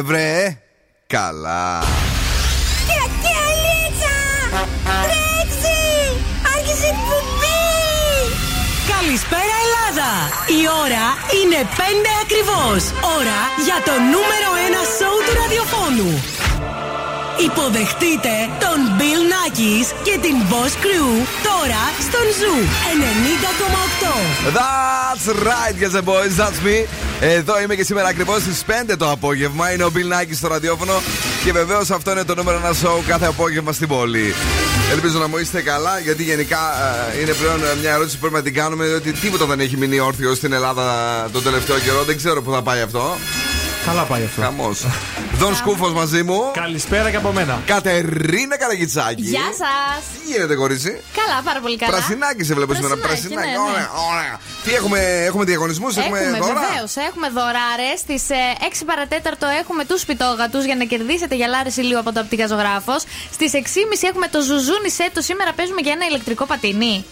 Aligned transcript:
έγινε 0.00 0.02
βρε 0.02 0.58
Καλά 1.06 1.78
Και 2.86 3.32
αλίτσα! 3.46 4.16
Τρέξει! 5.06 5.80
Άρχισε 6.54 6.86
η 6.86 6.92
εκπομπή! 6.94 7.64
Καλησπέρα 8.94 9.56
Ελλάδα! 9.64 10.10
Η 10.58 10.60
ώρα 10.84 11.06
είναι 11.38 11.60
5 11.78 11.82
ακριβώς. 12.24 12.82
Ώρα 13.18 13.40
για 13.66 13.78
το 13.88 13.94
νούμερο 14.12 14.48
1 14.70 14.96
σόου 14.96 15.18
του 15.24 15.32
ραδιοφώνου. 15.40 16.12
Υποδεχτείτε 17.48 18.34
τον 18.64 18.78
Bill 18.98 19.22
Nakis 19.32 19.86
και 20.06 20.14
την 20.24 20.36
Boss 20.50 20.72
Crew 20.84 21.10
τώρα 21.48 21.82
στον 22.06 22.26
Zoo 22.38 22.56
90,8. 24.02 24.60
That's 24.60 25.26
right, 25.50 25.74
yes 25.82 25.92
the 25.98 26.04
boss, 26.12 26.34
that's 26.40 26.60
me. 26.66 27.09
Εδώ 27.22 27.60
είμαι 27.60 27.74
και 27.74 27.84
σήμερα 27.84 28.08
ακριβώς 28.08 28.42
στις 28.42 28.64
5 28.66 28.94
το 28.98 29.10
απόγευμα. 29.10 29.72
Είναι 29.72 29.84
ο 29.84 29.90
Bill 29.94 30.12
Nakis 30.12 30.34
στο 30.34 30.48
ραδιόφωνο 30.48 31.02
και 31.44 31.52
βεβαίως 31.52 31.90
αυτό 31.90 32.10
είναι 32.10 32.24
το 32.24 32.34
νούμερο 32.34 32.56
ένα 32.56 32.70
show 32.70 33.02
κάθε 33.06 33.26
απόγευμα 33.26 33.72
στην 33.72 33.88
πόλη. 33.88 34.34
Ελπίζω 34.92 35.18
να 35.18 35.28
μου 35.28 35.36
είστε 35.38 35.62
καλά, 35.62 35.98
γιατί 35.98 36.22
γενικά 36.22 36.58
ε, 37.16 37.20
είναι 37.20 37.32
πλέον 37.32 37.60
μια 37.80 37.92
ερώτηση 37.92 38.14
που 38.14 38.20
πρέπει 38.20 38.34
να 38.34 38.42
την 38.42 38.54
κάνουμε. 38.54 38.86
Διότι 38.86 39.12
τίποτα 39.12 39.46
δεν 39.46 39.60
έχει 39.60 39.76
μείνει 39.76 40.00
όρθιο 40.00 40.34
στην 40.34 40.52
Ελλάδα 40.52 40.84
τον 41.32 41.42
τελευταίο 41.42 41.78
καιρό. 41.78 42.02
Δεν 42.02 42.16
ξέρω 42.16 42.42
πού 42.42 42.52
θα 42.52 42.62
πάει 42.62 42.80
αυτό. 42.80 43.16
Καλά 43.86 44.02
πάει 44.02 44.24
αυτό. 44.24 44.40
Χαμός. 44.42 44.86
Δον 45.38 45.56
Σκούφος 45.56 45.92
μαζί 45.92 46.22
μου. 46.22 46.50
Καλησπέρα 46.54 47.10
και 47.10 47.16
από 47.16 47.32
μένα. 47.32 47.60
Κατερίνα 47.66 48.56
Καραγιτσάκη. 48.58 49.22
Γεια 49.22 49.48
σας! 49.62 50.02
Τι 50.12 50.32
γίνεται, 50.32 50.54
κορίτσι; 50.54 51.00
Καλά, 51.20 51.42
πάρα 51.44 51.60
πολύ 51.60 51.76
καλά. 51.76 51.92
Πρασινάκι 51.92 52.44
σε 52.44 52.54
βλέπω 52.54 52.74
σήμερα. 52.74 52.96
Πρασινάκι, 52.96 53.34
Πρασινάκι. 53.34 53.58
ναι, 53.58 53.66
ναι. 53.66 53.70
Ωραία, 53.72 53.90
ωραία. 54.12 54.40
Τι 54.64 54.70
έχουμε, 54.74 54.98
έχουμε 55.28 55.44
διαγωνισμούς, 55.44 55.96
έχουμε, 55.96 56.18
Έχουμε 56.18 56.38
δώρα; 56.38 56.60
βεβαίως, 56.68 56.96
έχουμε 56.96 57.28
δωράρε. 57.28 57.90
Στις 58.04 58.22
6 58.30 58.84
παρατέταρτο 58.86 59.46
έχουμε 59.46 59.84
τους 59.84 60.00
σπιτόγατους 60.00 60.64
για 60.64 60.76
να 60.76 60.84
κερδίσετε 60.84 61.34
γυαλάρε 61.34 61.70
ηλίου 61.76 61.98
από 61.98 62.12
το 62.12 62.20
οπτικά 62.20 62.46
ζωγράφο. 62.46 62.94
Στις 63.36 63.50
6.30 63.52 64.08
έχουμε 64.10 64.26
το 64.34 64.40
ζουζούνι 64.40 64.90
σέτο. 64.98 65.20
Σήμερα 65.28 65.52
παίζουμε 65.52 65.80
για 65.80 65.92
ένα 65.92 66.04
ηλεκτρικό 66.10 66.44
πατίνι. 66.46 67.04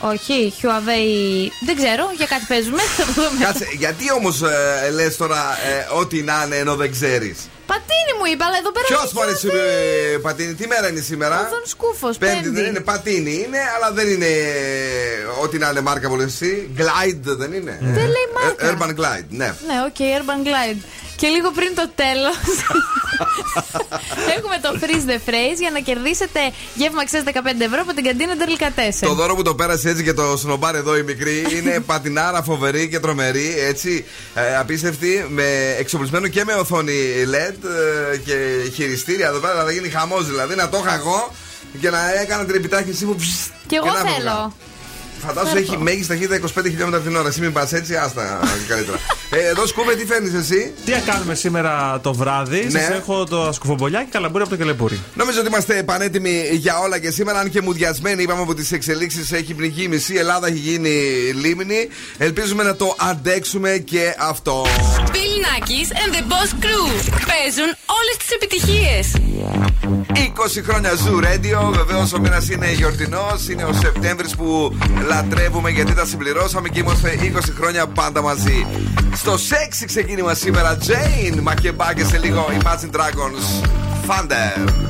Όχι, 0.00 0.52
Huawei. 0.62 1.50
Δεν 1.66 1.76
ξέρω, 1.76 2.04
για 2.16 2.26
κάτι 2.26 2.44
παίζουμε. 2.48 2.82
Θα 2.96 3.04
το 3.04 3.12
δούμε. 3.12 3.44
Κάτσε, 3.44 3.66
γιατί 3.78 4.12
όμως 4.12 4.42
ε, 4.42 4.90
λες 4.90 5.16
τώρα 5.16 5.42
ε, 5.68 5.86
ό,τι 6.00 6.22
να 6.22 6.42
είναι 6.46 6.56
ενώ 6.56 6.74
δεν 6.76 6.90
ξέρεις; 6.90 7.36
Πατίνι 7.66 8.12
μου 8.18 8.24
είπα, 8.32 8.44
αλλά 8.46 8.56
εδώ 8.58 8.72
πέρα. 8.72 8.86
Ποιος 8.86 9.00
είναι 9.02 9.10
μου 9.14 9.20
αρέσει 9.22 9.46
Huawei. 9.50 10.14
ε, 10.14 10.18
πατίνι, 10.18 10.54
τι 10.54 10.66
μέρα 10.66 10.88
είναι 10.88 11.00
σήμερα; 11.00 11.36
Ο 11.40 11.48
Δον 11.50 11.62
Σκούφος, 11.64 12.16
Πέμπτη 12.18 12.34
Πέμπτη. 12.34 12.48
δεν 12.48 12.64
είναι, 12.66 12.80
πατίνι 12.80 13.34
είναι, 13.46 13.58
αλλά 13.76 13.92
δεν 13.92 14.08
είναι 14.08 14.26
ε, 14.26 15.42
ό,τι 15.42 15.58
να 15.58 15.68
είναι 15.70 15.80
μάρκα 15.80 16.08
που 16.08 16.16
λες 16.16 16.26
εσύ. 16.32 16.70
Glide 16.76 17.20
δεν 17.40 17.52
είναι. 17.52 17.78
Δεν 17.80 18.06
λέει 18.14 18.26
μάρκα. 18.34 18.66
Ε, 18.66 18.74
Urban 18.78 18.90
Glide, 19.00 19.26
ναι. 19.28 19.54
Ναι, 19.66 19.76
OK, 19.88 19.96
Urban 19.98 20.46
Glide. 20.46 20.80
Και 21.20 21.28
λίγο 21.28 21.50
πριν 21.50 21.74
το 21.74 21.90
τέλος. 21.94 22.36
έχουμε 24.36 24.56
το 24.62 24.70
freeze 24.80 25.06
the 25.10 25.28
phrase 25.28 25.58
για 25.58 25.70
να 25.70 25.78
κερδίσετε 25.78 26.40
γεύμα 26.74 27.04
αξίας 27.04 27.26
15 27.34 27.60
ευρώ 27.60 27.80
από 27.80 27.94
την 27.94 28.04
καντίνα 28.04 28.36
Τερλικατέσεν. 28.36 29.08
Το 29.08 29.14
δώρο 29.14 29.34
που 29.34 29.42
το 29.42 29.54
πέρασε 29.54 29.88
έτσι 29.88 30.02
και 30.02 30.12
το 30.12 30.36
σνομπάρ 30.36 30.74
εδώ 30.74 30.96
η 30.96 31.02
μικρή 31.02 31.46
είναι 31.56 31.80
πατινάρα 31.80 32.42
φοβερή 32.42 32.88
και 32.88 33.00
τρομερή. 33.00 33.54
Έτσι, 33.58 34.04
ε, 34.34 34.56
απίστευτη, 34.56 35.26
με 35.28 35.74
εξοπλισμένο 35.78 36.28
και 36.28 36.44
με 36.44 36.52
οθόνη 36.52 36.98
LED 37.34 37.56
ε, 38.12 38.16
και 38.16 38.70
χειριστήρια 38.74 39.26
εδώ 39.26 39.38
πέρα. 39.38 39.64
Θα 39.64 39.72
γίνει 39.72 39.88
χαμός 39.88 40.26
δηλαδή. 40.26 40.54
Να 40.54 40.68
το 40.68 40.82
είχα 40.84 40.94
εγώ 40.94 41.32
και 41.80 41.90
να 41.90 42.20
έκανα 42.20 42.44
την 42.44 42.54
επιτάχυνσή 42.54 43.04
μου. 43.04 43.14
ψστ, 43.14 43.50
Και 43.66 43.76
εγώ 43.76 43.86
να 43.86 44.14
έβγα. 44.16 44.52
Θέλω. 45.20 45.32
Φαντάζομαι 45.34 45.60
έχει 45.60 45.76
μέγιστη 45.78 46.06
ταχύτητα 46.08 46.40
25 46.60 46.62
χιλιόμετρα 46.62 47.00
την 47.00 47.16
ώρα. 47.16 47.28
Εσύ 47.28 47.40
μην 47.40 47.52
πας 47.52 47.72
έτσι, 47.72 47.96
άστα 47.96 48.40
καλύτερα. 48.68 48.98
ε, 49.30 49.48
εδώ 49.48 49.66
σκούβε, 49.66 49.94
τι 49.94 50.06
φέρνεις 50.06 50.34
εσύ; 50.34 50.72
Τι 50.84 50.92
θα 50.92 50.98
κάνουμε 51.12 51.34
σήμερα 51.34 52.00
το 52.02 52.14
βράδυ; 52.14 52.64
Ναι. 52.70 52.80
Σας 52.80 52.88
έχω 52.90 53.24
το 53.24 53.50
σκουφομπολιάκι 53.52 54.04
και 54.04 54.10
καλαμπούρι 54.12 54.42
από 54.42 54.50
το 54.50 54.56
κελεπούρι. 54.56 55.00
Νομίζω 55.14 55.38
ότι 55.38 55.48
είμαστε 55.48 55.82
πανέτοιμοι 55.82 56.42
για 56.52 56.78
όλα 56.78 56.98
και 56.98 57.10
σήμερα. 57.10 57.38
Αν 57.38 57.50
και 57.50 57.60
μουδιασμένοι, 57.60 58.22
είπαμε 58.22 58.42
από 58.42 58.54
τις 58.54 58.72
εξελίξεις 58.72 59.32
έχει 59.32 59.54
πνιγεί 59.54 59.82
η 59.82 59.88
μισή 59.88 60.14
Ελλάδα, 60.14 60.46
έχει 60.46 60.56
γίνει 60.58 60.88
λίμνη. 61.42 61.88
Ελπίζουμε 62.18 62.62
να 62.62 62.76
το 62.76 62.94
αντέξουμε 62.98 63.70
και 63.84 64.14
αυτό. 64.18 64.66
Bill 65.12 65.36
Nackis 65.46 65.90
and 66.00 66.14
the 66.16 66.22
Boss 66.32 66.50
Crew 66.64 66.84
παίζουν 67.26 67.70
όλες 67.98 68.16
τις 68.18 68.30
επιτυχίες. 68.30 69.12
20 70.14 70.62
χρόνια 70.68 70.90
Zoo 70.92 71.24
Radio. 71.24 71.72
Βεβαίως 71.74 72.12
ο 72.12 72.18
μήνα 72.20 72.42
είναι 72.52 72.72
γιορτινός. 72.72 73.48
Είναι 73.48 73.64
ο 73.64 73.72
Σεπτέμβρης 73.72 74.34
που 74.36 74.76
λατρεύουμε 75.10 75.70
γιατί 75.70 75.94
τα 75.94 76.04
συμπληρώσαμε 76.04 76.68
και 76.68 76.78
είμαστε 76.78 77.18
20 77.22 77.38
χρόνια 77.56 77.86
πάντα 77.86 78.22
μαζί. 78.22 78.66
Στο 79.14 79.38
σεξι 79.38 79.84
ξεκίνημα 79.84 80.34
σήμερα, 80.34 80.78
Jane 80.86 81.40
Μακεμπά 81.40 81.94
και 81.94 82.04
σε 82.04 82.18
λίγο 82.18 82.46
Imagine 82.62 82.96
Dragons. 82.96 83.64
Thunder. 84.06 84.88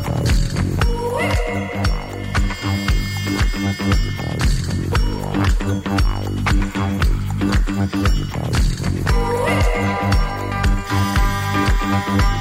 I 11.92 12.39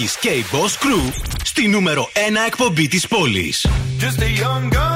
Μαρινάκης 0.00 0.16
και 0.18 0.28
η 0.28 0.44
Boss 0.52 0.84
Crew 0.84 1.12
στη 1.44 1.68
νούμερο 1.68 2.10
1 2.12 2.18
εκπομπή 2.46 2.88
της 2.88 3.06
πόλης. 3.08 3.66
Just 4.00 4.22
a 4.22 4.42
young 4.42 4.72
girl. 4.72 4.89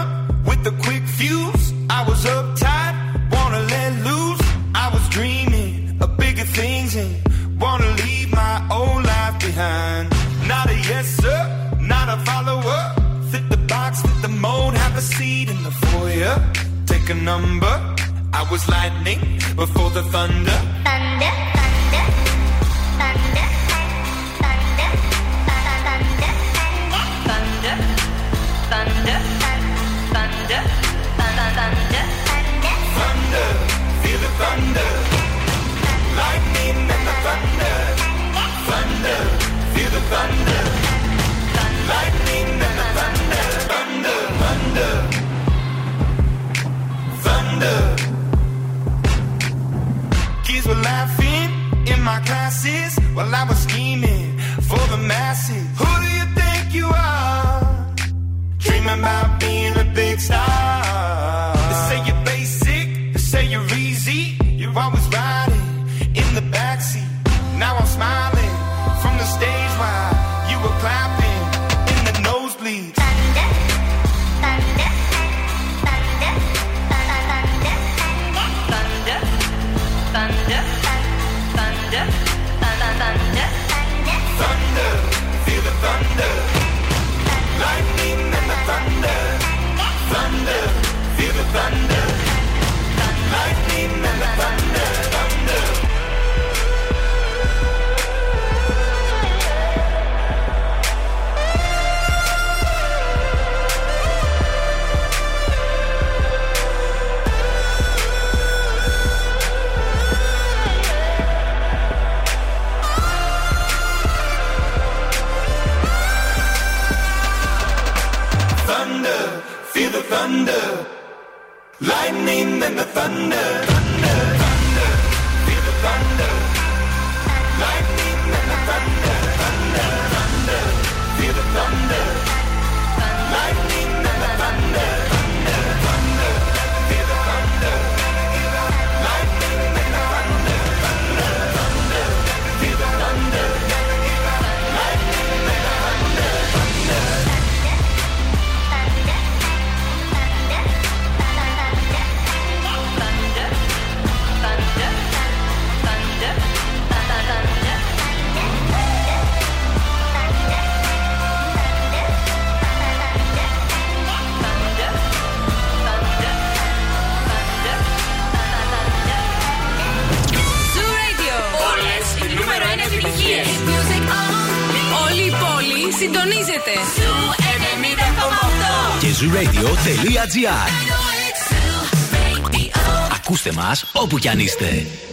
κι 184.25 184.31
αν 184.31 184.39
είστε. 184.39 185.04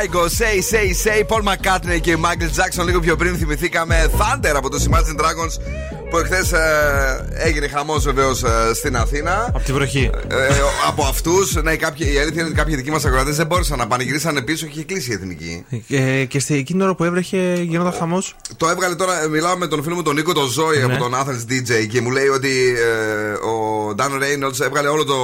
Διασκευή 0.00 0.08
από 0.08 0.18
Κάικο, 0.18 0.24
Say, 0.24 0.72
Say, 0.72 0.88
Say, 1.04 1.26
Paul 1.26 1.42
McCartney 1.48 2.00
και 2.00 2.16
Michael 2.22 2.80
Jackson. 2.80 2.84
Λίγο 2.84 3.00
πιο 3.00 3.16
πριν 3.16 3.36
θυμηθήκαμε 3.36 4.10
Thunder 4.18 4.52
από 4.54 4.70
το 4.70 4.86
Imagine 4.90 5.20
Dragons 5.20 5.62
που 6.10 6.18
εχθές 6.18 6.52
έγινε 7.32 7.68
χαμός 7.68 8.04
βεβαίως 8.04 8.42
στην 8.74 8.96
Αθήνα. 8.96 9.44
Από 9.54 9.64
τη 9.64 9.72
βροχή. 9.72 10.10
Ε, 10.28 10.36
από 10.88 11.04
αυτούς, 11.04 11.54
ναι, 11.62 11.76
κάποιοι, 11.76 12.10
η 12.14 12.18
αλήθεια 12.18 12.40
είναι 12.40 12.48
ότι 12.50 12.54
κάποιοι 12.58 12.76
δικοί 12.76 12.90
μας 12.90 13.04
ακροατές 13.04 13.36
δεν 13.36 13.46
μπόρεσαν 13.46 13.78
να 13.78 13.86
πάνε. 13.86 14.02
Γυρίσανε 14.02 14.42
πίσω 14.42 14.66
και 14.66 14.72
είχε 14.74 14.84
κλείσει 14.84 15.10
η 15.10 15.14
εθνική. 15.14 15.64
Ε, 15.88 16.24
και 16.24 16.38
στη, 16.40 16.54
εκείνη 16.54 16.78
την 16.78 16.80
ώρα 16.80 16.94
που 16.94 17.04
έβρεχε 17.04 17.54
γινόταν 17.62 17.92
χαμός. 17.92 18.36
Το 18.56 18.68
έβγαλε 18.68 18.94
τώρα, 18.94 19.22
ε, 19.22 19.28
μιλάω 19.28 19.56
με 19.56 19.66
τον 19.66 19.82
φίλο 19.82 19.94
μου 19.94 20.02
τον 20.02 20.14
Νίκο 20.14 20.32
τον 20.32 20.46
Ζώη 20.48 20.78
Ναι. 20.78 20.84
από 20.84 20.96
τον 20.96 21.14
Athens 21.14 21.52
DJ 21.52 21.86
και 21.90 22.00
μου 22.00 22.10
λέει 22.10 22.26
ότι 22.28 22.74
ε, 22.78 23.32
ο 23.32 23.94
Dan 23.98 24.10
Reynolds 24.22 24.60
έβγαλε 24.60 24.88
όλο 24.88 25.04
το 25.04 25.16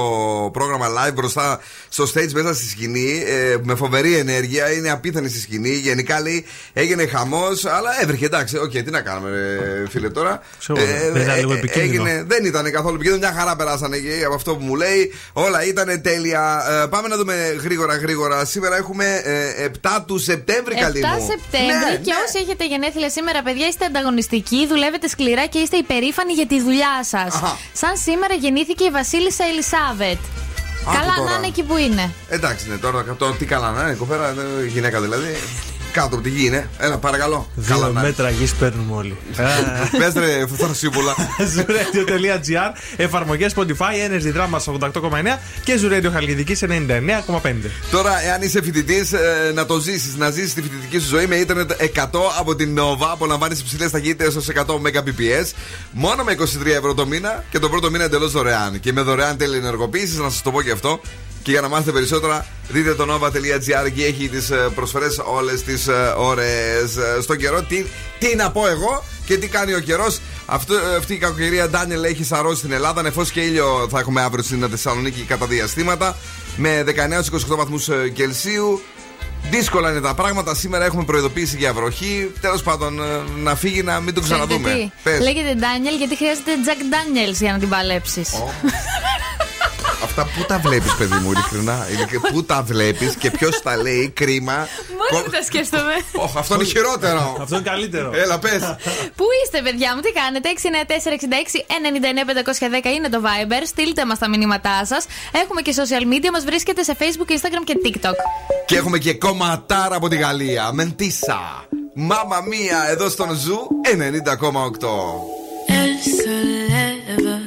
πρόγραμμα 0.53 0.87
live 0.87 1.13
μπροστά 1.13 1.59
στο 1.97 2.05
stage 2.13 2.31
μέσα 2.31 2.53
στη 2.53 2.67
σκηνή 2.67 3.23
ε, 3.27 3.55
με 3.63 3.75
φοβερή 3.75 4.15
ενέργεια. 4.17 4.71
Είναι 4.71 4.89
απίθανη 4.91 5.29
στη 5.29 5.39
σκηνή. 5.39 5.69
Γενικά 5.69 6.21
λέει 6.21 6.45
έγινε 6.73 7.05
χαμός, 7.05 7.65
αλλά 7.65 8.01
έβρεχε 8.01 8.25
εντάξει. 8.25 8.57
Οκ, 8.57 8.71
τι 8.71 8.91
να 8.91 9.01
κάνουμε, 9.01 9.29
ε, 9.85 9.89
φίλε 9.89 10.09
τώρα. 10.09 10.41
Ξέρω, 10.59 10.79
δεν 11.13 11.21
ήταν 11.21 11.37
λίγο 11.37 11.53
επικίνδυνο. 11.53 12.03
έγινε, 12.03 12.23
δεν 12.27 12.45
ήταν 12.45 12.71
καθόλου 12.71 12.95
επικίνδυνο, 12.95 13.27
μια 13.27 13.39
χαρά 13.39 13.55
περάσανε 13.55 13.97
και 13.97 14.23
από 14.25 14.35
αυτό 14.35 14.55
που 14.55 14.63
μου 14.63 14.75
λέει. 14.75 15.13
Όλα 15.33 15.65
ήταν 15.65 16.01
τέλεια. 16.01 16.63
Ε, 16.83 16.87
πάμε 16.87 17.07
να 17.07 17.17
δούμε 17.17 17.57
γρήγορα 17.63 17.95
γρήγορα. 17.95 18.45
Σήμερα 18.45 18.75
έχουμε 18.75 19.21
ε, 19.23 19.67
7 19.81 19.99
του 20.07 20.17
Σεπτέμβρη, 20.17 20.73
7 20.77 20.81
καλή 20.81 20.99
μου. 20.99 21.27
Σεπτέμβρη 21.29 21.91
Ναι, 21.91 21.95
και 21.95 22.11
ναι. 22.13 22.21
όσοι 22.27 22.37
έχετε 22.43 22.67
γενέθλια 22.67 23.09
σήμερα, 23.09 23.41
παιδιά, 23.41 23.67
είστε 23.67 23.85
ανταγωνιστικοί, 23.85 24.67
δουλεύετε 24.67 25.07
σκληρά 25.07 25.45
και 25.45 25.59
είστε 25.59 25.77
υπερήφανοι 25.77 26.33
για 26.33 26.47
τη 26.47 26.61
δουλειά 26.61 27.03
σας. 27.03 27.35
Αχα. 27.35 27.57
Σαν 27.73 27.97
σήμερα 27.97 28.33
γεννήθηκε 28.33 28.83
η 28.83 28.89
Βασίλισσα 28.89 29.43
Ελισάβετ. 29.43 30.46
Άκου 30.87 30.97
Καλά 30.99 31.15
τώρα. 31.15 31.29
να 31.29 31.37
είναι 31.37 31.47
εκεί 31.47 31.63
που 31.63 31.77
είναι. 31.77 32.11
Εντάξει, 32.27 32.69
ναι, 32.69 32.77
τώρα 32.77 33.03
το, 33.03 33.31
τι 33.31 33.45
καλά 33.45 33.71
να 33.71 33.81
είναι, 33.81 33.93
κοπέρα, 33.93 34.27
ε, 34.29 34.65
γυναίκα 34.65 35.01
δηλαδή. 35.01 35.35
Κάτω 35.97 36.15
από 36.15 36.23
τη 36.23 36.29
γη 36.29 36.45
είναι. 36.45 36.69
Έλα, 36.77 36.97
παρακαλώ. 36.97 37.49
Δύο 37.55 37.77
να 37.77 37.87
είναι. 37.87 38.01
μέτρα 38.01 38.29
γης 38.29 38.53
παίρνουμε 38.53 38.95
όλοι. 38.95 39.17
Πες 39.99 40.13
ρε, 40.13 40.47
Φθορσίπουλα. 40.47 41.15
Zuradio.gr 41.55 42.71
Εφαρμογές 42.97 43.53
Spotify, 43.55 43.93
Energy 44.09 44.35
Drama 44.37 44.79
88,9 44.91 44.91
και 45.63 45.79
Zuradio 45.83 46.09
Χαλκιδική 46.13 46.55
99,5. 46.61 47.53
Τώρα, 47.91 48.23
εάν 48.25 48.41
είσαι 48.41 48.61
φοιτητής, 48.61 49.13
να 49.53 49.65
το 49.65 49.79
ζήσεις, 49.79 50.15
να 50.15 50.29
ζήσεις 50.29 50.53
τη 50.53 50.61
φοιτητική 50.61 50.99
σου 50.99 51.07
ζωή 51.07 51.25
με 51.27 51.35
ίντερνετ 51.35 51.71
100 51.71 52.07
από 52.39 52.55
την 52.55 52.79
Nova. 52.79 53.07
Απολαμβάνεις 53.11 53.59
υψηλές 53.59 53.91
ταχύτητες 53.91 54.35
ως 54.35 54.47
100 54.47 54.65
Mbps. 54.65 55.51
Μόνο 55.91 56.23
με 56.23 56.35
23 56.39 56.65
ευρώ 56.65 56.93
το 56.93 57.05
μήνα 57.05 57.43
και 57.49 57.59
το 57.59 57.69
πρώτο 57.69 57.91
μήνα 57.91 58.03
εντελώς 58.03 58.31
δωρεάν. 58.31 58.79
Και 58.79 58.93
με 58.93 59.01
δωρεάν 59.01 59.37
τελειενεργοποίηση, 59.37 60.17
να 60.17 60.29
σας 60.29 60.41
το 60.41 60.51
πω 60.51 60.61
και 60.61 60.71
αυτό. 60.71 60.99
Και 61.47 61.53
για 61.53 61.61
να 61.61 61.67
μάθετε 61.67 61.91
περισσότερα, 61.91 62.45
δείτε 62.67 62.95
το 62.95 63.05
nova.gr 63.09 63.85
εκεί 63.85 64.03
έχει 64.03 64.29
τις 64.29 64.51
προσφορές 64.75 65.21
όλες 65.25 65.63
τις 65.63 65.87
ώρε. 66.17 66.45
Στον 67.21 67.37
καιρό, 67.37 67.61
τι, 67.61 67.85
τι 68.19 68.35
να 68.35 68.51
πω 68.51 68.67
εγώ 68.67 69.03
και 69.25 69.37
τι 69.37 69.47
κάνει 69.47 69.73
ο 69.73 69.79
καιρός. 69.79 70.19
Αυτή 70.45 71.13
η 71.13 71.17
κακοκαιρία 71.17 71.69
Ντάνιελ 71.69 72.03
έχει 72.03 72.23
σαρώσει 72.23 72.57
στην 72.57 72.71
Ελλάδα. 72.71 73.01
Νεφός 73.01 73.31
και 73.31 73.41
ήλιο 73.41 73.87
θα 73.89 73.99
έχουμε 73.99 74.21
αύριο 74.21 74.43
στην 74.43 74.69
Θεσσαλονίκη 74.69 75.21
κατά 75.21 75.45
διαστήματα. 75.45 76.15
Με 76.57 76.83
19-28 76.87 77.55
βαθμούς 77.55 77.89
Κελσίου. 78.13 78.81
Δύσκολα 79.49 79.91
είναι 79.91 80.01
τα 80.01 80.13
πράγματα. 80.13 80.55
Σήμερα 80.55 80.85
έχουμε 80.85 81.03
προειδοποίηση 81.03 81.57
για 81.57 81.73
βροχή. 81.73 82.31
Τέλος 82.41 82.63
πάντων, 82.63 83.01
ε, 83.01 83.21
να 83.35 83.55
φύγει 83.55 83.83
να 83.83 83.99
μην 83.99 84.13
το 84.13 84.21
Ξέρετε 84.21 84.45
ξαναδούμε. 84.45 84.75
τι; 84.75 84.91
Πες. 85.03 85.19
Λέγεται 85.19 85.53
Ντάνιελ 85.53 85.95
γιατί 85.95 86.15
χρειάζεται 86.15 86.51
Jack 86.65 86.81
Daniels 86.93 87.35
για 87.39 87.51
να 87.51 87.59
την 87.59 87.69
παλέψεις. 87.69 88.29
Αυτά 90.19 90.31
πού 90.37 90.45
τα 90.47 90.59
βλέπεις, 90.59 90.95
παιδί 90.95 91.13
μου, 91.13 91.31
ειλικρινά; 91.31 91.87
Ειλικρινά, 91.91 92.29
Πού 92.31 92.43
τα 92.43 92.63
βλέπεις 92.63 93.15
και 93.15 93.31
ποιος 93.31 93.61
τα 93.61 93.77
λέει, 93.77 94.09
κρίμα; 94.09 94.67
Μόνο 95.11 95.23
που 95.23 95.29
τα 95.29 95.43
σκέφτομαι. 95.43 95.93
Ωχ, 96.15 96.37
αυτό 96.37 96.55
είναι 96.55 96.63
χειρότερο. 96.63 97.37
Αυτό 97.41 97.55
είναι 97.55 97.69
καλύτερο. 97.69 98.11
Έλα, 98.13 98.39
πες. 98.39 98.75
Πού 99.15 99.25
είστε, 99.43 99.61
παιδιά 99.61 99.95
μου, 99.95 100.01
τι 100.01 100.11
κάνετε; 100.11 100.49
694-66-99-510 102.83 102.93
είναι 102.95 103.09
το 103.09 103.21
Viber. 103.23 103.61
Στείλτε 103.65 104.05
μας 104.05 104.19
τα 104.19 104.29
μηνύματά 104.29 104.85
σας. 104.85 105.05
Έχουμε 105.31 105.61
και 105.61 105.73
social 105.77 106.03
media, 106.13 106.29
μας 106.31 106.43
βρίσκεται 106.43 106.83
σε 106.83 106.95
Facebook, 106.99 107.31
Instagram 107.31 107.63
και 107.63 107.77
TikTok. 107.85 108.15
Και 108.65 108.75
έχουμε 108.77 108.97
και 108.97 109.13
κομματάρα 109.13 109.95
από 109.95 110.07
τη 110.07 110.15
Γαλλία. 110.15 110.71
Μεντίσα. 110.73 111.65
Μάμα 111.93 112.41
μία 112.47 112.85
εδώ 112.89 113.09
στον 113.09 113.35
Ζου 113.35 113.67
90,8. 113.83 115.45
Elle 115.69 115.99
se 116.21 116.35
lève, 116.69 117.39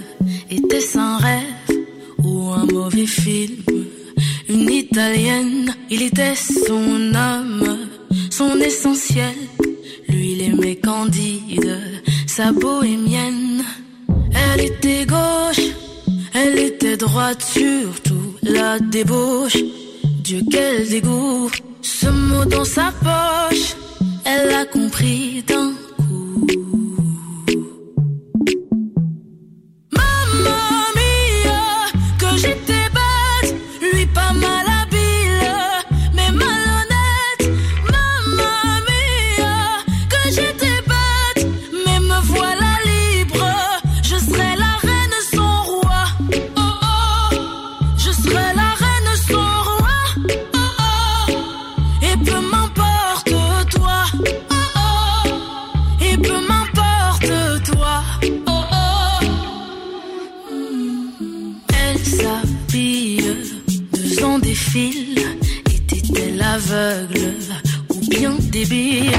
était 0.50 0.96
un 0.96 1.16
rêve 1.18 1.19
ou 1.19 1.19
Une 4.48 4.70
italienne, 4.70 5.74
il 5.88 6.02
était 6.02 6.34
son 6.34 7.14
âme, 7.14 7.78
son 8.30 8.60
essentiel. 8.60 9.34
Lui, 10.08 10.32
il 10.32 10.42
aimait 10.42 10.76
Candide, 10.76 11.80
sa 12.26 12.52
bohémienne. 12.52 13.64
Elle 14.34 14.66
était 14.66 15.06
gauche, 15.06 15.66
elle 16.34 16.58
était 16.58 16.98
droite, 16.98 17.42
surtout 17.42 18.34
la 18.42 18.78
débauche. 18.78 19.56
Dieu, 20.22 20.42
quel 20.50 20.86
dégoût, 20.86 21.50
ce 21.80 22.08
mot 22.08 22.44
dans 22.44 22.66
sa 22.66 22.92
poche, 23.00 23.76
elle 24.26 24.48
l'a 24.50 24.66
compris 24.66 25.42
d'un 25.46 25.72
Mamma 26.00 26.79
ou 67.90 68.00
bien 68.08 68.34
débile 68.50 69.10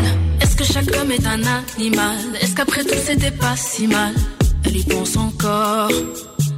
Est-ce 0.42 0.56
que 0.56 0.63
chaque 0.63 0.90
homme 0.98 1.12
est 1.12 1.25
un 1.25 1.42
animal? 1.78 2.18
Est-ce 2.42 2.56
qu'après 2.56 2.84
tout 2.84 2.96
c'était 3.06 3.32
pas 3.32 3.56
si 3.56 3.88
mal? 3.88 4.13
Elle 4.66 4.78
y 4.78 4.84
pense 4.84 5.16
encore 5.18 5.92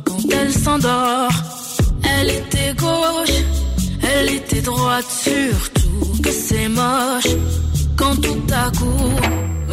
quand 0.05 0.19
elle 0.31 0.53
s'endort. 0.53 1.31
Elle 2.03 2.29
était 2.29 2.73
gauche, 2.75 3.37
elle 4.01 4.29
était 4.33 4.61
droite, 4.61 5.05
surtout 5.09 6.21
que 6.21 6.31
c'est 6.31 6.67
moche 6.67 7.33
quand 7.95 8.15
tout 8.21 8.43
à 8.51 8.69
coup. 8.77 9.13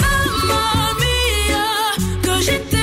Mamma 0.01 0.65
mia, 1.01 1.69
que 2.23 2.43
j'étais 2.45 2.80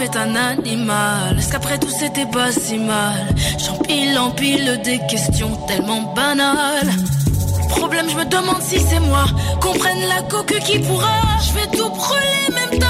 est 0.00 0.16
un 0.16 0.34
animal 0.34 1.38
Est-ce 1.38 1.52
qu'après 1.52 1.78
tout 1.78 1.90
c'était 1.90 2.26
pas 2.26 2.52
si 2.52 2.78
mal? 2.78 3.34
J'empile, 3.58 4.18
empile 4.18 4.80
des 4.84 4.98
questions 5.08 5.56
tellement 5.66 6.02
banales. 6.14 6.90
Problème, 7.68 8.06
je 8.10 8.16
me 8.16 8.24
demande 8.24 8.62
si 8.62 8.78
c'est 8.78 9.00
moi. 9.00 9.24
Qu'on 9.60 9.72
prenne 9.74 10.00
la 10.08 10.22
coque 10.22 10.58
qui 10.60 10.78
pourra. 10.78 11.20
Je 11.46 11.52
vais 11.54 11.76
tout 11.76 11.88
brûler, 11.90 12.48
même 12.54 12.78
ta 12.78 12.89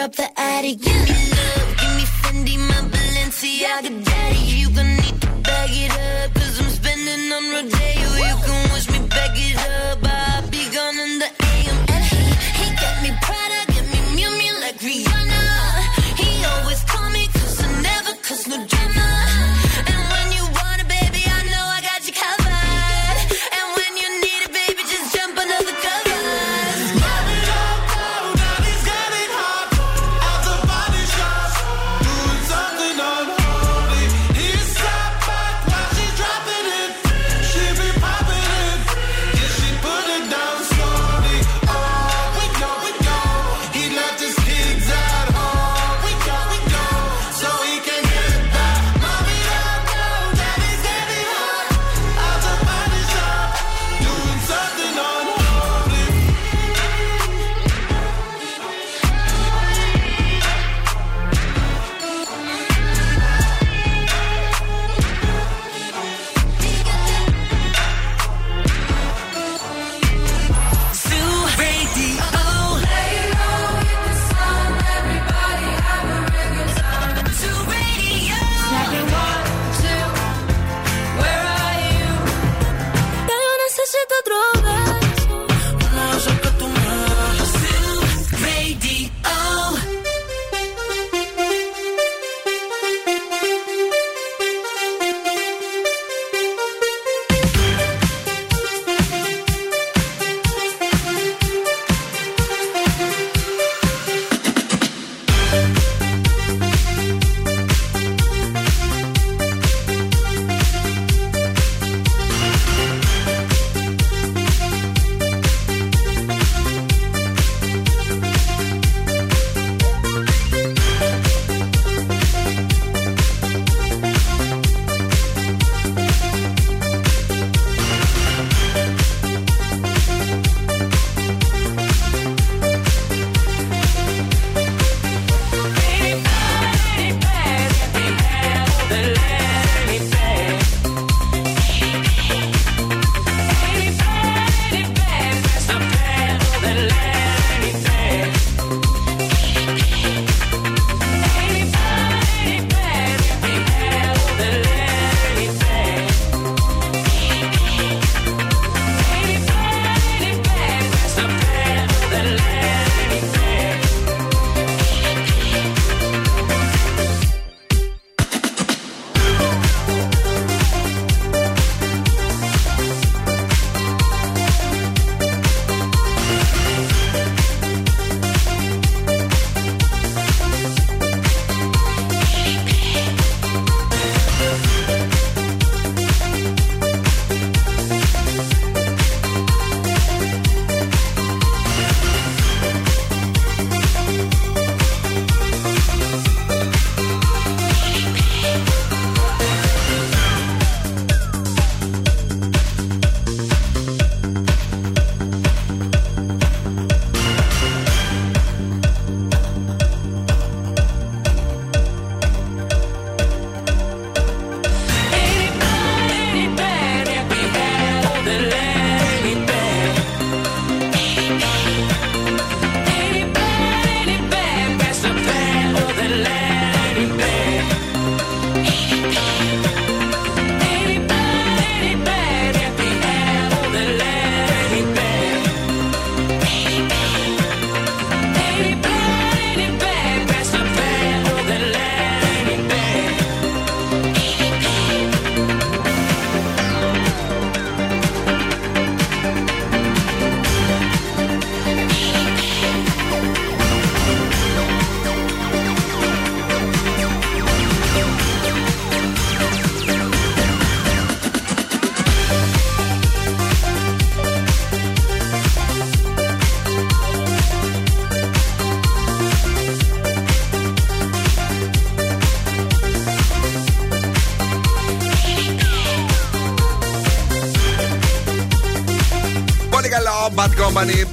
drop 0.00 0.16
the 0.16 0.40
attic. 0.40 1.19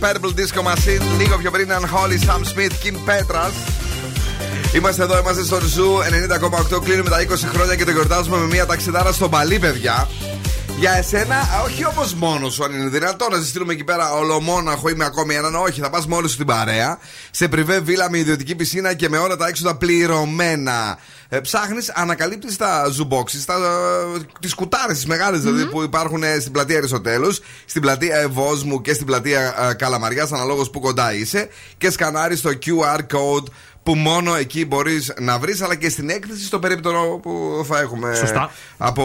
Purple 0.07 0.33
Disco 0.39 0.61
Machine. 0.63 1.17
Λίγο 1.17 1.37
πιο 1.37 1.51
πριν, 1.51 1.69
Unholy, 1.71 2.29
Sam 2.29 2.39
Smith, 2.39 2.71
Kim 2.83 2.95
Petras. 3.09 3.53
Είμαστε 4.75 5.03
εδώ, 5.03 5.17
είμαστε 5.17 5.43
στο 5.43 5.59
Zoo 5.59 5.97
90,8. 6.75 6.81
Κλείνουμε 6.83 7.09
τα 7.09 7.21
20 7.21 7.47
χρόνια 7.53 7.75
και 7.75 7.83
το 7.83 7.91
γιορτάζουμε 7.91 8.37
με 8.37 8.45
μια 8.45 8.65
ταξιδάρα 8.65 9.11
στο 9.11 9.29
Μπαλί, 9.29 9.59
παιδιά. 9.59 10.07
Για 10.79 10.91
εσένα, 10.91 11.35
α, 11.35 11.61
όχι 11.65 11.85
όμως 11.85 12.13
μόνος 12.13 12.53
σου, 12.53 12.63
αν 12.63 12.73
είναι 12.73 12.89
δυνατόν 12.89 13.31
να 13.31 13.37
σε 13.37 13.45
στείλουμε 13.45 13.73
εκεί 13.73 13.83
πέρα 13.83 14.13
ολομόναχο 14.13 14.89
ή 14.89 14.93
με 14.93 15.05
ακόμη 15.05 15.35
έναν. 15.35 15.55
Όχι, 15.55 15.81
θα 15.81 15.89
πας 15.89 16.07
με 16.07 16.15
όλη 16.15 16.29
σου 16.29 16.37
την 16.37 16.45
παρέα. 16.45 16.99
Σε 17.37 17.47
πριβέ 17.47 17.79
βίλα 17.79 18.09
με 18.09 18.17
ιδιωτική 18.17 18.55
πισίνα 18.55 18.93
και 18.93 19.09
με 19.09 19.17
όλα 19.17 19.35
τα 19.35 19.47
έξοδα 19.47 19.77
πληρωμένα. 19.77 20.97
Ε, 21.29 21.39
Ψάχνεις, 21.39 21.89
ανακαλύπτεις 21.89 22.55
τα 22.55 22.87
Zoo 22.91 23.09
Boxες, 23.09 23.45
τις 24.39 24.53
κουτάρες, 24.53 24.95
τις 24.95 25.05
μεγάλες 25.05 25.41
δηλαδή 25.41 25.65
που 25.65 25.83
υπάρχουν 25.83 26.23
ε, 26.23 26.39
στην 26.39 26.51
πλατεία 26.51 26.77
Αριστοτέλους, 26.77 27.39
στην 27.65 27.81
πλατεία 27.81 28.15
Ευόσμου 28.17 28.81
και 28.81 28.93
στην 28.93 29.05
πλατεία 29.05 29.73
Καλαμαριάς, 29.77 30.31
αναλόγως 30.31 30.69
που 30.69 30.79
κοντά 30.79 31.13
είσαι. 31.13 31.49
Και 31.77 31.91
σκανάρεις 31.91 32.41
το 32.41 32.49
QR 32.65 32.99
code 32.99 33.45
που 33.87 33.95
μόνο 33.95 34.35
εκεί 34.35 34.65
μπορείς 34.65 35.13
να 35.19 35.39
βρεις, 35.39 35.61
αλλά 35.61 35.75
και 35.75 35.89
στην 35.89 36.09
έκθεση 36.09 36.43
στο 36.43 36.59
περίπτωρο 36.59 37.19
που 37.21 37.65
θα 37.67 37.79
έχουμε 37.79 38.15
Σωστά. 38.15 38.51
από 38.77 39.03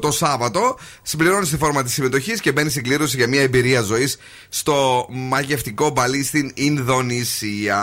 το 0.00 0.10
Σάββατο. 0.10 0.78
Συμπληρώνεις 1.02 1.48
τη 1.48 1.56
φόρμα 1.56 1.82
της 1.82 1.92
συμμετοχής 1.92 2.40
και 2.40 2.52
μπαίνεις 2.52 2.72
στην 2.72 2.84
κλήρωση 2.84 3.16
για 3.16 3.28
μια 3.28 3.40
εμπειρία 3.40 3.80
ζωής 3.80 4.18
στο 4.48 5.06
μαγευτικό 5.10 5.90
μπαλί 5.90 6.24
στην 6.24 6.50
Ινδονησία. 6.54 7.80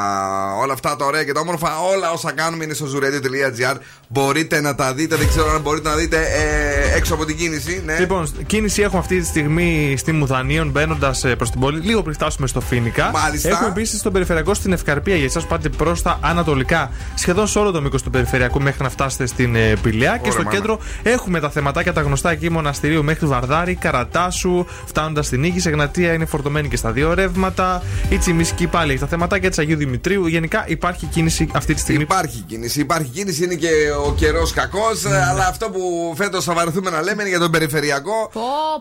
Όλα 0.61 0.73
αυτά 0.73 0.95
τα 0.95 1.05
ωραία 1.05 1.23
και 1.23 1.31
τα 1.31 1.39
όμορφα, 1.39 1.79
όλα 1.79 2.11
όσα 2.11 2.31
κάνουμε 2.31 2.63
είναι 2.63 2.73
στο 2.73 2.85
zuradio.gr. 2.85 3.75
Μπορείτε 4.07 4.61
να 4.61 4.75
τα 4.75 4.93
δείτε, 4.93 5.15
δεν 5.15 5.27
ξέρω 5.27 5.51
αν 5.51 5.61
μπορείτε 5.61 5.89
να 5.89 5.95
δείτε 5.95 6.17
ε, 6.17 6.97
έξω 6.97 7.13
από 7.13 7.25
την 7.25 7.37
κίνηση. 7.37 7.81
Ναι. 7.85 7.99
Λοιπόν, 7.99 8.45
κίνηση 8.45 8.81
έχουμε 8.81 8.99
αυτή 8.99 9.19
τη 9.19 9.25
στιγμή 9.25 9.95
στη 9.97 10.11
Μουδανίων 10.11 10.69
μπαίνοντας 10.69 11.25
προς 11.37 11.51
την 11.51 11.59
πόλη, 11.59 11.79
λίγο 11.79 12.01
πριν 12.01 12.13
φτάσουμε 12.13 12.47
στο 12.47 12.61
Φίνικα. 12.61 13.11
Μάλιστα. 13.13 13.49
Έχουμε 13.49 13.67
επίσης 13.67 13.99
στον 13.99 14.11
περιφερειακό 14.11 14.53
στην 14.53 14.73
Ευκαρπία 14.73 15.15
για 15.15 15.25
εσάς 15.25 15.43
που 15.43 15.49
πάτε 15.49 15.69
προς 15.69 16.01
τα 16.01 16.19
ανατολικά, 16.39 16.91
σχεδόν 17.15 17.47
σε 17.47 17.59
όλο 17.59 17.71
το 17.71 17.81
μήκος 17.81 18.01
του 18.03 18.09
περιφερειακού 18.09 18.61
μέχρι 18.61 18.83
να 18.83 18.89
φτάσετε 18.89 19.25
στην 19.25 19.55
ε, 19.55 19.73
Πηλαία. 19.81 20.17
και 20.17 20.31
στο 20.31 20.43
μάνα. 20.43 20.55
κέντρο 20.55 20.79
έχουμε 21.03 21.39
τα 21.39 21.49
θεματάκια 21.49 21.93
τα 21.93 22.01
γνωστά 22.01 22.31
εκεί 22.31 22.49
μοναστηρίου 22.49 23.03
μέχρι 23.03 23.27
Βαρδάρη, 23.27 23.75
Καρατάσου, 23.75 24.65
φτάνοντας 24.85 25.25
στην 25.25 25.39
Νίκη. 25.39 25.59
Σε 25.59 25.69
Γνατία 25.69 26.13
είναι 26.13 26.25
φορτωμένη 26.25 26.67
και 26.67 26.75
στα 26.77 26.91
δύο 26.91 27.13
ρεύματα. 27.13 27.83
Η 28.09 28.17
Τσιμισκή 28.17 28.67
πάλι 28.67 28.91
έχει 28.91 28.99
τα 28.99 29.07
θεματάκια 29.07 29.49
της 29.49 29.59
Αγίου 29.59 29.77
Δημητρίου. 29.77 30.27
Γενικά 30.27 30.63
υπάρχει 30.67 31.05
κίνηση 31.05 31.49
αυτή 31.53 31.73
τη 31.73 31.79
στιγμή. 31.79 32.01
Υπάρχει 32.01 32.43
κίνηση, 32.47 32.79
υπάρχει 32.79 33.09
κίνηση, 33.09 33.43
είναι 33.43 33.55
και 33.55 33.69
ο 34.07 34.13
καιρός 34.13 34.53
κακός. 34.53 35.05
Αλλά 35.05 35.47
αυτό 35.47 35.69
που 35.69 36.13
φέτος 36.17 36.43
θα 36.43 36.53
βαρεθούμε 36.53 36.89
να 36.89 37.01
λέμε 37.01 37.21
είναι 37.21 37.29
για 37.29 37.39
τον 37.39 37.51
περιφερειακό. 37.51 38.31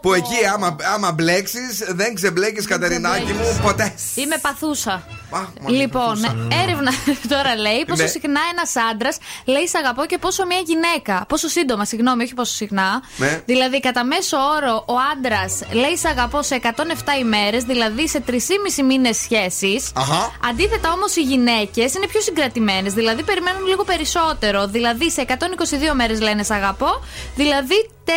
Που 0.03 0.13
εκεί 0.15 0.37
άμα, 0.55 0.77
άμα 0.95 1.13
μπλέξεις, 1.13 1.85
δεν 1.89 2.15
ξεμπλέκεις, 2.15 2.67
Κατερινάκη 2.67 3.33
μου, 3.33 3.59
ποτέ. 3.63 3.93
Είμαι 4.15 4.37
παθούσα. 4.41 5.03
μόνο 5.31 5.77
λοιπόν, 5.77 6.17
έρευνα 6.63 6.91
τώρα 7.29 7.48
λέει 7.55 7.85
πόσο 7.89 8.03
Ναι. 8.03 8.09
συχνά 8.09 8.41
ένας 8.53 8.73
άντρας 8.91 9.17
λέει 9.45 9.67
Σ' 9.67 9.75
αγαπώ 9.75 10.05
και 10.07 10.19
πόσο 10.19 10.47
μια 10.47 10.59
γυναίκα. 10.67 11.25
Πόσο 11.29 11.49
σύντομα, 11.49 11.85
συγγνώμη, 11.85 12.23
όχι 12.23 12.35
πόσο 12.35 12.53
συχνά. 12.55 13.03
Ναι. 13.17 13.43
Δηλαδή, 13.47 13.81
κατά 13.81 14.05
μέσο 14.05 14.37
όρο, 14.57 14.85
ο 14.89 14.95
άντρας 15.13 15.61
λέει 15.73 15.97
Σ' 15.97 16.05
αγαπώ 16.05 16.43
σε 16.43 16.55
107 16.55 17.19
ημέρες, 17.21 17.63
δηλαδή 17.65 18.09
σε 18.09 18.21
3,5 18.27 18.83
μήνες 18.83 19.17
σχέση. 19.17 19.85
Αχα. 19.95 20.33
Αντίθετα 20.51 20.93
όμως 20.93 21.17
οι 21.17 21.23
γυναίκες 21.23 21.95
είναι 21.95 22.07
πιο 22.07 22.21
συγκρατημένες, 22.21 22.93
δηλαδή 22.95 23.23
περιμένουν 23.23 23.67
λίγο 23.67 23.85
περισσότερο. 23.85 24.67
Δηλαδή 24.67 25.11
σε 25.11 25.21
122 25.21 25.95
μέρες 25.95 26.21
λένε 26.21 26.43
Σ' 26.43 26.51
αγαπώ, 26.51 27.01
δηλαδή 27.35 27.91
4 28.09 28.11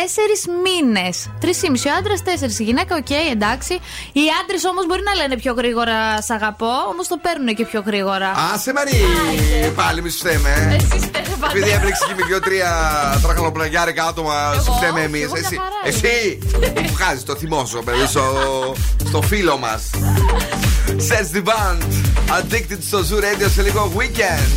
μήνες. 0.64 1.30
3,5 1.40 1.90
ο 1.90 1.94
άντρας, 1.98 2.20
4 2.22 2.60
η 2.60 2.64
γυναίκα, 2.64 2.96
οκ, 2.96 3.10
εντάξει. 3.10 3.72
Οι 4.12 4.24
άντρες 4.42 4.64
όμως 4.64 4.86
μπορεί 4.86 5.02
να 5.10 5.14
λένε 5.14 5.36
πιο 5.36 5.52
γρήγορα 5.52 6.22
Σ' 6.22 6.30
αγαπώ, 6.30 6.72
όμως 6.92 7.06
το 7.08 7.16
παίρνουν 7.24 7.54
και 7.54 7.64
πιο 7.66 7.82
γρήγορα. 7.86 8.30
Άσε 8.54 8.72
Μαρή! 8.72 9.00
Πάλι 9.74 10.02
μη 10.02 10.10
σου 10.10 10.18
φταίμε. 10.18 10.50
ε. 10.70 10.74
Εσείς 10.74 11.04
φταίτε 11.06 11.30
πάντα. 11.40 11.52
Επειδή 11.56 11.70
έπλεξε 11.70 12.04
και 12.08 12.14
με 12.18 12.22
δυο-τρία 12.26 12.70
τραχαλοπλαγιάρικα 13.22 14.04
άτομα, 14.04 14.34
σου 14.64 14.72
φταίμε 14.72 15.00
εμεί. 15.00 15.20
εγώ 15.20 15.32
μια 15.32 15.42
Εσύ, 15.44 15.56
χαρά 15.56 15.80
εσύ 15.84 16.38
που 16.74 16.92
βγάζεις 16.92 17.24
το 17.24 17.34
θυμό 17.36 17.64
σου, 17.66 17.82
παιδί, 17.84 18.06
στο, 18.06 18.24
στο 19.08 19.22
φίλο 19.22 19.58
μας. 19.58 19.90
Sets 21.08 21.36
the 21.36 21.42
band. 21.48 21.82
Addicted 22.38 22.78
στο 22.86 22.98
Zoo 22.98 23.18
Radio 23.24 23.48
σε 23.54 23.62
λίγο 23.62 23.92
weekend. 23.96 24.48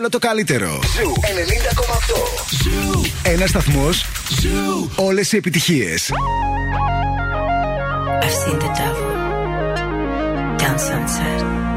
θέλω 0.00 0.12
το 0.12 0.18
καλύτερο. 0.18 0.80
Zoo 0.96 1.12
Ένα 3.22 3.46
σταθμός. 3.46 4.04
Όλες 4.94 5.32
οι 5.32 5.36
επιτυχίες. 5.36 6.10
I've 8.22 8.40
seen 8.40 8.58
the. 11.06 11.69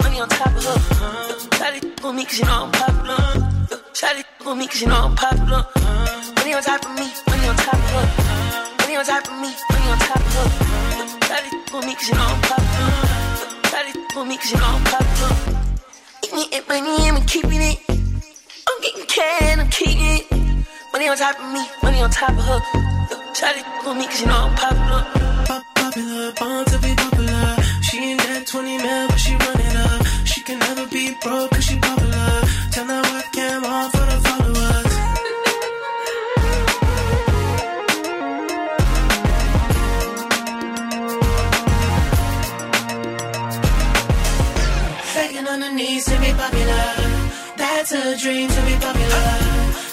money 0.00 0.20
on 0.20 0.28
top 0.28 0.46
of 0.48 0.64
her. 0.64 0.78
Uh, 1.04 1.32
Shawty 1.58 2.04
on 2.04 2.16
me 2.16 2.24
cause 2.24 2.38
you 2.38 2.44
know 2.46 2.64
I'm 2.64 2.72
popular. 2.72 3.14
Uh, 3.14 3.76
Shawty 3.92 4.22
on 4.46 4.58
me 4.58 4.66
cause 4.66 4.80
you 4.82 4.88
know 4.88 5.04
I'm 5.06 5.14
popular. 5.16 5.64
Money 6.36 6.54
on 6.54 6.62
top 6.62 6.84
of 6.84 6.90
me, 6.98 7.06
money 7.28 7.46
on 7.48 7.56
top 7.56 7.74
of 7.74 7.90
her. 7.94 8.06
Money 8.80 8.96
on 8.96 9.04
top 9.04 9.24
of 9.28 9.36
me, 9.42 9.50
money 9.70 9.88
on 9.92 9.98
top 9.98 10.16
of 10.16 10.34
her. 10.34 10.48
Uh, 10.62 11.06
Shawty 11.28 11.50
on 11.74 11.86
me 11.86 11.94
cause 11.94 12.08
you 12.08 12.14
know 12.14 12.26
I'm 12.32 12.40
popular. 12.42 12.90
Uh, 12.92 13.70
Shawty 13.70 14.16
on 14.16 14.28
me 14.28 14.36
cause 14.36 14.50
you 14.52 14.58
know 14.58 14.72
I'm 14.76 14.84
popular. 14.84 15.32
Eat 16.24 16.32
me 16.34 16.44
and 16.52 16.64
money 16.68 17.08
and 17.08 17.16
we 17.18 17.24
keeping 17.26 17.62
it. 17.62 17.78
I'm 18.68 18.80
getting 18.82 19.06
can, 19.06 19.60
I'm 19.60 19.68
keeping 19.70 19.98
it. 20.00 20.24
Money 20.92 21.08
on 21.08 21.16
top 21.16 21.38
of 21.40 21.52
me, 21.52 21.62
money 21.82 22.00
on 22.02 22.10
top 22.10 22.30
of 22.30 22.44
her. 22.44 22.60
Uh, 22.60 23.16
Shawty 23.34 23.62
on 23.86 23.98
me 23.98 24.06
cause 24.06 24.20
you 24.20 24.26
know 24.26 24.48
I'm 24.48 24.54
popular. 24.54 25.06
Popular, 25.74 26.32
born 26.38 26.64
to 26.66 26.78
be 26.78 26.94
popular. 26.94 27.56
She 27.82 27.98
ain't 27.98 28.20
that 28.20 28.46
20 28.46 28.78
mil, 28.78 29.08
but 29.08 29.16
she 29.18 29.32
running 29.36 29.61
A 47.94 48.16
dream 48.16 48.48
to 48.48 48.60
be 48.62 48.74
popular. 48.80 49.28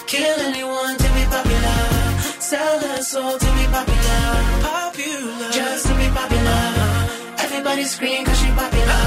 Kill 0.06 0.40
anyone 0.48 0.96
to 0.96 1.08
be 1.16 1.24
popular. 1.36 1.80
Sell 2.40 2.80
a 2.80 3.02
soul 3.02 3.36
to 3.36 3.50
be 3.58 3.64
popular. 3.76 4.24
Popular. 4.62 5.50
Just 5.52 5.86
to 5.86 5.94
be 6.00 6.08
popular. 6.08 6.62
Everybody 7.44 7.84
scream 7.84 8.24
cause 8.24 8.40
she 8.40 8.48
popular. 8.62 9.04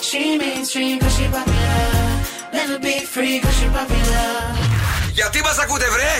She 0.00 0.38
mainstream 0.38 0.98
cause 0.98 1.14
she 1.14 1.26
popular. 1.28 1.84
Never 2.54 2.78
be 2.78 3.00
free 3.00 3.38
cause 3.38 3.54
she 3.58 3.66
popular. 3.66 4.72
Γιατί 5.12 5.40
μας 5.40 5.58
ακούτε 5.58 5.84
βρε! 5.94 6.14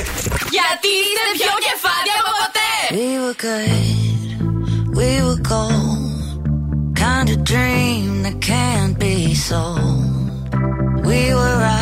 Γιατί 0.51 0.89
είστε 1.01 1.25
πιο 1.39 1.51
από 2.21 2.33
ποτέ! 2.41 2.73
We 2.99 3.09
were 3.23 3.37
good, 3.47 4.27
we 4.99 5.11
were 5.27 5.41
gold 5.53 6.11
Kind 7.05 7.29
of 7.35 7.39
dream 7.53 8.23
that 8.25 8.39
can't 8.51 8.97
be 8.99 9.35
sold 9.49 10.13
We 11.09 11.21
were 11.39 11.57
right 11.67 11.82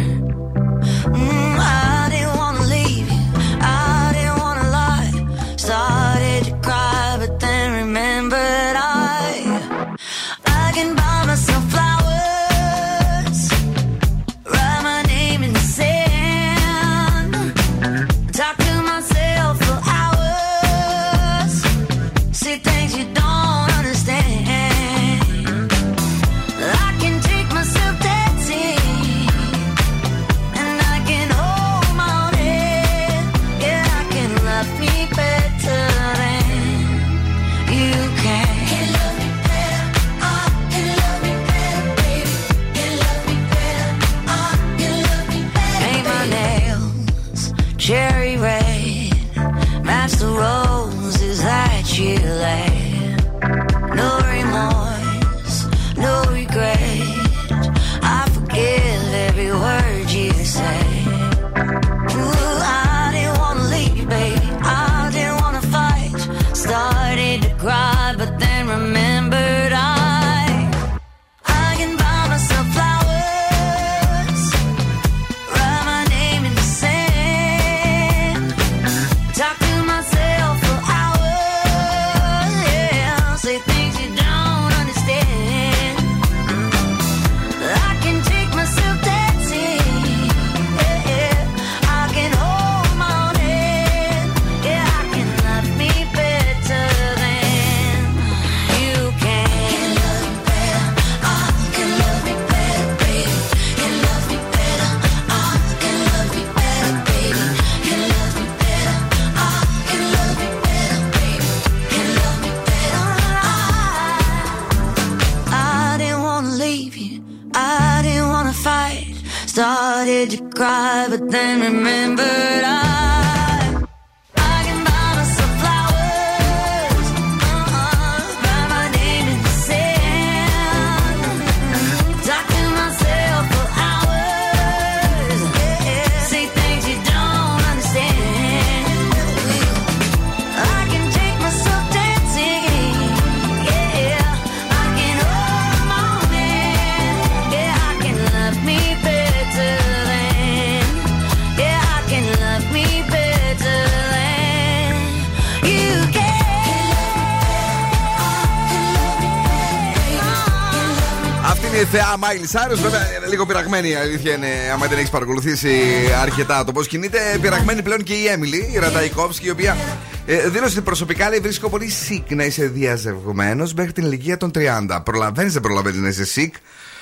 Miley 162.23 162.47
Cyrus. 162.47 162.75
Βέβαια, 162.75 163.07
είναι 163.17 163.27
λίγο 163.27 163.45
πειραγμένη 163.45 163.89
η 163.89 163.95
αλήθεια 163.95 164.33
είναι, 164.35 164.47
άμα 164.73 164.87
δεν 164.87 164.97
έχεις 164.97 165.09
παρακολουθήσει 165.09 165.79
αρκετά 166.21 166.63
το 166.63 166.71
πώς 166.71 166.87
κινείται. 166.87 167.19
Πειραγμένη 167.41 167.81
πλέον 167.81 168.03
και 168.03 168.13
η 168.13 168.27
Emily, 168.27 168.69
η 168.73 168.79
Ratajkowski, 168.79 169.45
η 169.45 169.49
οποία 169.49 169.77
ε, 170.25 170.49
δήλωσε 170.49 170.73
ότι 170.73 170.81
προσωπικά 170.81 171.29
λέει 171.29 171.39
βρίσκω 171.39 171.69
πολύ 171.69 171.91
chic 172.09 172.23
να 172.35 172.43
είσαι 172.43 172.65
διαζευγμένος 172.65 173.67
μέχρι 173.75 173.91
την 173.91 174.03
ηλικία 174.03 174.37
των 174.37 174.51
30. 174.55 174.99
Προλαβαίνεις, 175.03 175.53
δεν 175.53 175.61
προλαβαίνεις 175.61 175.99
να 175.99 176.07
είσαι 176.07 176.23
chic. 176.35 176.55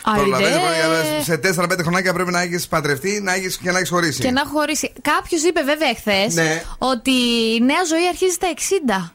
Άιντε. 0.04 0.22
Προλαβαίνεις, 0.22 0.58
προλαβαίνεις. 0.58 1.26
σε 1.26 1.38
4-5 1.38 1.82
χρονάκια 1.82 2.14
πρέπει 2.14 2.32
να 2.32 2.42
έχεις 2.42 2.68
παντρευτεί 2.68 3.22
να 3.24 3.34
έχεις, 3.34 3.58
και 3.58 3.72
να 3.72 3.78
έχεις 3.78 3.90
χωρίσει. 3.90 4.22
Και 4.22 4.32
να 4.32 4.42
έχω 4.42 4.50
χωρίσει. 4.50 4.92
Κάποιος 5.02 5.44
είπε 5.44 5.62
βέβαια 5.64 5.90
εχθές 5.90 6.34
Ναι. 6.34 6.64
ότι 6.78 7.12
η 7.56 7.60
νέα 7.64 7.84
ζωή 7.90 8.08
αρχίζει 8.08 8.34
στα 8.34 8.48
60. 8.48 9.14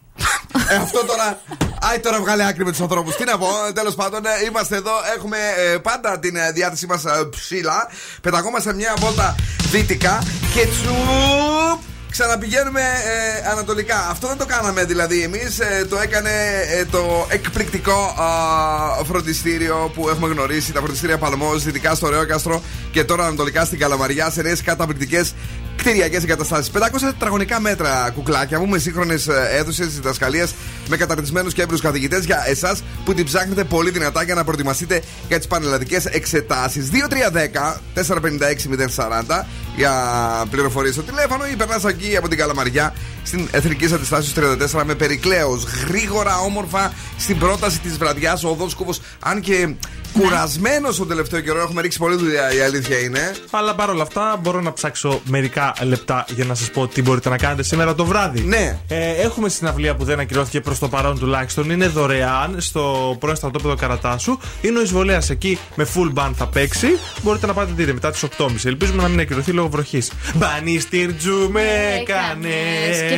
Ε, 0.68 0.76
αυτό 0.76 1.04
τώρα. 1.04 1.40
Άι 1.80 1.98
τώρα 1.98 2.20
βγάλε 2.20 2.46
άκρη 2.46 2.64
με 2.64 2.70
τους 2.70 2.80
ανθρώπους. 2.80 3.16
Τι 3.16 3.24
να 3.24 3.38
πω, 3.38 3.48
τέλος 3.74 3.94
πάντων, 3.94 4.26
ε, 4.26 4.30
είμαστε 4.48 4.76
εδώ. 4.76 4.92
Έχουμε 5.16 5.36
ε, 5.72 5.78
πάντα 5.78 6.18
την 6.18 6.36
ε, 6.36 6.50
διάθεσή 6.52 6.86
μας 6.86 7.02
ψηλά. 7.30 7.88
Πεταγόμαστε 8.20 8.74
μια 8.74 8.94
βόλτα 8.98 9.34
δυτικά 9.70 10.22
και 10.54 10.66
τσουπ. 10.66 11.92
Ξαναπηγαίνουμε 12.10 12.80
ε, 12.80 13.50
ανατολικά. 13.50 14.08
Αυτό 14.10 14.26
δεν 14.28 14.36
το 14.36 14.46
κάναμε 14.46 14.84
δηλαδή 14.84 15.22
εμείς. 15.22 15.58
το 15.88 15.98
έκανε 15.98 16.30
ε, 16.70 16.84
το 16.84 17.26
εκπληκτικό 17.28 18.14
α, 18.18 19.04
φροντιστήριο 19.04 19.90
που 19.94 20.08
έχουμε 20.08 20.28
γνωρίσει. 20.28 20.72
Τα 20.72 20.80
φροντιστήρια 20.80 21.18
Παλμός, 21.18 21.62
δυτικά 21.62 21.94
στο 21.94 22.08
Ρεόκαστρο 22.08 22.62
και 22.90 23.04
τώρα 23.04 23.26
ανατολικά 23.26 23.64
στην 23.64 23.78
Καλαμαριά 23.78 24.30
σε 24.30 24.42
νέες 24.42 24.62
καταπληκτικές 24.62 25.34
κτηριακές 25.76 26.22
εγκαταστάσεις. 26.22 26.70
500 26.70 26.76
τετραγωνικά 27.00 27.60
μέτρα 27.60 28.10
κουκλάκια 28.14 28.58
μου 28.58 28.66
με 28.66 28.78
σύγχρονες 28.78 29.28
αίθουσες 29.58 29.94
διδασκαλία 29.94 30.48
με 30.88 30.96
καταρτισμένους 30.96 31.52
και 31.52 31.62
έμπειρους 31.62 31.80
καθηγητές 31.80 32.24
για 32.24 32.44
εσάς 32.46 32.82
που 33.04 33.14
την 33.14 33.24
ψάχνετε 33.24 33.64
πολύ 33.64 33.90
δυνατά 33.90 34.22
για 34.22 34.34
να 34.34 34.44
προετοιμαστείτε 34.44 35.02
για 35.28 35.38
τις 35.38 35.46
πανελλαδικές 35.46 36.04
εξετάσεις. 36.04 36.90
2310-456-040 36.90 39.46
για 39.76 39.92
πληροφορίες 40.50 40.94
στο 40.94 41.02
τηλέφωνο 41.02 41.46
ή 41.52 41.56
περνάς 41.56 41.84
εκεί 41.84 42.16
από 42.16 42.28
την 42.28 42.38
Καλαμαριά 42.38 42.94
στην 43.24 43.48
Εθνικής 43.50 43.92
Αντιστάσεως 43.92 44.56
34 44.72 44.82
με 44.84 44.94
περικλέως. 44.94 45.64
Γρήγορα, 45.88 46.38
όμορφα 46.38 46.92
στην 47.18 47.38
πρόταση 47.38 47.80
της 47.80 47.98
βραδιάς 47.98 48.44
ο 48.44 48.48
οδός 48.48 48.74
κούβος. 48.74 49.00
Αν 49.20 49.40
και 49.40 49.74
κουρασμένος 50.18 50.96
τον 50.96 51.08
τελευταίο 51.08 51.40
καιρό, 51.40 51.60
έχουμε 51.60 51.80
ρίξει 51.82 51.98
πολλή 51.98 52.16
δουλειά, 52.16 52.54
η 52.54 52.60
αλήθεια 52.60 52.98
είναι. 52.98 53.34
Αλλά 53.50 53.74
παρόλα 53.74 54.02
αυτά 54.02 54.38
μπορώ 54.42 54.60
να 54.60 54.72
ψάξω 54.72 55.20
μερικά 55.24 55.74
λεπτά 55.82 56.24
για 56.34 56.44
να 56.44 56.54
σας 56.54 56.70
πω 56.70 56.86
τι 56.86 57.02
μπορείτε 57.02 57.28
να 57.28 57.36
κάνετε 57.36 57.62
σήμερα 57.62 57.94
το 57.94 58.04
βράδυ. 58.04 58.40
Ναι. 58.40 58.78
Ε, 58.88 59.10
έχουμε 59.10 59.48
συναυλία 59.48 59.94
που 59.94 60.04
δεν 60.04 60.18
ακυρώθηκε 60.20 60.60
προς 60.60 60.78
το 60.78 60.88
παρόν 60.88 61.18
τουλάχιστον. 61.18 61.70
Είναι 61.70 61.86
δωρεάν 61.88 62.56
στο 62.60 63.16
πρώην 63.20 63.36
στρατόπεδο 63.36 63.74
Καρατάσου. 63.74 64.38
Είναι 64.60 64.78
ο 64.78 64.82
εισβολέας 64.82 65.30
εκεί 65.30 65.58
με 65.74 65.86
full 65.94 66.12
band 66.18 66.30
θα 66.36 66.46
παίξει. 66.46 66.88
Μπορείτε 67.22 67.46
να 67.46 67.52
πάτε 67.52 67.72
δείτε 67.74 67.92
μετά 67.92 68.10
τις 68.10 68.24
8.30. 68.38 68.64
Ελπίζουμε 68.64 69.02
να 69.02 69.08
μην 69.08 69.20
ακυρωθεί 69.20 69.52
λόγω 69.52 69.68
βροχής. 69.68 70.10
Μπανίστηρ 70.34 71.14
τζου 71.14 71.50
με 71.50 71.62
έκανε. 72.00 72.48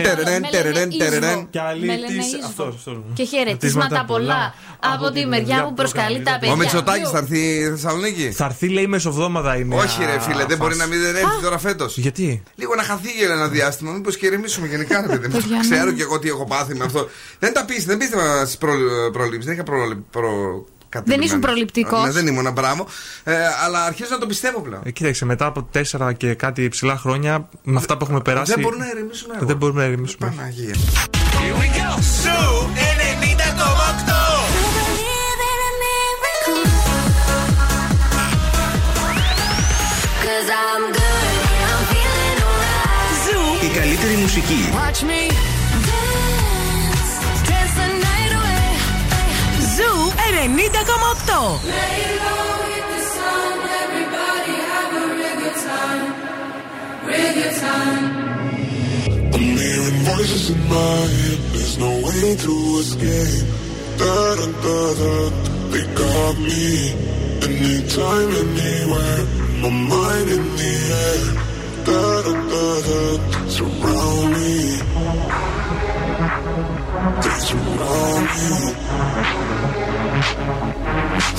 Τερερεν, 0.02 0.42
τερερεν, 0.50 0.98
τερερεν. 0.98 1.46
Και 1.50 1.60
άλλη 1.60 1.86
Με 1.86 1.96
λένε 1.96 2.06
της- 2.06 2.26
Ίσβο. 2.32 2.46
Αυτό, 2.46 2.62
αυτό. 2.62 3.02
Και 3.14 3.24
χαιρετίσματα 3.24 4.04
πολλά 4.06 4.54
από 4.94 5.10
τη 5.10 5.26
μεριά 5.26 5.64
που 5.64 5.74
προσκαλεί 5.74 6.20
τα 6.22 6.36
παιδιά. 6.40 6.54
Ο 6.88 6.92
Μητσοτάκη 6.92 7.10
θα 7.12 7.18
έρθει 7.18 7.36
στη 7.36 7.70
Θεσσαλονίκη; 7.70 8.30
Θα 8.30 8.44
έρθει 8.44 8.68
λέει 8.68 8.86
μεσοβδόμαδα 8.86 9.56
είναι. 9.56 9.74
Όχι, 9.76 10.04
ρε 10.04 10.20
φίλε, 10.20 10.44
δεν 10.44 10.56
μπορεί 10.56 10.76
να 10.76 10.86
μην 10.86 11.00
δεν 11.00 11.16
έρθει 11.16 11.40
τώρα 11.42 11.58
φέτος. 11.58 11.98
Γιατί; 11.98 12.42
Λίγο 12.54 12.74
να 12.74 12.82
χαθεί 12.82 13.10
για 13.10 13.32
ένα 13.32 13.48
διάστημα, 13.48 13.92
μήπως 13.92 14.16
και 14.16 14.26
ηρεμήσουμε 14.26 14.66
γενικά. 14.66 15.00
ρε 15.00 15.06
παιδί 15.06 15.26
μου. 15.26 15.32
Παιδιά, 15.32 15.56
ναι. 15.56 15.76
Ξέρω 15.76 15.92
και 15.92 16.02
εγώ 16.02 16.18
τι 16.18 16.28
έχω 16.28 16.44
πάθει 16.44 16.74
με 16.74 16.84
αυτό. 16.84 17.08
Δεν 17.38 17.52
τα 17.52 17.64
πείστε, 17.64 17.84
δεν 17.84 17.98
πίστευα 17.98 18.46
στι 18.46 18.56
προλήψεις. 19.12 19.44
Δεν 19.44 19.54
είχα 19.54 19.62
προ. 19.62 20.04
προ... 20.10 20.64
Δεν 21.04 21.20
ήσουν 21.20 21.40
προληπτικός. 21.40 22.04
Ναι, 22.04 22.10
δεν 22.10 22.26
ήμουν 22.26 22.52
μπράβο. 22.52 22.86
Ε, 23.24 23.34
αλλά 23.64 23.84
αρχίζω 23.84 24.08
να 24.12 24.18
το 24.18 24.26
πιστεύω 24.26 24.60
πλέον. 24.60 24.82
Ε, 24.84 24.90
κοίταξε, 24.90 25.24
μετά 25.24 25.46
από 25.46 25.62
τέσσερα 25.62 26.12
και 26.12 26.34
κάτι 26.34 26.68
ψηλά 26.68 26.96
χρόνια, 26.96 27.48
με 27.62 27.76
αυτά 27.76 27.96
που 27.96 28.04
έχουμε 28.04 28.20
περάσει. 28.20 28.52
Δεν 28.52 28.62
μπορούμε 28.62 28.84
να 28.84 28.90
ηρεμήσουμε. 28.90 29.34
εγώ. 29.36 29.46
Δεν 29.46 29.56
μπορούμε 29.56 29.80
να 29.80 29.86
ηρεμήσουμε. 29.86 30.32
Παναγία. 30.36 30.74
Σου 30.74 31.08
90,8. 32.82 32.85
καλύτερη 43.77 44.15
μουσική. 44.23 44.61
Watch 44.81 45.01
me 45.09 45.21
dance, 45.89 47.13
dance 47.49 47.73
the 47.79 47.87
night 48.07 48.33
away. 48.39 48.67
Ζου 49.75 49.91
90,8. 50.31 51.41
Lay 51.75 51.99
low, 52.23 52.45
hit 52.71 52.85
the 52.93 53.01
sun, 53.15 53.53
everybody 53.83 54.55
have 54.71 54.91
a 55.01 55.03
real 55.15 55.35
good 55.41 55.57
time. 55.69 56.05
Real 57.07 57.31
good 57.37 57.55
time. 57.67 58.03
I'm 59.35 59.47
hearing 59.61 59.99
voices 60.11 60.45
in 60.53 60.61
my 60.75 60.97
head. 61.15 61.39
There's 61.53 61.75
no 61.85 61.91
way 62.05 62.25
to 62.45 62.53
escape. 62.81 63.45
Da 63.99 64.15
da 64.39 64.47
da 64.65 64.79
da. 64.99 65.13
They 65.71 65.85
got 66.01 66.35
me. 66.47 66.65
Anytime, 67.47 68.29
anywhere. 68.43 69.21
My 69.61 69.71
mind 69.91 70.27
in 70.37 70.45
the 70.59 70.73
air. 71.05 71.44
Da. 71.86 72.16
Surround 73.46 74.32
me. 74.32 74.56
They 77.22 77.36
surround 77.46 78.26
me. 78.34 78.48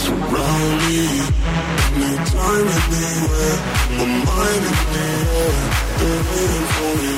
Surround 0.03 0.73
me. 0.83 1.03
Anytime, 1.97 2.67
anywhere. 2.95 3.57
My 3.97 4.05
mind 4.27 4.63
in 4.69 4.77
the 4.93 5.05
air. 5.07 5.55
They're 5.97 6.23
waiting 6.31 6.67
for 6.75 6.93
me. 7.01 7.13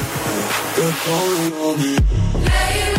They're 0.76 0.98
calling 1.06 1.54
on 1.54 1.76
me. 1.82 2.99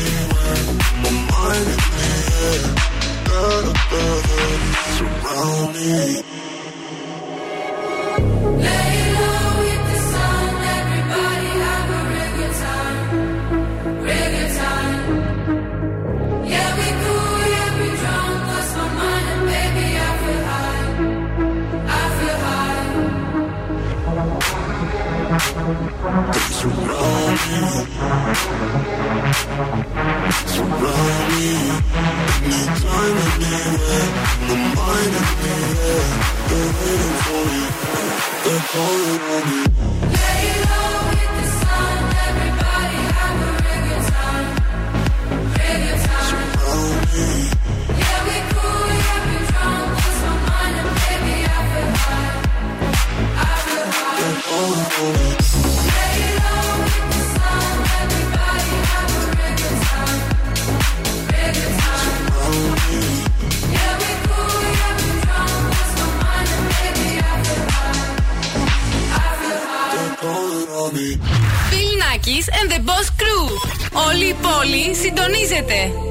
time 32.81 33.17
I 33.17 33.37
knew 33.39 33.61
it 33.61 34.11
The 34.47 34.55
mind 34.77 35.13
I 35.15 35.33
knew 35.41 35.65
it 35.71 36.09
They're 36.49 36.71
waiting 36.79 37.17
for 37.25 37.41
They're 38.43 38.65
calling 38.71 39.21
on 39.21 39.85
me. 39.85 39.90
Πόλη 74.33 74.95
συντονίζεται. 74.95 76.10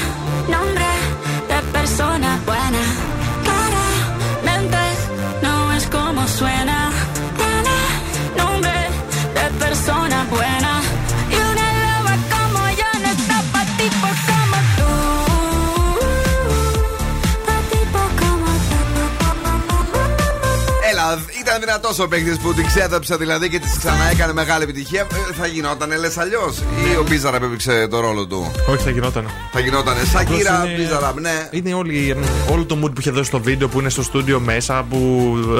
Ήταν 21.63 21.79
δυνατός 21.79 21.99
ο 21.99 22.07
παίκτης 22.07 22.37
που 22.37 22.53
την 22.53 22.65
ξέδαψε 22.65 23.15
δηλαδή 23.15 23.49
και 23.49 23.59
της 23.59 23.77
ξανά 23.77 24.09
έκανε 24.11 24.33
μεγάλη 24.33 24.63
επιτυχία. 24.63 25.01
Ε, 25.01 25.33
θα 25.39 25.47
γινότανε, 25.47 25.95
λες 25.97 26.17
αλλιώς; 26.17 26.57
Ή 26.57 26.95
ο 26.97 27.03
Μπίζαρα 27.09 27.37
που 27.39 27.45
έπαιξε 27.45 27.87
το 27.87 27.99
ρόλο 27.99 28.27
του; 28.27 28.51
Όχι, 28.69 28.83
θα 28.83 28.89
γινόταν. 28.89 29.29
Θα 29.51 29.59
γινότανε. 29.59 29.99
Σακύρα, 30.03 30.53
Απλώς 30.55 30.71
είναι- 30.71 30.81
Μπίζαρα, 30.83 31.13
ναι. 31.19 31.47
Είναι 31.51 31.73
όλη, 31.73 32.17
όλο 32.51 32.65
το 32.65 32.75
mood 32.83 32.91
που 32.93 32.99
είχε 32.99 33.11
δώσει 33.11 33.27
στο 33.27 33.39
βίντεο 33.39 33.67
που 33.67 33.79
είναι 33.79 33.89
στο 33.89 34.03
στούντιο 34.03 34.39
μέσα, 34.39 34.85
που 34.89 34.99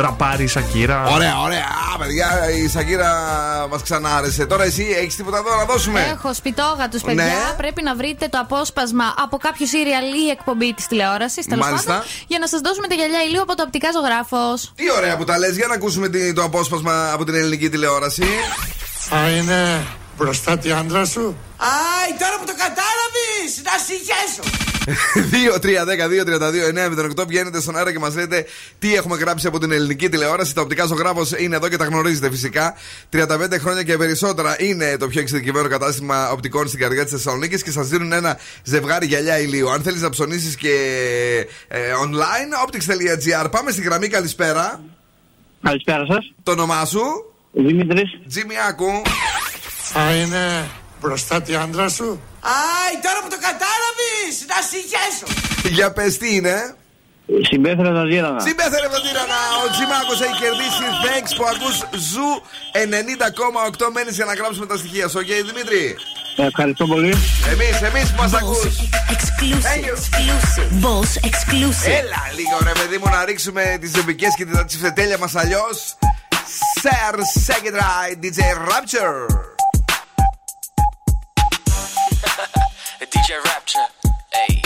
ραπάρει 0.02 0.43
η 0.43 0.47
Σακύρα. 0.47 1.08
Ωραία, 1.14 1.39
ωραία. 1.39 1.66
Α, 1.93 1.97
παιδιά, 1.97 2.28
η 2.64 2.68
Σακύρα 2.68 3.12
μας 3.72 3.82
ξανάρεσε. 3.82 4.45
Τώρα 4.45 4.64
εσύ 4.64 4.88
έχεις 5.02 5.16
τίποτα 5.16 5.38
εδώ 5.38 5.56
να 5.56 5.66
δώσουμε; 5.66 6.08
Έχω 6.14 6.34
σπιτόγα 6.34 6.89
του, 6.91 6.99
παιδιά. 6.99 7.24
Ναι. 7.24 7.34
Πρέπει 7.58 7.82
να 7.84 7.95
βρείτε 7.95 8.28
το 8.28 8.38
απόσπασμα 8.41 9.14
από 9.24 9.38
κάποιο 9.38 9.66
σύριαλ 9.66 10.04
ή 10.26 10.30
εκπομπή 10.32 10.74
της 10.74 10.88
τηλεόρασης. 10.88 11.45
Μάλιστα. 11.58 12.04
Για 12.28 12.39
να 12.39 12.47
σας 12.47 12.60
δώσουμε 12.62 12.88
τα 12.88 12.95
γυαλιά 12.95 13.22
ηλίου 13.28 13.41
από 13.41 13.56
το 13.56 13.64
οπτικά 13.64 13.89
ζωγράφος. 13.95 14.72
Τι 14.76 14.86
ωραία 14.97 15.18
που 15.18 15.24
τα 15.24 15.38
λες, 15.38 15.56
για 15.56 15.68
να 15.68 15.74
ακούσουμε 15.74 15.89
τι- 16.12 16.34
το 16.34 16.44
απόσπασμα 16.44 17.12
από 17.14 17.24
την 17.26 17.36
ελληνική 17.36 17.70
τηλεόραση. 17.70 18.24
Θα 19.10 19.30
είναι 19.30 19.86
μπροστά 20.18 20.58
τη 20.58 20.72
άντρα 20.72 21.06
σου; 21.06 21.38
Άι, 21.58 22.18
τώρα 22.20 22.36
που 22.39 22.46
το 22.46 22.54
κατάλαβες, 22.58 23.62
να 23.64 23.72
συγχέσω. 23.86 24.44
2-3-10-2-32-9-08 27.22 27.26
βγαίνετε 27.28 27.62
στον 27.62 27.78
αέρα 27.78 27.92
και 27.92 28.00
μας 28.00 28.16
λέτε 28.16 28.46
τι 28.80 28.96
έχουμε 28.96 29.18
γράψει 29.18 29.48
από 29.48 29.60
την 29.60 29.72
ελληνική 29.72 30.10
τηλεόραση. 30.10 30.56
Τα 30.56 30.62
οπτικά 30.62 30.86
ζωγράφος 30.86 31.32
είναι 31.38 31.56
εδώ 31.56 31.68
και 31.70 31.78
τα 31.78 31.86
γνωρίζετε 31.86 32.30
φυσικά. 32.30 32.76
35 33.10 33.60
χρόνια 33.60 33.84
και 33.84 33.98
περισσότερα 33.98 34.56
είναι 34.60 34.98
το 34.98 35.08
πιο 35.08 35.22
εξειδικευμένο 35.22 35.68
κατάστημα 35.68 36.32
οπτικών 36.32 36.68
στην 36.68 36.80
καρδιά 36.80 37.04
της 37.04 37.12
Θεσσαλονίκης 37.12 37.64
και 37.64 37.72
σας 37.72 37.88
δίνουν 37.88 38.12
ένα 38.12 38.38
ζευγάρι 38.64 39.06
γυαλιά 39.06 39.39
ηλίου. 39.39 39.70
Αν 39.72 39.82
θέλεις 39.82 40.02
να 40.02 40.10
ψωνίσεις 40.10 40.56
και 40.56 40.74
ε, 41.68 41.80
online, 42.04 42.68
optics.gr. 42.68 43.52
Πάμε 43.52 43.72
στη 43.72 43.82
γραμμή, 43.82 44.08
καλησπέρα. 44.08 44.82
Καλησπέρα 45.62 46.05
σας. 46.05 46.34
Το 46.43 46.51
όνομά 46.51 46.86
σου, 46.86 47.01
Δημήτρης. 47.51 48.20
Τζιμιάκου. 48.28 49.01
Θα 49.93 50.16
είναι 50.16 50.70
μπροστά 51.01 51.41
τη 51.41 51.55
άντρα 51.55 51.89
σου; 51.89 52.22
Άι, 52.41 52.93
τώρα 53.05 53.20
που 53.24 53.30
το 53.30 53.39
κατάλαβες, 53.49 54.34
να 54.51 54.59
συγχέσω. 54.70 55.28
Για 55.76 55.91
πες 55.91 56.18
τι 56.18 56.36
είναι; 56.36 56.76
Συμπέθερα 57.49 57.91
τα 57.97 58.03
ζήρανα. 58.12 58.39
Συμπέθερε 58.47 58.86
από 58.86 58.95
τον 58.97 59.03
τύρανα. 59.07 59.39
Ο 59.64 59.66
Τζιμάκο 59.74 60.14
έχει 60.26 60.38
κερδίσει. 60.43 60.86
Thanks 61.05 61.32
που 61.38 61.45
ακούς 61.53 61.76
Ζου 62.12 62.30
90,8 62.72 63.89
μένεις 63.95 64.16
για 64.20 64.28
να 64.30 64.34
γράψουμε 64.39 64.66
τα 64.72 64.78
στοιχεία 64.82 65.07
σου. 65.12 65.20
Οκ, 65.24 65.32
Δημήτρη; 65.49 65.84
Ευχαριστώ 66.36 66.86
πολύ. 66.86 67.13
Εμεί, 67.51 67.65
εμεί 67.82 68.01
που 68.01 68.15
μα 68.17 68.38
ακού. 68.38 68.55
Exclusive. 69.15 69.97
Boss 70.84 71.27
exclusive. 71.29 71.89
Έλα 71.99 72.23
λίγο 72.36 72.57
ρε 72.63 72.71
παιδί 72.71 72.97
μου 72.97 73.09
να 73.09 73.25
ρίξουμε 73.25 73.77
τι 73.82 73.88
ζεμπικέ 73.88 74.27
και 74.38 74.45
τα 74.45 74.65
τσιφτετέλια 74.65 75.17
μα 75.17 75.29
αλλιώ. 75.34 75.63
Sir 76.84 77.13
Second 77.47 77.75
Right 77.84 78.15
DJ 78.23 78.39
Rapture. 78.71 79.27
DJ 83.13 83.29
Rapture. 83.49 83.88
Hey. 84.34 84.61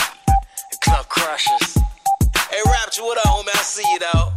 Club 0.85 1.05
Crushers. 1.09 1.69
Hey, 2.51 2.61
Rapture, 2.65 3.03
what 3.03 3.17
up, 3.17 3.33
homie? 3.33 3.53
I 3.53 3.63
see 3.73 3.87
you, 3.93 3.99
though. 3.99 4.27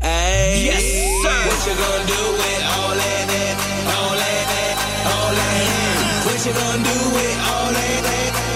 Hey. 0.00 0.64
Yes, 0.68 0.84
sir. 1.22 1.38
What 1.48 1.60
you 1.66 1.74
gonna 1.82 2.12
do 2.14 2.20
with 2.40 2.62
all 2.74 2.92
that, 3.00 3.24
that, 3.30 3.54
all 3.54 3.68
that, 3.68 3.73
you 6.46 6.52
gonna 6.52 6.76
do 6.76 6.90
with 7.16 7.38
all 7.48 7.72
that, 7.72 8.04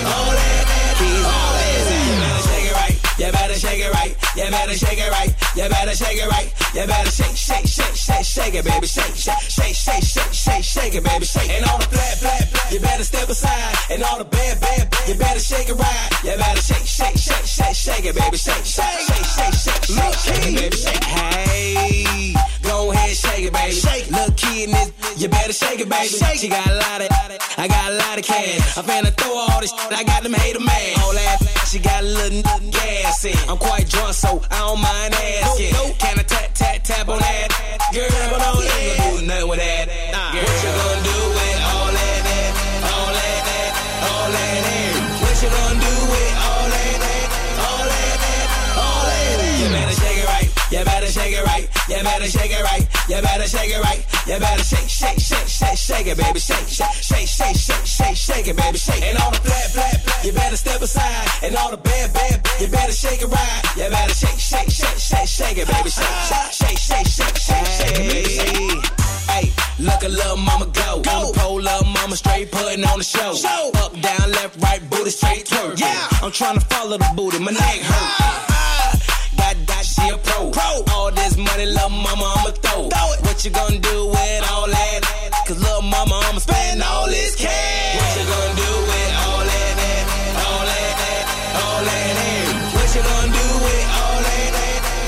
all 0.05 0.33
that, 0.37 0.65
that, 0.69 1.25
all 1.25 1.53
that? 1.57 1.79
You 1.89 2.21
better 2.21 2.43
shake 2.45 2.67
it 2.69 2.75
right. 2.75 2.97
You 3.19 3.33
better 3.33 3.55
shake 3.55 3.81
it 3.81 3.93
right. 3.95 3.98
You 4.39 4.49
better 4.53 4.75
shake 4.75 4.99
it 4.99 5.11
right. 5.11 5.35
You 5.57 5.69
better 5.69 5.97
shake, 5.97 6.23
it 6.23 6.31
right. 6.31 6.55
You 6.73 6.87
better 6.87 7.11
shake, 7.11 7.35
shake, 7.35 7.67
shake, 7.67 7.97
shake 7.97 8.25
shake 8.25 8.55
it, 8.55 8.65
baby. 8.65 8.87
Shake, 8.87 9.17
shake, 9.17 9.51
shake, 9.51 9.75
shake, 9.75 10.05
shake, 10.05 10.33
shake, 10.33 10.63
shake 10.63 10.95
it, 10.95 11.03
baby. 11.03 11.25
Shake. 11.25 11.51
And 11.51 11.65
all 11.67 11.79
the 11.79 11.91
flat, 11.91 12.19
flat, 12.23 12.47
flat. 12.47 12.73
You 12.73 12.79
better 12.79 13.03
step 13.03 13.29
aside. 13.29 13.75
And 13.91 14.01
all 14.05 14.19
the 14.19 14.25
bad, 14.25 14.61
bad, 14.61 14.91
bad. 14.91 15.09
You 15.09 15.15
better 15.17 15.41
shake 15.41 15.69
it 15.69 15.75
right. 15.75 16.11
You 16.23 16.37
better 16.39 16.63
shake, 16.63 16.87
shake, 16.87 17.19
shake, 17.19 17.47
shake, 17.47 17.75
shake 17.75 18.05
it, 18.05 18.15
baby. 18.15 18.37
Shake, 18.37 18.65
shake, 18.65 19.01
shake, 19.11 19.27
shake, 19.27 19.55
shake, 19.59 19.85
shake, 19.91 20.15
shake 20.15 20.47
it, 20.47 20.55
baby. 20.55 20.77
Shake. 20.77 21.03
Hey, 21.03 22.35
go 22.63 22.93
ahead, 22.93 23.17
shake 23.17 23.45
it, 23.45 23.53
baby. 23.53 23.75
Shake. 23.75 24.09
Little 24.09 24.35
kid 24.35 24.71
you 25.19 25.29
better 25.29 25.53
shake 25.53 25.81
it, 25.81 25.89
baby. 25.89 26.07
Shake. 26.07 26.39
She 26.39 26.49
got 26.49 26.65
a 26.71 26.75
lot 26.75 27.03
of, 27.03 27.09
I 27.59 27.67
got 27.67 27.91
a 27.91 27.97
lot 27.97 28.19
of 28.19 28.25
cash. 28.25 28.79
I'm 28.79 28.85
finna 28.85 29.11
throw 29.19 29.37
all 29.37 29.61
this. 29.61 29.73
I 29.73 30.05
got 30.05 30.23
them 30.23 30.33
hater 30.33 30.61
man. 30.61 30.99
All 31.03 31.13
that, 31.13 31.39
she 31.67 31.81
got 31.81 32.05
a 32.05 32.07
little 32.07 32.43
gas 32.71 33.25
in. 33.25 33.37
I'm 33.51 33.59
quite 33.59 33.89
drunk, 33.89 34.15
so 34.15 34.28
I 34.29 34.59
don't 34.59 34.81
mind 34.81 35.15
asking. 35.15 35.73
Can 35.99 36.19
I 36.19 36.23
tap, 36.23 36.53
tap, 36.55 36.83
tap 36.85 37.09
on 37.09 37.19
that? 37.19 37.49
Girl, 37.95 38.07
but 38.31 38.41
I 38.41 38.53
don't 38.53 39.21
do 39.21 39.27
nothing 39.27 39.49
with 39.49 39.59
that. 39.59 39.89
Girl, 40.33 40.45
what 40.45 40.63
you 40.65 40.71
gonna 40.77 41.03
do 41.03 41.48
You 50.71 50.85
better 50.85 51.07
shake 51.07 51.33
it 51.33 51.45
right. 51.45 51.65
You 51.89 51.97
better 52.05 52.29
shake 52.29 52.53
it 52.53 52.63
right. 52.63 52.85
You 53.09 53.23
better 53.23 53.49
shake 53.49 53.73
it 53.73 53.81
right. 53.81 54.05
You 54.29 54.39
better 54.39 54.63
shake, 54.63 54.89
shake, 54.89 55.19
shake, 55.19 55.49
shake, 55.49 55.79
shake 55.79 56.07
it, 56.07 56.19
baby. 56.19 56.39
Shake, 56.39 56.69
shake, 56.69 57.01
shake, 57.01 57.27
shake, 57.27 57.57
shake, 57.57 57.87
shake, 57.87 58.17
shake 58.17 58.49
it, 58.49 58.57
baby. 58.57 58.77
Shake. 58.77 59.03
And 59.03 59.17
all 59.17 59.31
the 59.31 59.41
flat, 59.41 59.71
flat, 59.73 59.97
flat. 60.05 60.25
You 60.27 60.33
better 60.33 60.57
step 60.57 60.83
aside. 60.83 61.29
And 61.43 61.57
all 61.57 61.71
the 61.71 61.79
bad, 61.79 62.13
bad, 62.13 62.43
bad. 62.43 62.61
You 62.61 62.69
better 62.69 62.93
shake 62.93 63.23
it 63.23 63.29
right. 63.33 63.63
You 63.81 63.89
better 63.89 64.13
shake, 64.13 64.37
shake, 64.39 64.69
shake, 64.69 64.99
shake, 65.01 65.29
shake 65.29 65.57
it, 65.57 65.69
baby. 65.69 65.89
Shake, 65.89 66.05
shake, 66.29 66.53
shake, 66.53 66.79
shake, 66.79 67.07
shake, 67.17 67.37
shake, 67.37 67.67
shake 67.67 67.97
it, 67.97 68.09
baby. 68.13 68.29
Shake. 68.29 68.85
Hey, 69.33 69.53
look 69.81 70.05
at 70.05 70.11
little 70.11 70.37
mama 70.37 70.67
go. 70.67 71.01
go. 71.01 71.11
On 71.11 71.33
the 71.33 71.39
pole, 71.41 71.61
little 71.65 71.89
mama 71.97 72.17
straight 72.17 72.53
putting 72.53 72.85
on 72.85 72.99
the 72.99 73.05
show. 73.05 73.33
show. 73.33 73.71
Up, 73.81 73.99
down, 74.03 74.33
left, 74.33 74.61
right, 74.61 74.85
booty 74.91 75.09
straight 75.11 75.47
twerk. 75.47 75.81
Yeah. 75.81 76.09
I'm 76.21 76.31
trying 76.31 76.61
to 76.61 76.65
follow 76.67 76.99
the 76.99 77.09
booty, 77.17 77.39
my 77.39 77.53
neck 77.53 77.81
hurt. 77.89 78.48
Got 80.09 80.25
that, 80.25 80.33
she 80.33 80.41
a 80.41 80.51
pro. 80.51 80.51
pro. 80.51 80.95
All 80.95 81.11
this 81.13 81.37
money, 81.37 81.67
little 81.67 81.91
mama, 81.91 82.33
I'ma 82.37 82.51
throw. 82.65 82.89
throw 82.89 83.13
it. 83.13 83.21
What 83.25 83.45
you 83.45 83.51
gonna 83.51 83.79
do 83.79 84.07
with 84.09 84.51
all 84.51 84.67
that? 84.67 85.01
Cause 85.47 85.61
little 85.61 85.83
mama, 85.83 86.21
I'ma 86.29 86.39
spend 86.39 86.83
all 86.83 87.07
this 87.07 87.37
cash. 87.37 87.97
What 87.97 88.11
you 88.17 88.25
gonna 88.29 88.57
do 88.57 88.73
with 88.89 89.13
all 89.25 89.43
that? 89.45 89.73
that, 89.81 90.05
all 90.45 90.65
that, 90.65 90.95
all 91.57 91.81
that? 91.85 92.09
What 92.75 92.89
you 92.95 93.03
gonna 93.03 93.33
do 93.33 93.47
with 93.65 93.87
all 93.97 94.19
that? 94.29 94.53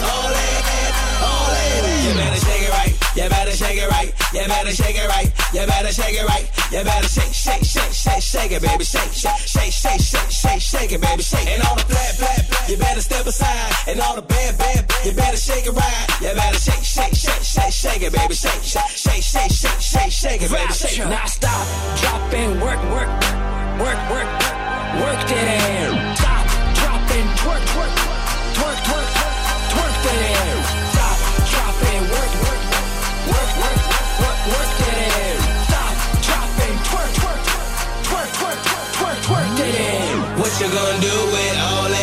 all 0.05 0.29
that, 0.33 0.93
all 1.29 1.49
that? 1.49 2.05
You 2.05 2.13
better 2.17 2.41
shake 2.41 2.65
it 2.65 2.73
right. 2.73 2.95
You 3.17 3.29
better 3.29 3.53
shake 3.57 3.79
it 3.81 3.89
right. 3.91 4.11
You 4.33 4.45
better 4.49 4.73
shake 4.73 4.97
it 4.97 5.09
right. 5.09 5.29
You 5.53 5.67
better 5.67 5.93
shake 5.93 6.17
it 6.17 6.27
right. 6.29 6.47
You 6.73 6.85
better 6.85 7.09
shake, 7.09 7.35
shake, 7.35 7.65
shake, 7.65 7.93
shake, 7.93 8.23
shake 8.23 8.53
it, 8.53 8.63
baby. 8.63 8.85
Shake, 8.85 9.13
shake, 9.13 9.45
shake, 9.45 9.73
shake, 9.73 10.01
shake, 10.01 10.31
shake, 10.31 10.61
shake 10.61 10.93
it, 10.93 11.01
baby. 11.01 11.23
Shake. 11.23 11.49
And 11.49 11.63
all 11.65 11.77
the 11.77 11.85
flat, 11.85 12.17
flat. 12.17 12.50
You 12.71 12.77
better 12.77 13.01
step 13.01 13.27
aside. 13.27 13.73
And 13.89 13.99
all 14.01 14.15
the 14.15 14.23
bad, 14.23 14.57
bad, 14.57 14.87
bad. 14.87 15.05
You 15.05 15.11
better 15.11 15.37
shake 15.37 15.67
it 15.67 15.75
right. 15.75 16.07
You 16.23 16.31
better 16.39 16.57
shake, 16.57 16.85
shake, 16.87 17.17
shake, 17.19 17.43
shake, 17.43 17.73
shake 17.73 18.03
it, 18.03 18.13
baby. 18.13 18.33
Shake, 18.33 18.63
shake, 18.63 18.95
shake, 18.95 19.23
shake, 19.27 19.51
shake, 19.51 19.81
shake, 19.83 20.13
shake 20.13 20.43
it, 20.43 20.51
baby. 20.55 20.73
Shake. 20.73 21.03
Now 21.03 21.27
stop, 21.27 21.67
drop 21.99 22.33
and 22.33 22.63
work, 22.63 22.79
work, 22.95 23.11
work, 23.83 23.99
work, 24.15 24.31
work 25.03 25.19
that 25.19 25.47
air. 25.51 26.15
Stop, 26.15 26.47
drop 26.79 27.11
and 27.11 27.29
twerk, 27.43 27.63
twerk, 27.75 27.95
twerk, 28.55 28.79
twerk, 28.87 29.09
twerk 29.75 29.95
that 30.07 30.21
air. 30.31 30.55
Stop, 30.95 31.19
drop 31.51 31.75
and 31.91 32.05
work, 32.07 32.33
work, 32.39 32.63
work, 33.35 33.51
work, 33.67 33.83
work, 34.23 34.39
work 34.47 34.71
that. 34.79 35.43
Stop, 35.67 35.91
drop 36.23 36.51
and 36.71 36.79
twerk, 36.87 37.13
twerk, 37.19 37.43
twerk, 38.07 38.31
twerk, 38.39 38.59
twerk, 38.95 39.19
twerk 39.27 39.51
that 39.59 39.75
air. 39.75 40.39
What 40.39 40.53
you 40.63 40.69
gonna 40.71 41.03
do 41.03 41.17
with 41.35 41.57
all 41.67 41.89
that, 41.91 42.00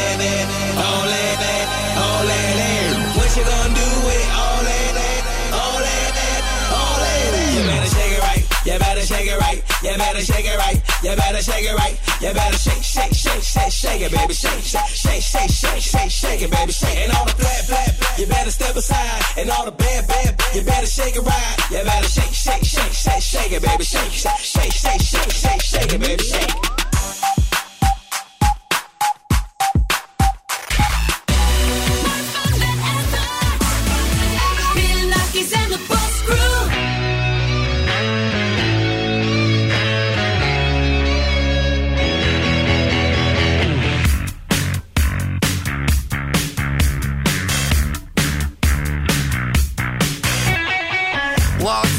You 9.87 9.95
better 9.95 10.19
shake 10.19 10.43
it 10.43 10.57
right. 10.57 10.81
You 11.01 11.15
better 11.15 11.41
shake 11.41 11.63
it 11.63 11.73
right. 11.73 11.95
You 12.19 12.33
better 12.33 12.57
shake, 12.57 12.83
shake, 12.83 13.13
shake, 13.13 13.41
shake, 13.41 13.71
shake 13.71 14.01
it, 14.01 14.11
baby. 14.11 14.33
Shake, 14.33 14.59
shake, 14.59 14.83
shake, 14.91 15.21
shake, 15.21 15.49
shake, 15.49 15.81
shake, 15.81 16.11
shake 16.11 16.41
it, 16.41 16.51
baby. 16.51 16.73
Shake. 16.73 16.97
And 17.07 17.13
all 17.15 17.23
the 17.23 17.31
flat, 17.31 17.63
flat. 17.63 18.19
You 18.19 18.25
better 18.27 18.51
step 18.51 18.75
aside. 18.75 19.21
And 19.37 19.49
all 19.49 19.63
the 19.63 19.71
bad, 19.71 20.05
bad. 20.09 20.35
You 20.53 20.61
better 20.63 20.87
shake 20.87 21.15
it 21.15 21.23
right. 21.23 21.55
You 21.71 21.85
better 21.85 22.09
shake, 22.09 22.35
shake, 22.35 22.65
shake, 22.65 22.91
shake, 22.91 23.23
shake 23.23 23.51
it, 23.53 23.61
baby. 23.63 23.83
Shake, 23.85 24.11
shake, 24.11 24.43
shake, 24.43 24.71
shake, 24.73 25.01
shake, 25.01 25.31
shake, 25.31 25.61
shake 25.61 25.93
it, 25.93 26.01
baby. 26.01 26.23
Shake. 26.23 26.86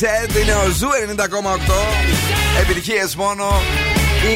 Baby 0.00 0.06
Said 0.06 0.42
είναι 0.42 0.54
ο 0.54 0.70
Zoo 0.70 0.88
90,8. 0.88 1.20
Επιτυχίες 2.60 3.16
μόνο. 3.16 3.44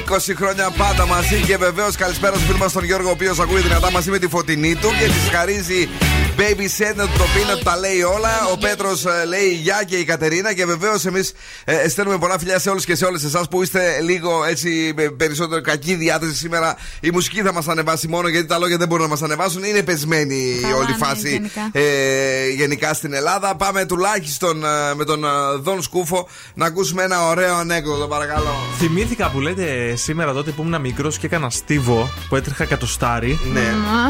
20 0.09 0.33
χρόνια 0.37 0.71
πάντα 0.71 1.07
μαζί 1.07 1.41
και 1.41 1.57
βεβαίως 1.57 1.97
καλησπέρα 1.97 2.37
στο 2.37 2.45
φίλο 2.45 2.59
μας 2.59 2.73
τον 2.73 2.85
Γιώργο, 2.85 3.09
ο 3.09 3.11
οποίος 3.11 3.39
ακούει 3.39 3.61
δυνατά 3.61 3.91
μαζί 3.91 4.11
με 4.11 4.19
τη 4.19 4.29
Φωτεινή 4.29 4.75
του 4.75 4.89
και 4.89 5.05
τη 5.05 5.37
χαρίζει 5.37 5.89
Baby 6.37 6.63
Said 6.79 6.95
να 6.97 7.05
του 7.05 7.13
το 7.19 7.25
πει 7.35 7.45
να 7.49 7.57
του 7.57 7.63
τα 7.65 7.77
λέει 7.77 8.03
όλα. 8.03 8.31
Ο 8.53 8.59
Πέτρος 8.59 9.05
λέει 9.29 9.49
γεια 9.63 9.83
και 9.87 9.97
η 9.97 10.05
Κατερίνα 10.05 10.55
και 10.55 10.67
βεβαίως 10.67 11.05
εμείς 11.05 11.33
ε, 11.65 11.89
στέλνουμε 11.89 12.19
πολλά 12.19 12.39
φιλιά 12.39 12.59
σε 12.59 12.71
όλους 12.71 12.85
και 12.85 12.95
σε 12.95 13.05
όλες 13.05 13.25
εσάς 13.25 13.49
που 13.49 13.63
είστε 13.63 14.01
λίγο 14.01 14.45
έτσι 14.45 14.93
με 14.97 15.03
περισσότερο 15.03 15.61
κακή 15.61 15.95
διάθεση 15.95 16.35
σήμερα. 16.35 16.77
Η 17.01 17.11
μουσική 17.11 17.43
θα 17.43 17.53
μας 17.53 17.69
ανεβάσει 17.69 18.09
μόνο 18.09 18.29
γιατί 18.29 18.47
τα 18.47 18.59
λόγια 18.59 18.77
δεν 18.77 18.89
μπορούν 18.89 19.05
να 19.05 19.11
μας 19.11 19.23
ανεβάσουν. 19.23 19.65
Είναι 19.65 19.83
πεσμένη 19.83 20.35
η 20.35 20.61
Καλά, 20.61 20.77
όλη 20.77 20.87
ναι, 20.91 21.07
φάση 21.07 21.29
γενικά. 21.31 21.69
ε, 21.73 22.49
γενικά 22.49 22.95
στην 22.95 23.13
Ελλάδα. 23.13 23.55
Πάμε 23.57 23.85
τουλάχιστον 23.85 24.65
ε, 24.65 24.95
με 24.95 25.05
τον 25.05 25.25
ε, 25.25 25.29
Δον 25.61 25.83
Σκούφο 25.83 26.29
να 26.55 26.67
ακούσουμε 26.67 27.03
ένα 27.03 27.27
ωραίο 27.29 27.55
ανέκδοτο, 27.57 28.07
παρακαλώ. 28.07 28.57
Θυμήθηκα 28.79 29.31
που 29.31 29.41
λέτε 29.41 29.97
σήμερα 29.97 30.33
τότε 30.33 30.51
που 30.51 30.63
ήμουν 30.63 30.81
μικρός 30.81 31.19
και 31.19 31.27
έκανα 31.27 31.51
στίβο 31.51 32.11
που 32.29 32.37
έτρεχα 32.37 32.65
κατοστάρι. 32.65 33.39
Ναι. 33.53 33.63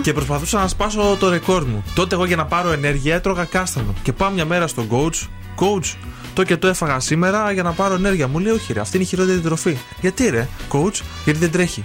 Και 0.03 0.13
προσπαθούσα 0.13 0.59
να 0.59 0.69
σπάσω 0.69 1.17
το 1.21 1.29
ρεκόρ 1.31 1.65
μου. 1.65 1.85
Τότε 1.95 2.14
εγώ 2.15 2.25
για 2.25 2.37
να 2.37 2.45
πάρω 2.47 2.73
ενέργεια 2.73 3.15
έτρωγα 3.15 3.45
κάστανο. 3.45 3.95
Και 4.03 4.13
πάω 4.13 4.31
μια 4.31 4.45
μέρα 4.45 4.67
στον 4.67 4.89
coach. 4.91 5.29
Coach, 5.59 5.95
το 6.35 6.43
και 6.43 6.57
το 6.57 6.67
έφαγα 6.67 7.01
σήμερα 7.01 7.53
για 7.53 7.63
να 7.63 7.73
πάρω 7.73 7.95
ενέργεια. 7.95 8.29
Μου 8.29 8.39
λέει, 8.39 8.53
Όχι, 8.53 8.73
ρε, 8.73 8.81
αυτή 8.81 8.97
είναι 8.97 9.05
η 9.05 9.09
χειρότερη 9.09 9.41
τροφή. 9.41 9.77
Γιατί 10.01 10.29
ρε, 10.29 10.49
coach, 10.73 11.01
γιατί 11.25 11.39
δεν 11.39 11.51
τρέχει. 11.51 11.83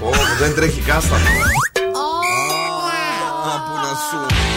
Ω, 0.00 0.10
δεν 0.38 0.54
τρέχει 0.54 0.80
κάστανο. 0.80 1.24
Α, 3.46 3.60
πού 3.60 3.74
να 3.76 3.88
σου. 3.88 4.53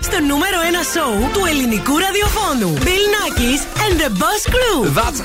Στο 0.00 0.18
νούμερο 0.30 0.58
1 0.82 0.84
σοου 0.94 1.30
του 1.32 1.42
ελληνικού 1.50 1.94
ραδιοφώνου. 1.98 2.78
Bill 2.86 3.06
Nackis 3.14 3.60
and 3.84 3.94
the 4.02 4.10
Boss 4.22 4.42
Crew. 4.54 4.78
That's 5.00 5.20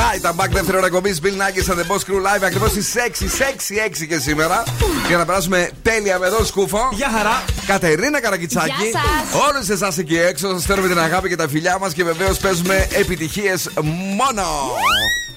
right. 0.00 0.22
I'm 0.28 0.36
back 0.40 0.50
δεύτερο 0.50 0.78
ώρα 0.78 0.86
εκπομπή 0.86 1.16
Bill 1.22 1.36
Nackis 1.42 1.72
and 1.72 1.78
the 1.80 1.86
Boss 1.90 2.02
Crew 2.06 2.20
Live 2.26 2.42
ακριβώς 2.44 2.70
στις 2.70 2.94
6, 2.94 3.26
6, 3.26 3.76
6 4.02 4.06
και 4.06 4.18
σήμερα. 4.18 4.62
Για 5.08 5.16
να 5.16 5.24
περάσουμε 5.24 5.70
τέλεια 5.82 6.18
με 6.18 6.26
εδώ 6.26 6.44
σκούφο. 6.44 6.88
Γεια 6.92 7.10
χαρά. 7.16 7.42
Κατερίνα 7.66 8.20
Καρακιτσάκη. 8.20 8.66
Γεια 8.66 9.00
σας. 9.00 9.40
Όλους 9.48 9.68
εσάς 9.68 9.98
εκεί 9.98 10.18
έξω 10.18 10.50
σας 10.52 10.62
στέλνουμε 10.62 10.88
την 10.88 10.98
αγάπη 10.98 11.28
και 11.28 11.36
τα 11.36 11.48
φιλιά 11.48 11.78
μας 11.78 11.92
και 11.92 12.04
βεβαίως 12.04 12.38
παίζουμε 12.38 12.88
επιτυχίες 12.92 13.68
μόνο. 14.16 14.42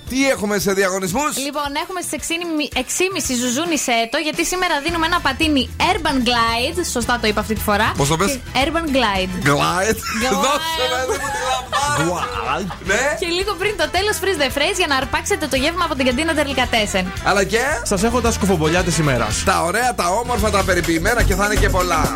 Τι 0.09 0.29
έχουμε 0.29 0.59
σε 0.59 0.71
διαγωνισμούς; 0.73 1.37
Λοιπόν, 1.37 1.69
έχουμε 1.83 2.01
στις 2.01 2.13
6.30 2.19 3.33
ζουζούνι 3.41 3.77
σέτο, 3.87 4.17
γιατί 4.27 4.45
σήμερα 4.45 4.75
δίνουμε 4.85 5.05
ένα 5.05 5.19
πατίνι 5.19 5.69
Urban 5.91 6.17
Glide. 6.27 6.79
Σωστά 6.91 7.13
το 7.21 7.27
είπα 7.27 7.39
αυτή 7.39 7.53
τη 7.53 7.61
φορά. 7.61 7.91
Πώς 7.97 8.07
το 8.07 8.17
πες; 8.17 8.31
Και- 8.31 8.39
Urban 8.63 8.85
Glide. 8.95 9.33
Glide. 9.47 9.97
Glide. 10.23 10.33
Δώσε 10.45 10.85
με, 10.91 10.99
δεν 11.09 11.19
μου 11.21 11.29
τη 11.35 11.39
λαμβάνω. 11.51 12.65
Ναι. 12.85 13.17
Και 13.19 13.25
λίγο 13.37 13.53
πριν 13.53 13.73
το 13.77 13.89
τέλος, 13.89 14.15
freeze 14.21 14.39
the 14.43 14.49
phrase 14.57 14.77
για 14.77 14.87
να 14.87 14.95
αρπάξετε 14.95 15.47
το 15.47 15.55
γεύμα 15.55 15.83
από 15.85 15.95
την 15.95 16.05
καντίνα 16.05 16.33
Τερλικατέσεν. 16.33 17.11
Αλλά 17.23 17.43
και; 17.43 17.61
Σας 17.83 18.03
έχω 18.03 18.21
τα 18.21 18.31
σκουφομπολιά 18.31 18.83
τη 18.83 18.93
ημέρας. 18.99 19.43
τα 19.43 19.61
ωραία, 19.63 19.95
τα 19.95 20.07
όμορφα, 20.09 20.49
τα 20.49 20.63
περιποιημένα 20.63 21.23
και 21.23 21.35
θα 21.35 21.45
είναι 21.45 21.55
και 21.55 21.69
πολλά. 21.69 22.13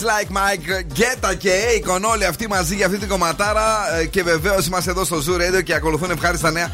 Δημήτρη 0.00 0.06
Βέγκα, 0.06 0.06
Like 0.06 0.36
Mike, 0.36 0.84
Γκέτα 0.92 1.34
και 1.34 1.50
Aikon. 1.50 2.00
Όλοι 2.12 2.24
αυτοί 2.24 2.48
μαζί 2.48 2.74
για 2.74 2.86
αυτή 2.86 2.98
την 2.98 3.08
κομματάρα. 3.08 3.96
Ε, 4.00 4.06
Και 4.06 4.22
βεβαίως 4.22 4.66
είμαστε 4.66 4.90
εδώ 4.90 5.04
στο 5.04 5.16
Zoo 5.16 5.40
Radio 5.40 5.62
και 5.62 5.74
ακολουθούν 5.74 6.10
ευχάριστα 6.10 6.50
νέα 6.50 6.70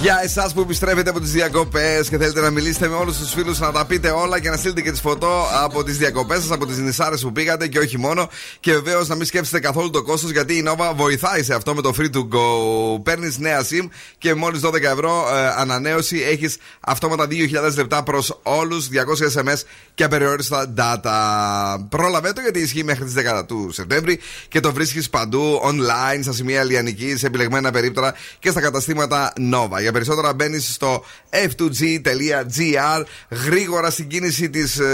για 0.00 0.20
εσάς 0.22 0.52
που 0.52 0.60
επιστρέφετε 0.60 1.10
από 1.10 1.20
τις 1.20 1.30
διακοπές 1.30 2.08
και 2.08 2.18
θέλετε 2.18 2.40
να 2.40 2.50
μιλήσετε 2.50 2.88
με 2.88 2.94
όλους 2.94 3.18
τους 3.18 3.32
φίλους, 3.32 3.58
να 3.58 3.72
τα 3.72 3.86
πείτε 3.86 4.10
όλα 4.10 4.40
και 4.40 4.50
να 4.50 4.56
στείλετε 4.56 4.80
και 4.80 4.90
τις 4.90 5.00
φωτό 5.00 5.46
από 5.62 5.84
τις 5.84 5.98
διακοπές 5.98 6.40
σας, 6.40 6.50
από 6.50 6.66
τις 6.66 6.76
νησάρες 6.76 7.20
που 7.20 7.32
πήγατε 7.32 7.68
και 7.68 7.78
όχι 7.78 7.98
μόνο. 7.98 8.28
Και 8.60 8.72
βεβαίως 8.72 9.08
να 9.08 9.14
μην 9.14 9.24
σκέφτεστε 9.24 9.60
καθόλου 9.60 9.90
το 9.90 10.02
κόστος 10.02 10.30
γιατί 10.30 10.54
η 10.54 10.64
Nova 10.66 10.92
βοηθάει 10.94 11.42
σε 11.42 11.54
αυτό 11.54 11.74
με 11.74 11.82
το 11.82 11.94
free 11.98 12.10
to 12.16 12.18
go. 12.18 13.02
Παίρνεις 13.02 13.38
νέα 13.38 13.60
SIM 13.60 13.88
και 14.18 14.34
μόλις 14.34 14.60
12 14.64 14.82
ευρώ 14.82 15.28
ε, 15.34 15.54
ανανέωση 15.56 16.22
έχεις 16.30 16.56
αυτόματα 16.80 17.26
2.000 17.30 17.74
λεπτά 17.76 18.02
προς 18.02 18.40
όλους, 18.42 18.88
200 18.88 19.40
SMS 19.40 19.62
και 19.94 20.04
απεριόριστα 20.04 20.74
data. 20.76 21.86
Πρόλαβε 21.88 22.32
το 22.32 22.40
γιατί 22.40 22.60
ισχύει 22.60 22.84
μέχρι 22.84 23.04
τις 23.04 23.14
10 23.38 23.42
του 23.46 23.70
Σεπτέμβρη 23.72 24.20
και 24.48 24.60
το 24.60 24.72
βρίσκεις 24.72 25.10
παντού 25.10 25.60
online, 25.64 26.18
στα 26.22 26.32
σημεία 26.32 26.64
λιανικής, 26.64 27.18
σε 27.18 27.26
επιλεγμένα 27.26 27.70
περίπτωρα 27.70 28.14
και 28.38 28.50
στα 28.50 28.60
καταστήματα 28.60 29.32
Nova. 29.52 29.87
Για 29.88 29.96
περισσότερα 29.98 30.34
μπαίνεις 30.34 30.72
στο 30.74 31.04
f2g.gr 31.30 33.04
γρήγορα 33.46 33.90
στην 33.90 34.08
κίνηση 34.08 34.50
της 34.50 34.78
ε, 34.78 34.84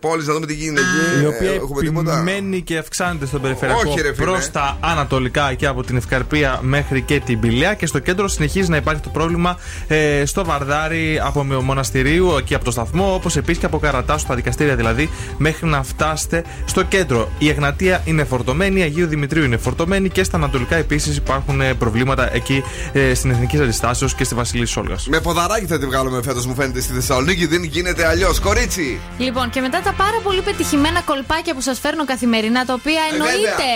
πόλης 0.00 0.26
να 0.26 0.32
δούμε 0.34 0.46
τι 0.46 0.54
γίνεται 0.54 0.80
εκεί. 0.80 1.22
Η 1.22 1.26
οποία 1.26 1.50
Ε, 1.50 1.54
Έχουμε 1.54 1.80
τίποτα; 1.80 2.12
επιμένει 2.12 2.60
και 2.62 2.76
αυξάνεται 2.78 3.26
στον 3.26 3.40
περιφερειακό 3.40 3.82
Όχι, 3.90 4.00
ρε 4.00 4.14
φίλε. 4.14 4.24
προς 4.26 4.50
τα 4.50 4.76
ανατολικά 4.80 5.54
και 5.54 5.66
από 5.66 5.82
την 5.84 5.96
Ευκαρπία 5.96 6.58
μέχρι 6.62 7.00
και 7.02 7.20
την 7.20 7.40
Πηλαία. 7.40 7.74
Και 7.74 7.86
στο 7.86 7.98
κέντρο 7.98 8.28
συνεχίζει 8.28 8.70
να 8.70 8.76
υπάρχει 8.76 9.00
το 9.02 9.08
πρόβλημα 9.08 9.58
ε, 9.88 10.22
στο 10.26 10.44
Βαρδάρι 10.44 11.20
από 11.22 11.44
Μοναστηρίου, 11.44 12.36
εκεί 12.38 12.54
από 12.54 12.64
το 12.64 12.70
σταθμό, 12.70 13.14
όπως 13.14 13.36
επίσης 13.36 13.58
και 13.60 13.66
από 13.66 13.78
Καρατάσου, 13.78 14.26
τα 14.26 14.34
δικαστήρια 14.34 14.76
δηλαδή, 14.76 15.10
μέχρι 15.38 15.66
να 15.66 15.82
φτάσετε 15.82 16.44
στο 16.64 16.82
κέντρο. 16.82 17.30
Η 17.38 17.48
Εγνατία 17.48 18.02
είναι 18.04 18.24
φορτωμένη, 18.24 18.80
η 18.80 18.82
Αγίου 18.82 19.06
Δημητρίου 19.06 19.44
είναι 19.44 19.56
φορτωμένη 19.56 20.08
και 20.08 20.22
στα 20.24 20.36
ανατολικά 20.36 20.76
επίσης 20.76 21.16
υπάρχουν 21.16 21.60
ε, 21.60 21.74
προβλήματα 21.74 22.34
εκεί 22.34 22.62
ε, 22.92 23.14
στην 23.14 23.30
Εθνική 23.30 23.56
Αντιστάσεως 23.60 24.14
και 24.14 24.24
στη 24.28 24.36
Βασιλή 24.36 24.66
Σόλγας. 24.66 25.06
Με 25.08 25.20
ποδαράκι 25.20 25.66
θα 25.66 25.78
τη 25.78 25.86
βγάλουμε 25.86 26.22
φέτος, 26.22 26.46
μου 26.46 26.54
φαίνεται 26.54 26.80
στη 26.80 26.92
Θεσσαλονίκη. 26.92 27.46
Δεν 27.46 27.62
γίνεται 27.62 28.06
αλλιώς. 28.06 28.40
Κορίτσι! 28.40 29.00
Λοιπόν, 29.18 29.50
και 29.50 29.60
μετά 29.60 29.80
τα 29.80 29.92
πάρα 29.92 30.18
πολύ 30.22 30.40
πετυχημένα 30.42 31.00
κολπάκια 31.00 31.54
που 31.54 31.60
σας 31.60 31.78
φέρνω 31.78 32.04
καθημερινά, 32.04 32.64
τα 32.64 32.74
οποία 32.74 33.00
Ε, 33.10 33.14
εννοείται 33.14 33.70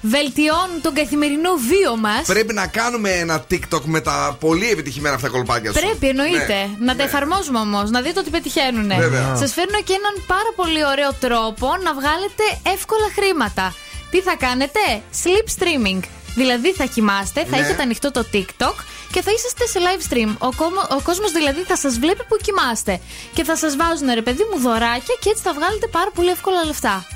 βελτιώνουν 0.00 0.80
τον 0.82 0.94
καθημερινό 0.94 1.50
βίο 1.68 1.96
μας. 1.96 2.22
Πρέπει 2.26 2.52
να 2.54 2.66
κάνουμε 2.66 3.10
ένα 3.10 3.44
TikTok 3.50 3.84
με 3.84 4.00
τα 4.00 4.36
πολύ 4.40 4.70
επιτυχημένα 4.70 5.14
αυτά 5.14 5.28
κολπάκια 5.28 5.72
σου. 5.72 5.80
Πρέπει, 5.80 6.06
εννοείται. 6.08 6.58
Ναι, 6.78 6.86
να 6.86 6.96
τα 6.96 7.02
εφαρμόζουμε 7.02 7.58
όμως, 7.58 7.90
να 7.90 8.00
δείτε 8.00 8.18
ότι 8.20 8.30
πετυχαίνουν. 8.30 8.88
Βέβαια. 8.98 9.34
Σας 9.34 9.52
φέρνω 9.52 9.78
και 9.84 9.94
έναν 10.00 10.14
πάρα 10.26 10.50
πολύ 10.56 10.82
ωραίο 10.92 11.12
τρόπο 11.20 11.66
να 11.86 11.92
βγάλετε 11.98 12.44
εύκολα 12.74 13.08
χρήματα. 13.16 13.74
Τι 14.10 14.20
θα 14.20 14.34
κάνετε; 14.38 14.80
Sleep 15.22 15.46
streaming. 15.56 16.00
Δηλαδή 16.34 16.72
θα 16.72 16.84
κοιμάστε, 16.84 17.44
θα 17.44 17.56
Ναι. 17.56 17.62
έχετε 17.62 17.82
ανοιχτό 17.82 18.10
το 18.10 18.26
TikTok 18.32 18.74
και 19.12 19.22
θα 19.22 19.30
είσαστε 19.36 19.66
σε 19.66 19.78
live 19.86 20.02
stream. 20.12 20.30
Ο, 20.38 20.48
κόμο- 20.56 20.86
ο 20.90 21.00
κόσμος 21.02 21.32
δηλαδή 21.32 21.62
θα 21.62 21.76
σας 21.76 21.98
βλέπει 21.98 22.24
που 22.28 22.36
κοιμάστε. 22.42 23.00
Και 23.34 23.44
θα 23.44 23.56
σας 23.56 23.76
βάζουν 23.76 24.08
ρε 24.14 24.22
παιδί 24.22 24.44
μου 24.52 24.58
δωράκια 24.60 25.14
και 25.20 25.28
έτσι 25.30 25.42
θα 25.42 25.52
βγάλετε 25.52 25.86
πάρα 25.86 26.10
πολύ 26.14 26.30
εύκολα 26.30 26.64
λεφτά. 26.64 27.06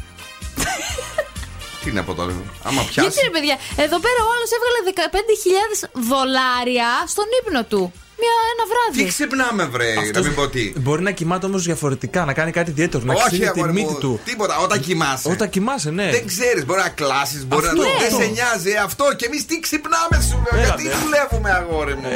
Τι 1.84 1.90
να 1.92 2.02
πω 2.04 2.14
τώρα. 2.14 2.32
Άμα 2.62 2.82
πιάσει. 2.82 3.00
Γιατί 3.00 3.18
ρε 3.24 3.30
παιδιά, 3.30 3.56
εδώ 3.84 3.98
πέρα 4.04 4.20
ο 4.26 4.30
άλλος 4.34 4.50
έβγαλε 4.56 4.80
15.000 4.86 5.88
δολάρια 6.10 6.88
στον 7.06 7.24
ύπνο 7.40 7.64
του. 7.64 7.92
Μια, 8.22 8.34
ένα 8.52 8.64
βράδυ. 8.72 9.02
Τι 9.02 9.08
ξυπνάμε, 9.08 9.64
βρε, 9.64 9.94
να 9.94 10.00
Αυτός 10.00 10.26
μην 10.26 10.34
πω 10.34 10.48
τι. 10.48 10.72
Μπορεί 10.84 11.02
να 11.02 11.10
κοιμάται 11.10 11.46
όμως 11.46 11.62
διαφορετικά, 11.64 12.24
να 12.24 12.32
κάνει 12.32 12.50
κάτι 12.50 12.70
ιδιαίτερο, 12.70 13.04
να 13.04 13.12
Όχι, 13.14 13.22
ξέρει 13.26 13.42
τη 13.42 13.48
αγόρι 13.48 13.72
μου, 13.72 13.78
μύτη 13.80 13.94
του. 14.00 14.20
Τίποτα, 14.24 14.58
όταν 14.58 14.80
κοιμάσαι. 14.80 15.28
Όταν 15.30 15.48
κοιμάσαι, 15.50 15.90
ναι. 15.90 16.10
Δεν 16.10 16.26
ξέρεις, 16.26 16.64
μπορεί 16.66 16.80
να 16.80 16.88
κλάσεις, 16.88 17.46
μπορεί 17.46 17.66
Αυτό, 17.66 17.82
να. 17.82 17.88
Δεν 17.88 18.06
αυτό. 18.12 18.18
σε 18.20 18.26
νοιάζει 18.26 18.70
ε, 18.70 18.76
αυτό. 18.88 19.04
Και 19.16 19.26
εμείς 19.26 19.46
τι 19.46 19.60
ξυπνάμε 19.60 20.16
σου, 20.28 20.36
λέω. 20.44 20.60
Έλα, 20.60 20.66
Γιατί 20.66 20.82
ντε. 20.82 20.94
δουλεύουμε, 21.02 21.50
αγόρι 21.50 21.94
μου. 21.94 22.08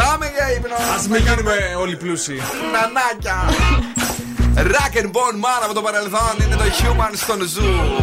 Πάμε 0.00 0.26
για 0.36 0.46
ύπνο. 0.56 0.74
Α 0.74 0.96
μην 1.10 1.20
γίνουμε 1.26 1.56
όλοι 1.82 1.96
πλούσιοι. 1.96 2.38
Νανάκια. 2.74 3.38
Rock 4.74 4.94
and 5.00 5.10
Bone 5.16 5.38
Man 5.44 5.60
από 5.64 5.74
το 5.74 5.82
παρελθόν 5.82 6.34
είναι 6.44 6.56
το 6.56 6.64
Human 6.78 7.12
στον 7.24 7.40
Zoo. 7.52 8.02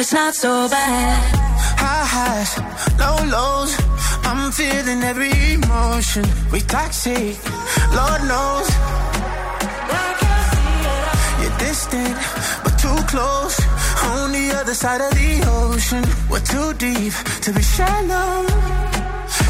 It's 0.00 0.14
not 0.14 0.34
so 0.34 0.66
bad. 0.68 1.20
High 1.76 2.06
highs, 2.16 2.52
low 3.02 3.18
lows. 3.36 3.72
I'm 4.24 4.50
feeling 4.50 5.02
every 5.02 5.32
emotion. 5.52 6.24
We 6.50 6.60
toxic, 6.60 7.36
Lord 7.98 8.22
knows. 8.30 8.68
You're 11.40 11.58
distant, 11.66 12.16
but 12.64 12.74
too 12.84 13.00
close. 13.12 13.56
On 14.12 14.32
the 14.32 14.46
other 14.58 14.74
side 14.74 15.02
of 15.02 15.12
the 15.20 15.32
ocean, 15.60 16.04
we're 16.30 16.46
too 16.54 16.72
deep 16.86 17.12
to 17.44 17.52
be 17.52 17.62
shallow. 17.62 18.32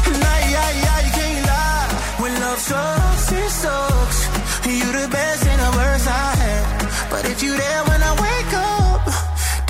And 0.09 0.21
I, 0.35 0.39
I, 0.67 0.71
I 0.97 1.01
can't 1.15 1.43
lie. 1.51 1.89
When 2.21 2.33
love 2.41 2.59
sucks, 2.59 3.31
it 3.31 3.49
sucks. 3.63 4.19
You 4.67 4.87
the 4.99 5.07
best 5.11 5.47
and 5.47 5.59
the 5.65 5.71
worst 5.79 6.07
I 6.07 6.35
had. 6.43 7.09
But 7.09 7.23
if 7.25 7.41
you 7.41 7.55
there 7.55 7.83
when 7.89 8.01
I 8.03 8.11
wake 8.25 8.53
up, 8.53 8.80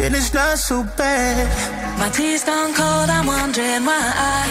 then 0.02 0.16
it's 0.16 0.34
not 0.34 0.58
so 0.58 0.84
bad. 0.98 1.46
My 2.00 2.10
tea's 2.10 2.44
gone 2.44 2.74
cold, 2.74 3.10
I'm 3.18 3.28
wondering 3.28 3.84
why 3.86 4.06
I 4.34 4.42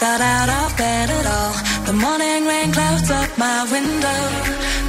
got 0.00 0.20
out 0.34 0.48
of 0.60 0.68
bed 0.80 1.08
at 1.18 1.26
all. 1.36 1.54
The 1.88 1.92
morning 2.04 2.40
rain 2.50 2.72
clouds 2.72 3.10
up 3.10 3.30
my 3.36 3.58
window, 3.74 4.20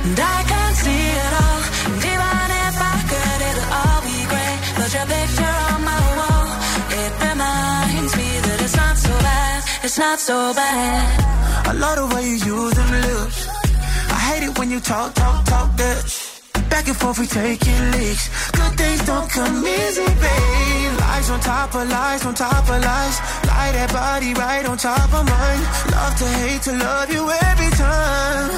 and 0.06 0.18
I 0.36 0.38
can't 0.52 0.78
see 0.84 1.06
it 1.26 1.34
all. 1.44 1.62
And 1.88 2.00
even 2.12 2.48
if 2.68 2.76
I 2.92 2.96
could, 3.12 3.40
it'll 3.50 3.72
all 3.82 4.00
be 4.08 4.20
great. 4.32 4.58
But 4.78 4.90
your 4.96 5.08
picture 5.14 5.56
on 5.72 5.80
my 5.92 6.04
wall, 6.20 6.48
it 7.02 7.12
reminds 7.28 8.14
me 8.20 8.30
that 8.46 8.58
it's 8.66 8.78
not 8.84 8.96
so 9.06 9.14
bad, 9.28 9.60
it's 9.84 10.00
not 10.06 10.20
so 10.20 10.38
bad. 10.54 11.68
I 11.68 11.72
love 11.84 11.98
the 12.02 12.08
way 12.16 12.24
you 12.32 12.38
use 12.56 12.74
them 12.80 12.92
lips. 13.08 13.40
I 14.16 14.20
hate 14.28 14.44
it 14.48 14.58
when 14.58 14.72
you 14.72 14.80
talk, 14.80 15.14
talk, 15.16 15.44
talk 15.46 15.76
that. 15.76 16.17
Back 16.88 16.96
and 16.96 17.02
forth, 17.04 17.20
we 17.20 17.28
taking 17.28 17.92
leaks. 17.92 18.30
Good 18.52 18.74
things 18.80 19.06
don't 19.06 19.30
come 19.30 19.60
easy, 19.68 20.08
babe. 20.08 20.94
Lies 21.04 21.30
on 21.30 21.40
top 21.42 21.76
of 21.76 21.90
lies, 21.90 22.26
on 22.26 22.34
top 22.34 22.64
of 22.64 22.80
lies. 22.80 23.18
Lie 23.44 23.72
that 23.76 23.92
body 23.92 24.34
right 24.34 24.66
on 24.66 24.78
top 24.78 25.12
of 25.12 25.28
mine. 25.28 25.64
Love 25.92 26.16
to 26.16 26.28
hate 26.40 26.62
to 26.62 26.72
love 26.72 27.12
you 27.12 27.28
every 27.52 27.72
time. 27.76 28.50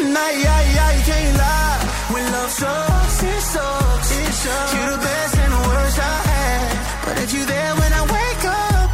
And 0.00 0.16
I, 0.16 0.30
I, 0.56 0.64
I 0.88 0.92
can't 1.04 1.36
lie. 1.36 1.80
When 2.16 2.24
love 2.32 2.48
sucks, 2.48 3.22
it 3.22 3.42
sucks. 3.52 4.08
It 4.24 4.32
sucks. 4.40 4.72
You're 4.72 4.90
the 4.96 5.02
best 5.04 5.36
and 5.36 5.52
the 5.52 5.62
worst 5.68 5.98
I 6.00 6.16
had. 6.32 6.72
But 7.04 7.16
if 7.24 7.30
you 7.34 7.44
there 7.44 7.74
when 7.76 7.92
I 7.92 8.02
wake 8.08 8.44
up, 8.72 8.90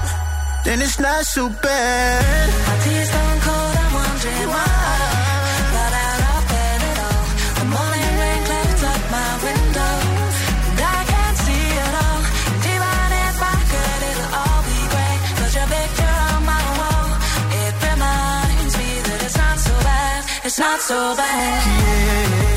then 0.64 0.82
it's 0.82 0.98
not 0.98 1.22
so 1.24 1.51
bad. 1.62 2.47
My 2.66 2.77
tea's 2.82 3.10
gone 3.14 3.40
cold, 3.47 3.74
I'm 3.78 3.94
wondering 3.94 4.48
why. 4.51 4.80
Not 20.61 20.82
so 20.82 21.16
bad. 21.16 22.41
It's 22.45 22.49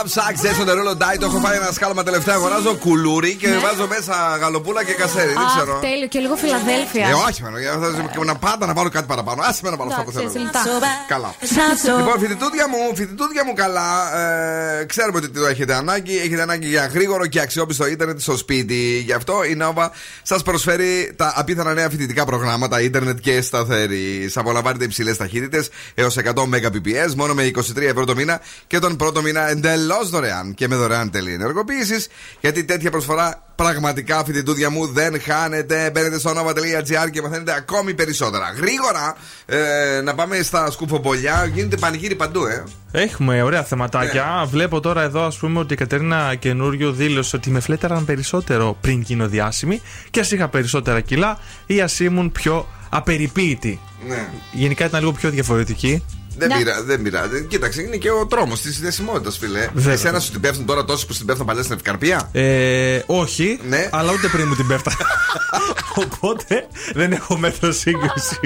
Love 0.00 0.10
Sucks, 0.16 0.40
Jason 0.44 0.66
Derulo 0.70 0.92
Die. 1.02 1.16
Το 1.20 1.26
έχω 1.26 1.38
φάει 1.38 1.56
ένα 1.56 1.70
σκάλωμα 1.72 2.02
τελευταία. 2.02 2.34
Αγοράζω 2.34 2.74
κουλούρι 2.74 3.34
και 3.34 3.48
βάζω 3.64 3.86
μέσα 3.86 4.36
γαλοπούλα 4.40 4.84
και 4.84 4.92
κασέρι. 4.92 5.32
Δεν 5.32 5.46
ξέρω. 5.56 5.74
Αχ, 5.74 5.80
τέλειο. 5.80 6.06
Και 6.08 6.18
λίγο 6.18 6.34
Φιλαδέλφια. 6.36 7.06
Ε, 7.08 7.12
όχι, 7.12 7.42
μano, 7.44 7.58
για 7.60 7.72
να- 8.18 8.24
να 8.24 8.34
πάντα 8.36 8.66
να 8.66 8.72
βάλω 8.72 8.88
κάτι 8.88 9.06
παραπάνω. 9.06 9.42
Άσε 9.48 9.60
με 9.64 9.70
να 9.70 9.76
βάλω 9.76 9.90
αυτό 9.90 10.02
που 10.02 10.10
Εντάξει, 10.10 10.28
θέλω. 10.32 10.44
έτσι, 10.48 10.58
λιτά. 10.58 10.88
Καλά. 11.08 11.34
It's 11.40 11.44
not 11.60 11.76
so- 11.84 11.98
Λοιπόν, 11.98 12.18
φοιτητούδια 12.20 12.68
μου, 12.68 12.78
φοιτητούδια 12.96 13.44
μου 13.44 13.52
καλά. 13.52 13.88
Ε, 14.80 14.84
ξέρουμε 14.84 15.18
ότι 15.18 15.28
το 15.28 15.46
έχετε 15.46 15.74
ανάγκη. 15.74 16.18
Έχετε 16.18 16.42
ανάγκη 16.42 16.66
για 16.68 16.86
γρήγορο 16.94 17.26
και 17.26 17.40
αξιόπιστο 17.40 17.86
ίντερνετ 17.86 18.20
στο 18.20 18.36
σπίτι. 18.36 19.02
Γι' 19.06 19.12
αυτό 19.12 19.44
η 19.44 19.56
Nova 19.62 19.88
σας 20.22 20.42
προσφέρει 20.42 21.12
τα 21.16 21.32
απίθανα 21.36 21.74
νέα 21.74 21.88
φοιτητικά 21.90 22.24
προγράμματα 22.24 22.80
ίντερνετ 22.80 23.18
και 23.20 23.40
σταθερή. 23.40 24.30
Απολαμβάνετε 24.34 24.84
υψηλές 24.84 25.16
ταχύτητες 25.16 25.68
έως 25.94 26.16
100 26.16 26.42
Mbps 26.52 27.14
μόνο 27.16 27.34
με 27.34 27.42
23 27.42 27.86
ευρώ 27.88 28.04
το 28.04 28.14
μήνα 28.14 28.40
και 28.66 28.78
τον 28.78 28.96
πρώτο 28.96 29.22
μήνα 29.22 29.48
εντελώς 29.50 29.88
δωρεάν 30.10 30.54
και 30.54 30.68
με 30.68 30.76
δωρεάν 30.76 31.10
τέλη 31.10 31.32
ενεργοποίησης. 31.32 32.08
Γιατί 32.40 32.64
τέτοια 32.64 32.90
προσφορά 32.90 33.42
πραγματικά 33.54 34.24
φοιτητούδια 34.24 34.70
μου 34.70 34.86
δεν 34.86 35.20
χάνετε. 35.20 35.90
Μπαίνετε 35.90 36.18
στο 36.18 36.30
nova.gr 36.30 37.10
και 37.10 37.22
μαθαίνετε 37.22 37.54
ακόμη 37.54 37.94
περισσότερα. 37.94 38.52
Γρήγορα 38.56 39.16
ε, 39.46 40.00
να 40.00 40.14
πάμε 40.14 40.42
στα 40.42 40.70
σκουφομπολιά. 40.70 41.50
Γίνεται 41.54 41.76
πανηγύρι 41.76 42.14
παντού, 42.14 42.44
ε. 42.44 42.64
Έχουμε 42.92 43.42
ωραία 43.42 43.62
θεματάκια. 43.62 44.36
Ναι. 44.40 44.46
Βλέπω 44.46 44.80
τώρα 44.80 45.02
εδώ, 45.02 45.24
ας 45.24 45.36
πούμε, 45.36 45.58
ότι 45.58 45.72
η 45.72 45.76
Κατερίνα 45.76 46.34
καινούριο 46.34 46.92
δήλωσε 46.92 47.36
ότι 47.36 47.50
με 47.50 47.60
φλέτεραν 47.60 48.04
περισσότερο 48.04 48.76
πριν 48.80 49.00
γίνω 49.00 49.28
διάσημη 49.28 49.82
και 50.10 50.20
ας 50.20 50.30
είχα 50.30 50.48
περισσότερα 50.48 51.00
κιλά 51.00 51.38
ή 51.66 51.80
ας 51.80 52.00
ήμουν 52.00 52.32
πιο 52.32 52.66
απεριποίητη. 52.90 53.80
Ναι. 54.08 54.28
Γενικά 54.52 54.84
ήταν 54.84 55.00
λίγο 55.00 55.12
πιο 55.12 55.30
διαφορετική. 55.30 56.04
Δεν, 56.40 56.48
Ναι. 56.48 56.56
πειρά, 56.64 56.82
δεν 56.82 57.02
πειράζει. 57.02 57.44
Κοίταξε, 57.44 57.82
είναι 57.82 57.96
και 57.96 58.10
ο 58.10 58.26
τρόμος 58.26 58.60
της 58.60 58.74
συνδεσιμότητας, 58.74 59.38
φίλε. 59.38 59.68
Βέβαια. 59.74 59.92
Εσένα 59.92 60.18
σου 60.20 60.30
την 60.30 60.40
πέφτουν 60.40 60.66
τώρα 60.66 60.84
τόσοι 60.84 61.06
που 61.06 61.12
στην 61.12 61.26
πέφτουν 61.26 61.46
παλιά 61.46 61.62
στην 61.62 61.74
ευκαρπία; 61.76 62.28
Ε, 62.32 63.00
όχι, 63.06 63.60
Ναι. 63.68 63.88
αλλά 63.92 64.12
ούτε 64.12 64.28
πριν 64.28 64.46
μου 64.48 64.54
την 64.54 64.66
πέφτα. 64.66 64.92
Οπότε 66.04 66.66
δεν 66.94 67.12
έχω 67.12 67.36
μέτρο 67.38 67.72
σύγκριση. 67.72 68.38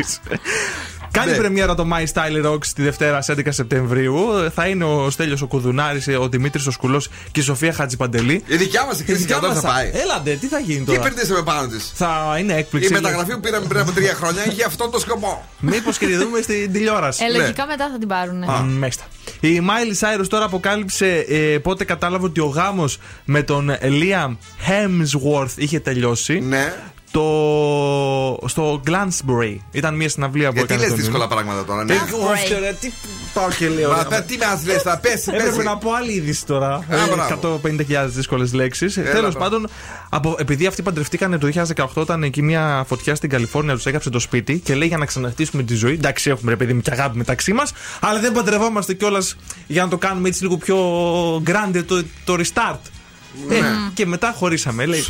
Κάνει 1.15 1.31
Ναι. 1.31 1.36
πρεμιέρα 1.36 1.74
το 1.74 1.86
My 1.93 2.05
Style 2.12 2.47
Rocks 2.47 2.66
τη 2.66 2.82
Δευτέρα 2.82 3.23
στις 3.23 3.35
11 3.35 3.41
Σεπτεμβρίου. 3.53 4.16
Θα 4.55 4.66
είναι 4.66 4.85
ο 4.85 5.11
Στέλιος 5.11 5.43
ο 5.43 5.47
Κουδουνάρης, 5.47 6.09
ο 6.09 6.28
Δημήτρης 6.28 6.66
ο 6.66 6.70
Σκουλός 6.70 7.09
και 7.32 7.41
η 7.41 7.43
Σοφία 7.43 7.73
Χατζιπαντελή. 7.73 8.43
Η 8.47 8.57
δικιά 8.57 8.85
μας 8.86 9.01
η 9.01 9.05
κρίση 9.05 9.20
δικιά 9.20 9.39
και 9.41 9.47
μας 9.47 9.61
θα 9.61 9.69
πάει. 9.69 9.91
Έλαντε, 9.95 10.35
τι 10.35 10.47
θα 10.47 10.59
γίνει 10.59 10.78
Τι 10.78 10.85
τώρα; 10.85 11.01
περνήσαμε 11.01 11.43
πάνω 11.43 11.66
της. 11.69 11.93
Θα 11.95 12.36
είναι 12.39 12.53
Η 12.53 12.57
έκπληξη. 12.57 12.93
μεταγραφή 12.93 13.32
που 13.35 13.41
πήραμε 13.41 13.66
πριν 13.66 13.81
από 13.81 13.93
τρία 13.93 14.15
χρόνια 14.15 14.47
είχε 14.51 14.65
αυτόν 14.65 14.91
τον 14.91 15.01
σκοπό. 15.01 15.49
Μήπως 15.61 15.99
και 15.99 16.07
τη 16.07 16.16
δούμε 16.16 16.41
στην 16.41 16.73
τηλεόραση. 16.73 17.24
Ε, 17.24 17.39
λογικά 17.39 17.66
μετά 17.66 17.89
θα 17.93 17.99
την 17.99 18.09
πάρουν. 18.09 18.43
Α, 18.43 18.61
Μέστα. 18.62 19.05
Η 19.41 19.61
Miley 19.62 20.20
Cyrus 20.20 20.27
τώρα 20.28 20.45
αποκάλυψε 20.45 21.24
ε, 21.28 21.59
πότε 21.59 21.85
κατάλαβε 21.85 22.24
ότι 22.24 22.41
ο 22.41 22.47
γάμος 22.47 22.99
με 23.24 23.43
τον 23.43 23.70
Liam 23.82 24.36
Hemsworth 24.69 25.51
είχε 25.57 25.81
τελειώσει. 25.81 26.41
Ναι. 26.41 26.73
Το... 27.15 28.49
Στο 28.49 28.81
Glansbury. 28.86 29.57
Ήταν 29.70 29.95
μια 29.97 30.09
συναυλία 30.09 30.49
που 30.49 30.55
Γιατί 30.57 30.73
έκανε. 30.73 30.81
λες 30.81 30.89
τον 30.89 30.99
δύσκολα 30.99 31.23
Ιούνιο. 31.24 31.36
πράγματα 31.36 31.65
τώρα, 31.65 31.85
ναι. 31.85 31.93
Ε, 31.95 31.97
όχι, 32.32 32.55
ρε, 32.61 32.77
τι 32.81 32.91
πάω 33.35 33.49
και 33.59 33.69
λέω. 33.69 33.91
Μα 33.91 34.03
ρε. 34.03 34.09
πε- 34.09 34.24
τι 34.27 34.36
μας 34.39 34.65
λες, 34.66 34.82
θα 34.82 34.99
πέσει, 34.99 35.31
Έπρεπε 35.32 35.51
πέσει. 35.51 35.62
να 35.66 35.77
πω 35.77 35.93
άλλη 35.93 36.12
είδηση 36.12 36.47
τώρα. 36.47 36.74
Α, 36.74 36.82
μπράβο. 37.15 37.61
150.000 37.65 38.07
δύσκολες 38.07 38.53
λέξεις. 38.53 38.95
Τέλος 38.95 39.12
μπράβο. 39.20 39.39
πάντων, 39.39 39.69
από, 40.09 40.35
επειδή 40.39 40.66
αυτοί 40.66 40.82
παντρευτήκαν 40.82 41.39
το 41.39 41.49
2018, 41.77 41.86
όταν 41.95 42.23
εκεί 42.23 42.43
μια 42.43 42.85
φωτιά 42.89 43.15
στην 43.15 43.28
Καλιφόρνια 43.31 43.74
τους 43.74 43.86
έγραψε 43.86 44.11
το 44.11 44.19
σπίτι 44.19 44.59
και 44.59 44.74
λέει 44.74 44.89
για 44.89 44.99
να 44.99 45.07
ξαναχτίσουμε 45.07 45.62
τη 45.62 45.74
ζωή. 45.74 45.93
Εντάξει, 45.93 46.31
έχουμε 46.31 46.51
ρε 46.51 46.57
παιδί 46.57 46.73
μου 46.73 46.81
και 46.81 46.91
αγάπη 46.93 47.16
μεταξύ 47.16 47.53
μας, 47.53 47.73
αλλά 48.01 48.20
δεν 48.20 48.32
παντρευόμαστε 48.32 48.95
κιόλας 48.95 49.36
για 49.66 49.82
να 49.82 49.89
το 49.89 49.97
κάνουμε 49.99 50.28
έτσι 50.28 50.43
λίγο 50.43 50.57
πιο 50.57 50.77
grande 51.36 51.82
το, 51.86 52.03
το 52.24 52.35
restart. 52.39 52.78
Ε, 53.51 53.57
και 53.95 54.07
μετά 54.07 54.35
χωρίσαμε, 54.36 54.86
λέει. 54.86 55.05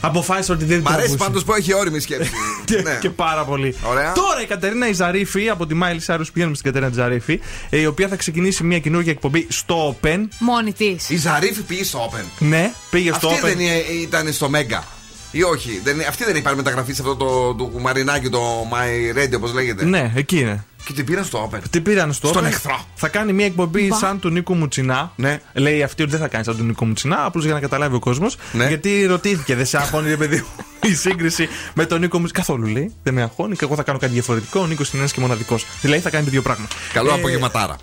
Αποφάσισα 0.00 0.52
ότι 0.54 0.64
δεν 0.64 0.78
Μ' 0.78 0.82
την 0.84 0.92
αρέσει 0.92 1.04
ακούσει. 1.12 1.24
πάντως 1.28 1.44
που 1.44 1.54
έχει 1.54 1.74
ώριμη 1.74 2.00
σκέψη. 2.00 2.30
και, 2.64 2.80
Ναι. 2.82 2.98
και 3.00 3.10
πάρα 3.10 3.44
πολύ. 3.44 3.74
Ωραία. 3.82 4.12
Τώρα 4.12 4.42
η 4.42 4.46
Κατερίνα 4.46 4.88
Ζαρίφη 4.88 5.48
από 5.48 5.66
τη 5.66 5.74
Miley 5.74 6.00
Cyrus 6.00 6.24
πηγαίνουμε 6.32 6.56
στην 6.56 6.72
Κατερίνα 6.72 6.92
Ζαρίφη, 7.00 7.40
ε, 7.70 7.78
η 7.80 7.86
οποία 7.86 8.08
θα 8.08 8.16
ξεκινήσει 8.16 8.64
μια 8.64 8.78
καινούργια 8.78 9.12
εκπομπή 9.12 9.46
στο 9.50 9.96
Open. 10.02 10.18
Μόνη 10.38 10.72
της. 10.72 11.10
Η 11.10 11.16
Ζαρίφη 11.16 11.60
πήγε 11.62 11.84
στο 11.84 12.10
Open. 12.12 12.24
Ναι, 12.38 12.72
πήγε 12.90 13.12
στο 13.12 13.28
Αυτή 13.28 13.40
Open. 13.42 13.46
δεν 13.46 13.58
ε- 13.58 14.00
ήταν 14.02 14.32
στο 14.32 14.48
Mega. 14.48 14.84
Ή 15.30 15.42
όχι. 15.42 15.80
Δεν, 15.84 16.00
αυτή 16.08 16.24
δεν 16.24 16.36
υπάρχει 16.36 16.56
μεταγραφή 16.58 16.92
σε 16.92 17.00
αυτό 17.02 17.16
το, 17.16 17.54
το 17.54 17.64
κουμαρινάκι, 17.64 18.28
το 18.28 18.40
My 18.72 19.18
Radio, 19.18 19.36
όπως 19.36 19.52
λέγεται. 19.52 19.84
Ναι, 19.84 20.12
εκεί 20.14 20.38
είναι. 20.38 20.64
Και 20.88 20.94
την 20.94 21.04
πήραν 21.04 21.24
στο 21.24 21.50
Open. 21.52 21.58
Τι 21.70 21.80
πήραν 21.80 22.12
στο 22.12 22.26
Στον 22.28 22.44
Open. 22.44 22.46
εχθρό. 22.46 22.84
Θα 22.94 23.08
κάνει 23.08 23.32
μια 23.32 23.44
εκπομπή 23.46 23.86
Μπα. 23.86 23.96
σαν 23.96 24.20
του 24.20 24.28
Νίκο 24.28 24.54
Μουτσινά. 24.54 25.12
Ναι. 25.16 25.40
Λέει 25.52 25.82
αυτή 25.82 26.02
ότι 26.02 26.10
δεν 26.10 26.20
θα 26.20 26.28
κάνει 26.28 26.44
σαν 26.44 26.56
του 26.56 26.62
Νίκο 26.64 26.84
Μουτσινά, 26.86 27.24
απλώς 27.24 27.44
για 27.44 27.54
να 27.54 27.60
καταλάβει 27.60 27.94
ο 27.94 27.98
κόσμος. 27.98 28.36
Ναι. 28.52 28.66
Γιατί 28.68 29.04
ρωτήθηκε, 29.06 29.54
δεν 29.54 29.66
σε 29.66 29.76
αγχώνει, 29.76 30.08
ρε 30.08 30.16
παιδί 30.16 30.36
μου, 30.36 30.64
η 30.90 30.94
σύγκριση 30.94 31.48
με 31.74 31.86
τον 31.86 32.00
Νίκο 32.00 32.18
Μουτσινά. 32.18 32.38
Καθόλου 32.38 32.66
λέει. 32.66 32.94
Δεν 33.02 33.14
με 33.14 33.22
αγχώνει 33.22 33.56
και 33.56 33.64
εγώ 33.64 33.74
θα 33.74 33.82
κάνω 33.82 33.98
κάτι 33.98 34.12
διαφορετικό. 34.12 34.60
Ο 34.60 34.66
Νίκος 34.66 34.88
είναι 34.90 34.98
ένας 34.98 35.12
και 35.12 35.20
μοναδικός. 35.20 35.66
Δηλαδή 35.80 36.00
θα 36.02 36.10
κάνει 36.10 36.24
το 36.24 36.30
δύο 36.30 36.42
πράγματα. 36.42 36.74
Καλό 36.92 37.10
Ε, 37.10 37.14
απογευματάρα. 37.14 37.76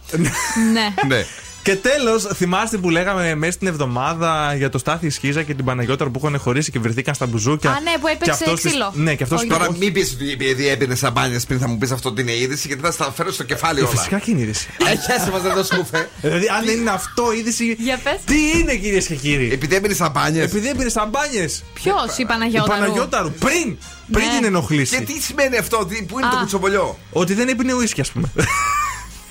Ναι. 1.07 1.25
Ναι. 1.67 1.73
Και 1.73 1.75
τέλος, 1.75 2.23
θυμάστε 2.33 2.77
που 2.77 2.89
λέγαμε 2.89 3.35
μέσα 3.35 3.51
στην 3.51 3.67
εβδομάδα 3.67 4.53
για 4.57 4.69
το 4.69 4.77
Στάθη 4.77 5.09
Σχίζα 5.09 5.43
και 5.43 5.53
την 5.53 5.65
Παναγιώταρα 5.65 6.09
που 6.09 6.21
έχουν 6.23 6.39
χωρίσει 6.39 6.71
και 6.71 6.79
βρεθήκαν 6.79 7.13
στα 7.13 7.25
μπουζούκια. 7.25 7.69
Α, 7.71 7.79
ναι, 7.79 7.91
που 8.01 8.07
έπαιξε 8.07 8.25
Και 8.25 8.31
αυτός 8.31 8.61
της- 8.61 8.71
ξύλο. 8.71 8.91
Ναι, 8.95 9.15
και 9.15 9.23
αυτός 9.23 9.39
Όχι. 9.39 9.49
Τώρα 9.49 9.71
μην 9.79 9.93
πεις 9.93 10.13
ότι 10.13 10.31
επειδή 10.31 10.67
έμπαινε 10.67 10.95
σαμπάνιες 10.95 11.45
πριν 11.45 11.59
θα 11.59 11.67
μου 11.67 11.77
πεις 11.77 11.91
αυτό 11.91 12.13
την 12.13 12.27
είδηση, 12.27 12.67
γιατί 12.67 12.81
θα 12.83 12.91
στα 12.91 13.11
φέρω 13.15 13.31
στο 13.31 13.43
κεφάλι 13.43 13.79
όλα. 13.79 13.89
Ε, 13.93 13.95
Φυσικά 13.97 14.19
και 14.19 14.31
είναι 14.31 14.41
είδηση. 14.41 14.69
Έχει 14.91 15.11
έσε 15.11 15.31
μας 15.31 15.41
δεν 15.41 15.53
το 15.53 15.63
σκούφε. 15.63 16.09
Δηλαδή, 16.21 16.45
αν 16.57 16.65
δεν 16.65 16.77
είναι 16.79 16.89
αυτό 16.89 17.33
είδηση. 17.33 17.75
Για 17.79 17.99
πες. 18.03 18.19
Τι 18.25 18.59
είναι, 18.59 18.75
κυρίες 18.75 19.05
και 19.07 19.15
κύριοι; 19.15 19.49
Επειδή 19.51 19.75
έμπαινε 19.75 19.93
σαμπάνιες. 19.93 20.43
Επειδή 20.45 20.67
έμπαινε 20.69 20.89
σαμπάνιες. 20.89 21.63
Ποιος, 21.73 22.11
η 22.11 22.15
Η 22.17 22.25
Παναγιώτα. 22.25 22.67
Παναγιώταρου 22.67 23.31
πριν, 23.31 23.77
πριν 24.11 24.25
Ναι. 24.27 24.35
την 24.37 24.45
ενοχλήσει. 24.45 24.97
Και 24.97 25.03
τι 25.03 25.21
σημαίνει 25.21 25.57
αυτό, 25.57 25.85
τι, 25.85 26.03
πού 26.03 26.19
είναι 26.19 26.29
το 26.29 26.35
Α. 26.35 26.39
κουτσομπολιό; 26.39 26.97
Ότι 27.11 27.33
δεν 27.33 27.47
έπινε 27.47 27.73
ουίσκι, 27.73 28.01
ας 28.01 28.11
πούμε. 28.11 28.31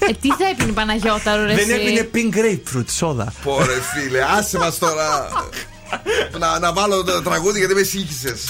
Ε, 0.09 0.12
τι 0.20 0.28
θα 0.28 0.47
έπινε 0.51 0.70
η 0.70 0.72
Παναγιώτα, 0.72 1.36
ρε. 1.36 1.55
δεν 1.55 1.70
εσύ; 1.70 1.70
έπινε 1.72 2.09
pink 2.14 2.36
grapefruit 2.39 2.89
σόδα. 2.98 3.32
Πόρε 3.44 3.78
φίλε, 3.93 4.20
άσε 4.39 4.59
μας 4.59 4.78
τώρα. 4.78 5.28
να, 6.39 6.59
να 6.59 6.72
βάλω 6.72 7.05
το 7.05 7.22
τραγούδι 7.22 7.59
γιατί 7.59 7.74
με 7.74 7.82
σύγχυσες. 7.82 8.40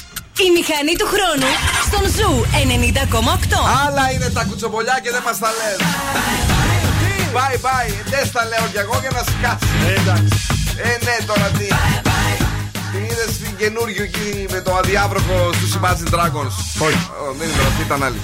Η 0.47 0.49
μηχανή 0.57 0.95
του 1.01 1.09
χρόνου 1.15 1.51
στον 1.87 2.05
Zoo 2.17 2.33
90,8. 3.53 3.87
Άλλα 3.87 4.05
είναι 4.13 4.29
τα 4.37 4.43
κουτσομπολιά 4.49 4.97
και 5.03 5.11
δεν 5.11 5.23
μας 5.27 5.39
τα 5.39 5.51
λένε. 5.59 5.85
Bye 7.37 7.59
bye, 7.67 7.91
δεν 8.13 8.27
στα 8.27 8.43
λέω 8.51 8.67
κι 8.73 8.79
εγώ 8.85 8.97
για 9.01 9.11
να 9.17 9.23
σκάσεις. 9.31 9.69
Εντάξει. 9.99 10.37
Ε, 10.89 10.91
ναι, 11.07 11.17
τώρα 11.27 11.49
τι. 11.59 11.67
Την 12.93 13.03
είδες 13.05 13.31
στην 13.39 13.57
καινούριο 13.57 14.03
εκεί 14.03 14.47
με 14.51 14.61
το 14.61 14.77
αδιάβροχο 14.77 15.51
στους 15.59 15.69
Imagine 15.79 16.11
Dragons; 16.15 16.55
Όχι. 16.87 17.03
Ω, 17.23 17.33
Δεν 17.39 17.49
είναι 17.49 17.63
αυτή, 17.71 17.83
ήταν 17.87 18.03
άλλη. 18.03 18.21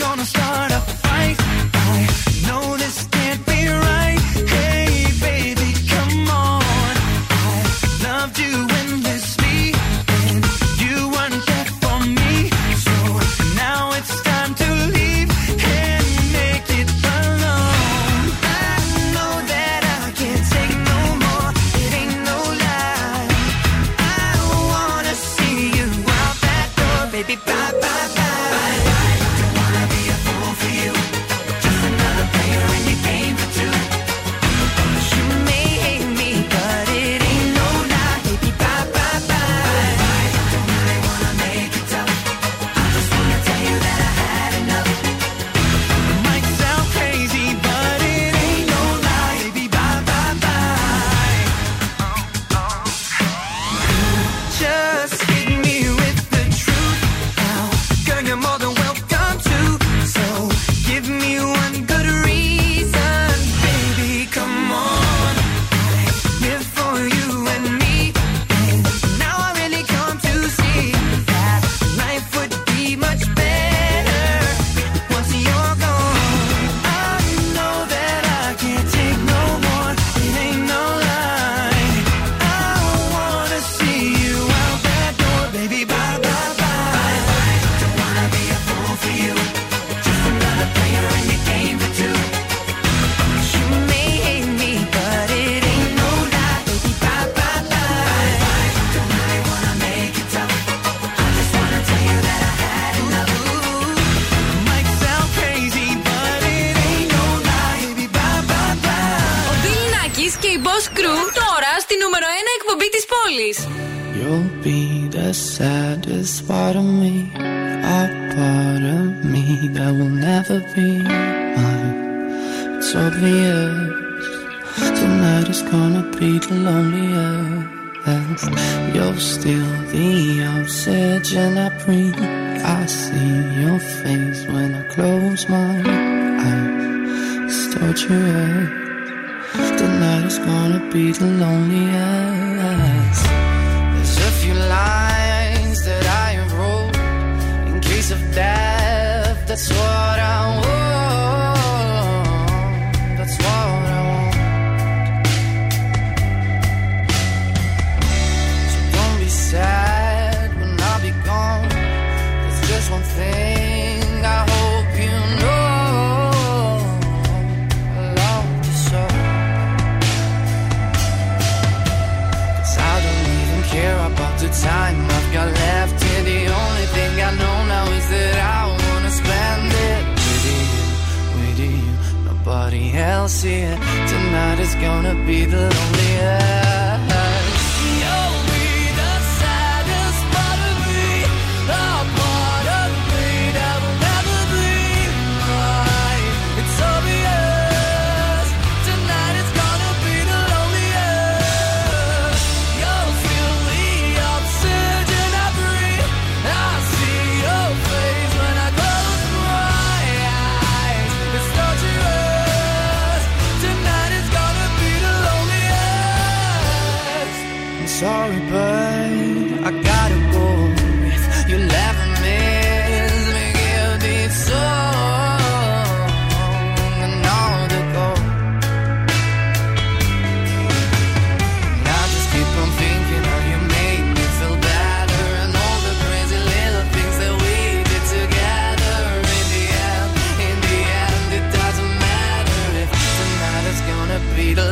Gonna 0.00 0.24
start 0.24 0.69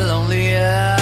lonely 0.06 0.56
hour. 0.56 0.97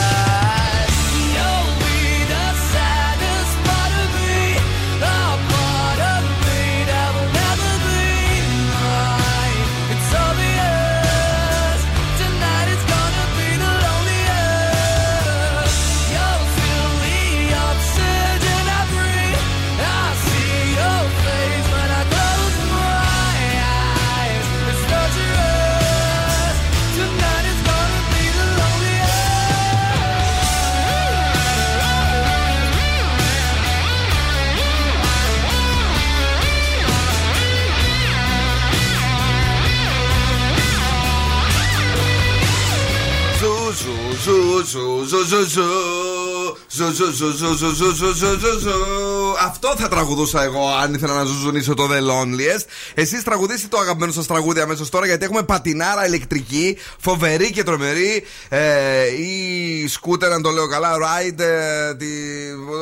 Αυτό 49.44 49.74
θα 49.77 49.89
τραγουδούσα 49.89 50.43
εγώ 50.43 50.69
αν 50.82 50.94
ήθελα 50.94 51.15
να 51.15 51.24
ζουζουνίσω 51.24 51.74
το 51.74 51.89
The 51.90 51.98
Loneliest. 52.11 52.65
Εσεί 52.94 53.24
τραγουδίστε 53.24 53.69
το 53.69 53.78
αγαπημένο 53.78 54.12
σα 54.12 54.24
τραγούδι 54.24 54.61
αμέσω 54.61 54.89
τώρα 54.90 55.07
γιατί 55.07 55.24
έχουμε 55.24 55.43
πατινάρα 55.43 56.07
ηλεκτρική, 56.07 56.77
φοβερή 56.98 57.51
και 57.53 57.62
τρομερή. 57.62 58.24
Ε, 58.48 59.07
ή 59.07 59.89
σκούτερ, 59.89 60.32
αν 60.32 60.43
το 60.43 60.51
λέω 60.51 60.69
καλά, 60.69 60.93
ride. 60.97 61.40
Ε, 61.40 61.94
τη, 61.94 62.07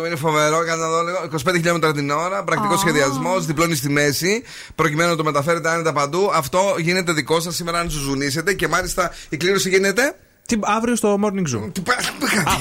είναι 0.07 0.17
φοβερό, 0.17 0.57
κάτσε 0.59 0.75
να 0.75 0.89
δω 0.89 1.03
λίγο. 1.03 1.19
25 1.47 1.53
χιλιόμετρα 1.55 1.93
την 1.93 2.11
ώρα, 2.11 2.45
πρακτικό 2.45 2.75
Oh. 2.75 2.79
σχεδιασμό, 2.79 3.41
διπλώνει 3.41 3.75
στη 3.75 3.91
μέση, 3.91 4.43
προκειμένου 4.75 5.11
να 5.11 5.17
το 5.17 5.25
μεταφέρετε 5.25 5.69
άνετα 5.69 5.93
παντού. 5.93 6.31
Αυτό 6.35 6.75
γίνεται 6.79 7.13
δικό 7.13 7.41
σα 7.41 7.53
σήμερα 7.53 7.79
αν 7.79 7.91
ζουζουνίσετε 7.91 8.55
και 8.55 8.69
μάλιστα 8.69 9.11
η 9.29 9.37
κλήρωση 9.37 9.69
γίνεται. 9.69 10.15
Τι, 10.47 10.59
αύριο 10.63 10.97
στο 10.97 11.19
Morning 11.23 11.57
Zoo. 11.57 11.71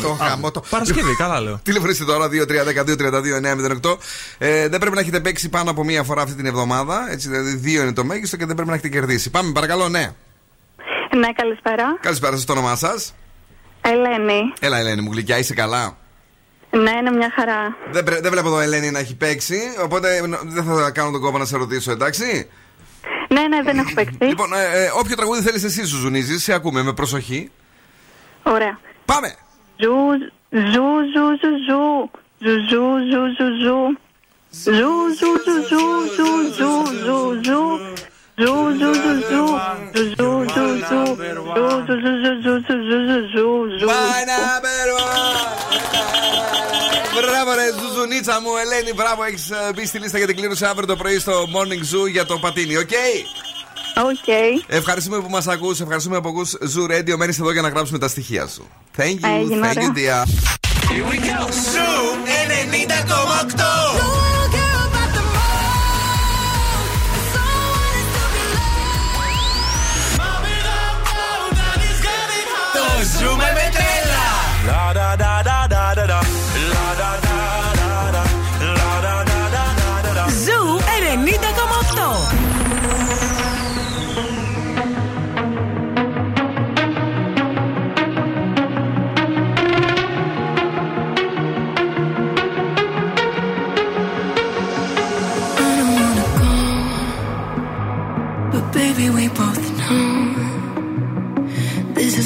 Το 0.01 0.09
γάμο 0.19 0.51
το. 0.51 0.63
Παρασκευή, 0.69 1.15
καλά 1.15 1.39
λέω. 1.41 1.59
Τηλεφωνήστε 1.63 2.03
τώρα 2.05 2.27
2-3-12-32-908. 2.27 3.97
Ε, 4.37 4.67
δεν 4.67 4.79
πρέπει 4.79 4.95
να 4.95 5.01
έχετε 5.01 5.19
παίξει 5.19 5.49
πάνω 5.49 5.71
από 5.71 5.83
μία 5.83 6.03
φορά 6.03 6.21
αυτή 6.21 6.35
την 6.35 6.45
εβδομάδα. 6.45 7.07
Έτσι, 7.11 7.29
δηλαδή 7.29 7.55
δύο 7.55 7.81
είναι 7.81 7.93
το 7.93 8.03
μέγιστο 8.03 8.37
και 8.37 8.45
δεν 8.45 8.55
πρέπει 8.55 8.69
να 8.69 8.75
έχετε 8.75 8.89
κερδίσει. 8.89 9.29
Πάμε, 9.29 9.51
παρακαλώ, 9.51 9.89
ναι. 9.89 10.11
Ναι, 11.17 11.27
καλησπέρα. 11.35 11.97
Καλησπέρα 12.01 12.35
σας, 12.35 12.45
το 12.45 12.51
όνομά 12.51 12.75
σας. 12.75 13.13
Ελένη. 13.81 14.41
Έλα, 14.59 14.77
Ελένη 14.77 15.01
μου, 15.01 15.11
γλυκιά, 15.11 15.37
είσαι 15.37 15.53
καλά; 15.53 15.97
Ναι, 16.69 16.91
είναι 16.99 17.11
μια 17.11 17.31
χαρά. 17.35 17.75
Δεν, 17.91 18.03
πρέ- 18.03 18.21
δεν 18.21 18.31
βλέπω 18.31 18.47
εδώ 18.47 18.59
Ελένη 18.59 18.91
να 18.91 18.99
έχει 18.99 19.15
παίξει, 19.15 19.59
οπότε 19.83 20.27
νο- 20.27 20.39
δεν 20.43 20.63
θα 20.63 20.91
κάνω 20.91 21.11
τον 21.11 21.21
κόπο 21.21 21.37
να 21.37 21.45
σε 21.45 21.57
ρωτήσω, 21.57 21.91
εντάξει; 21.91 22.47
Ναι, 23.29 23.41
ναι, 23.47 23.61
δεν 23.63 23.77
έχω 23.77 23.93
παίξει. 23.93 24.15
Λοιπόν, 24.19 24.53
ε, 24.53 24.83
ε, 24.83 24.91
όποιο 24.99 25.15
τραγούδι 25.15 25.41
θέλεις 25.41 25.63
εσύ, 25.63 25.85
σου 25.85 25.97
ζουνίζει, 25.97 26.39
σε 26.39 26.53
ακούμε 26.53 26.83
με 26.83 26.93
προσοχή. 26.93 27.51
Ωραία. 28.43 28.79
Πάμε. 29.05 29.35
Ζου, 29.77 29.91
ζου, 30.49 30.85
ζου, 31.13 31.27
ζου, 31.41 31.53
ζου. 31.67 32.09
Ζου, 32.39 32.55
ζου, 32.69 32.85
ζου, 33.11 33.23
ζου, 33.37 33.49
ζου. 33.63 33.97
Ζου, 34.63 34.89
ζου, 35.19 35.31
ζου, 35.45 35.55
ζου, 35.69 35.85
ζου, 36.15 36.31
ζου, 36.57 36.73
ζου, 37.05 37.19
ζου. 37.43 37.63
Ζου, 38.35 38.53
ζου, 38.79 38.93
ζου, 38.93 39.15
ζου. 39.29 39.45
Ζου, 39.93 40.05
ζου, 40.17 40.35
ζου, 40.53 40.67
ζου. 40.89 41.03
Ζου, 41.55 41.69
ζου, 41.87 41.95
ζου, 42.03 42.13
ζου, 42.23 42.43
ζου, 42.43 42.55
ζου, 42.67 42.77
ζου, 42.89 43.19
ζου, 43.33 43.77
ζου. 43.79 43.87
Μπράβο, 47.15 47.53
ρε, 47.53 47.71
Ζουζουνίτσα 47.79 48.41
μου, 48.41 48.49
Ελένη, 48.57 48.93
μπράβο, 48.93 49.23
έχει 49.23 49.37
μπει 49.75 49.85
στη 49.85 49.99
λίστα 49.99 50.17
για 50.17 50.27
την 50.27 50.35
κλήρωση 50.35 50.65
αύριο 50.65 50.87
το 50.87 50.95
πρωί 50.95 51.19
στο 51.19 51.47
Morning 51.53 51.95
Zoo 51.95 52.09
για 52.09 52.25
το 52.25 52.37
πατίνι, 52.39 52.77
οκ. 52.77 52.89
Οκ. 53.95 54.27
Ευχαριστούμε 54.67 55.17
που 55.19 55.29
μας 55.29 55.47
ακούς, 55.47 55.79
ευχαριστούμε 55.81 56.21
που 56.21 56.29
ακούς 56.29 56.53
Zoo 56.75 56.91
Radio. 56.91 57.15
Μένεις 57.17 57.39
εδώ 57.39 57.51
για 57.51 57.61
να 57.61 57.69
γράψουμε 57.69 57.97
τα 57.99 58.07
στοιχεία 58.07 58.47
σου. 58.47 58.67
Thank 58.97 59.01
you, 59.01 59.39
Έγινε, 59.39 59.67
thank 59.73 59.77
you, 59.77 59.89
ωραία. 59.89 60.23
dear. 60.23 60.27
Here 60.89 61.05
we 61.11 61.17
go. 61.17 61.47
Zoo 61.51 62.17
90,8. 64.17 64.22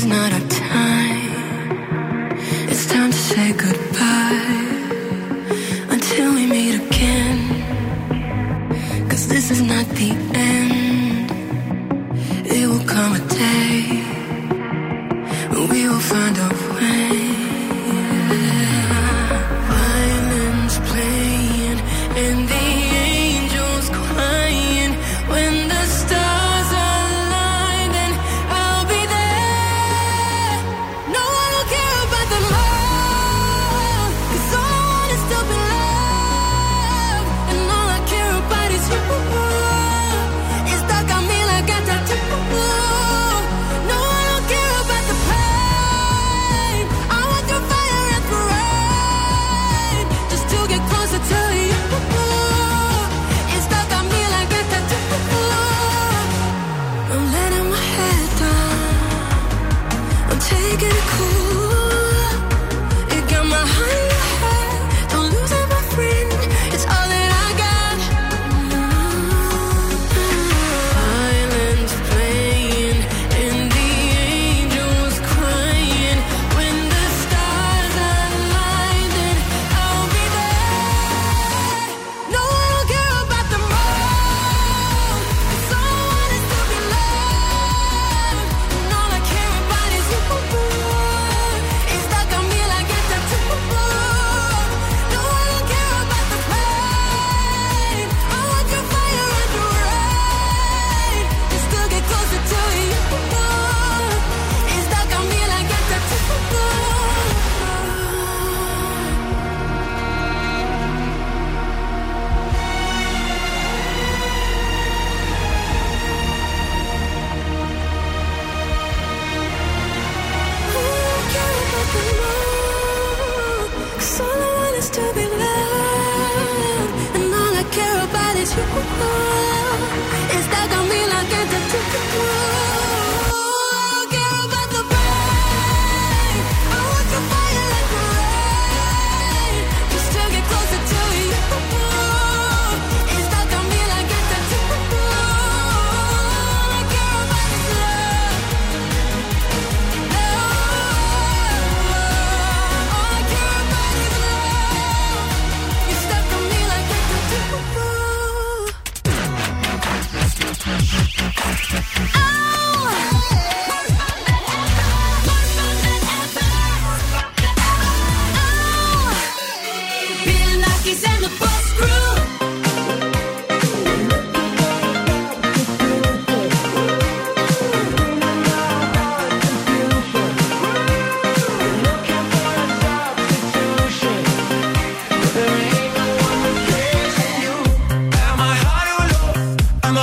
Not 0.08 0.32
our 0.32 0.48
time. 0.48 1.32
It's 2.70 2.86
time 2.86 3.12
to 3.12 3.18
say 3.18 3.52
goodbye 3.54 4.80
until 5.90 6.34
we 6.34 6.46
meet 6.48 6.76
again. 6.76 7.38
Cause 9.10 9.28
this 9.28 9.52
is 9.52 9.62
not 9.62 9.86
the 9.90 10.12
end. 10.34 10.57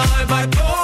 by 0.05 0.25
my 0.29 0.47
boy. 0.47 0.84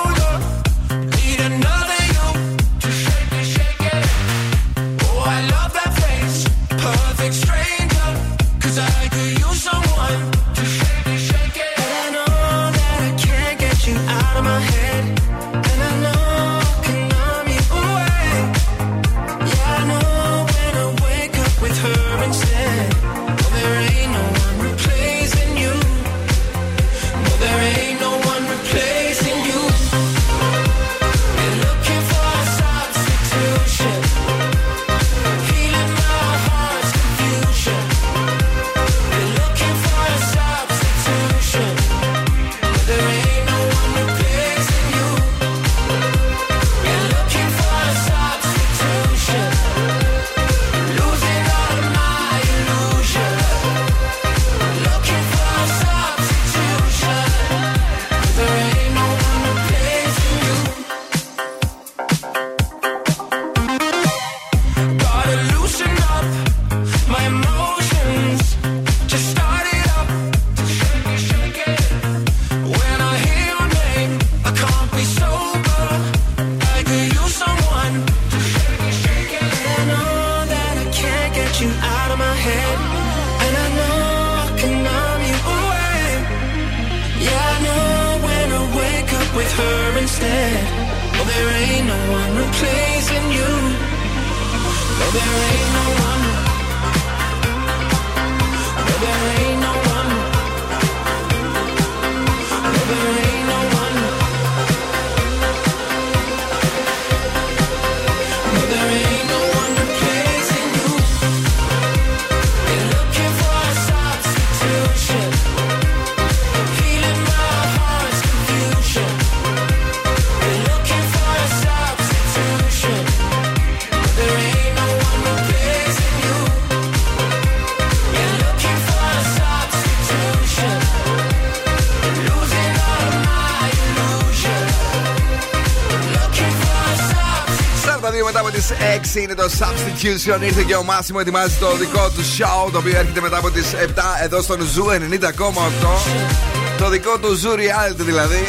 Είναι 139.14 139.34
το 139.34 139.50
Substitution. 139.58 140.42
Ήρθε 140.42 140.62
και 140.62 140.74
ο 140.74 140.82
Massimo 140.82 141.18
ετοιμάζει 141.20 141.56
το 141.60 141.76
δικό 141.76 142.10
του 142.10 142.22
show. 142.38 142.70
Το 142.72 142.78
οποίο 142.78 142.96
έρχεται 142.98 143.20
μετά 143.20 143.38
από 143.38 143.50
τις 143.50 143.66
7 143.72 144.02
εδώ 144.22 144.42
στον 144.42 144.60
Zoo 144.60 144.84
90,8. 144.84 146.78
Το 146.78 146.88
δικό 146.88 147.18
του 147.18 147.34
Zoo 147.34 147.50
Reality 147.50 147.96
δηλαδή. 147.96 148.44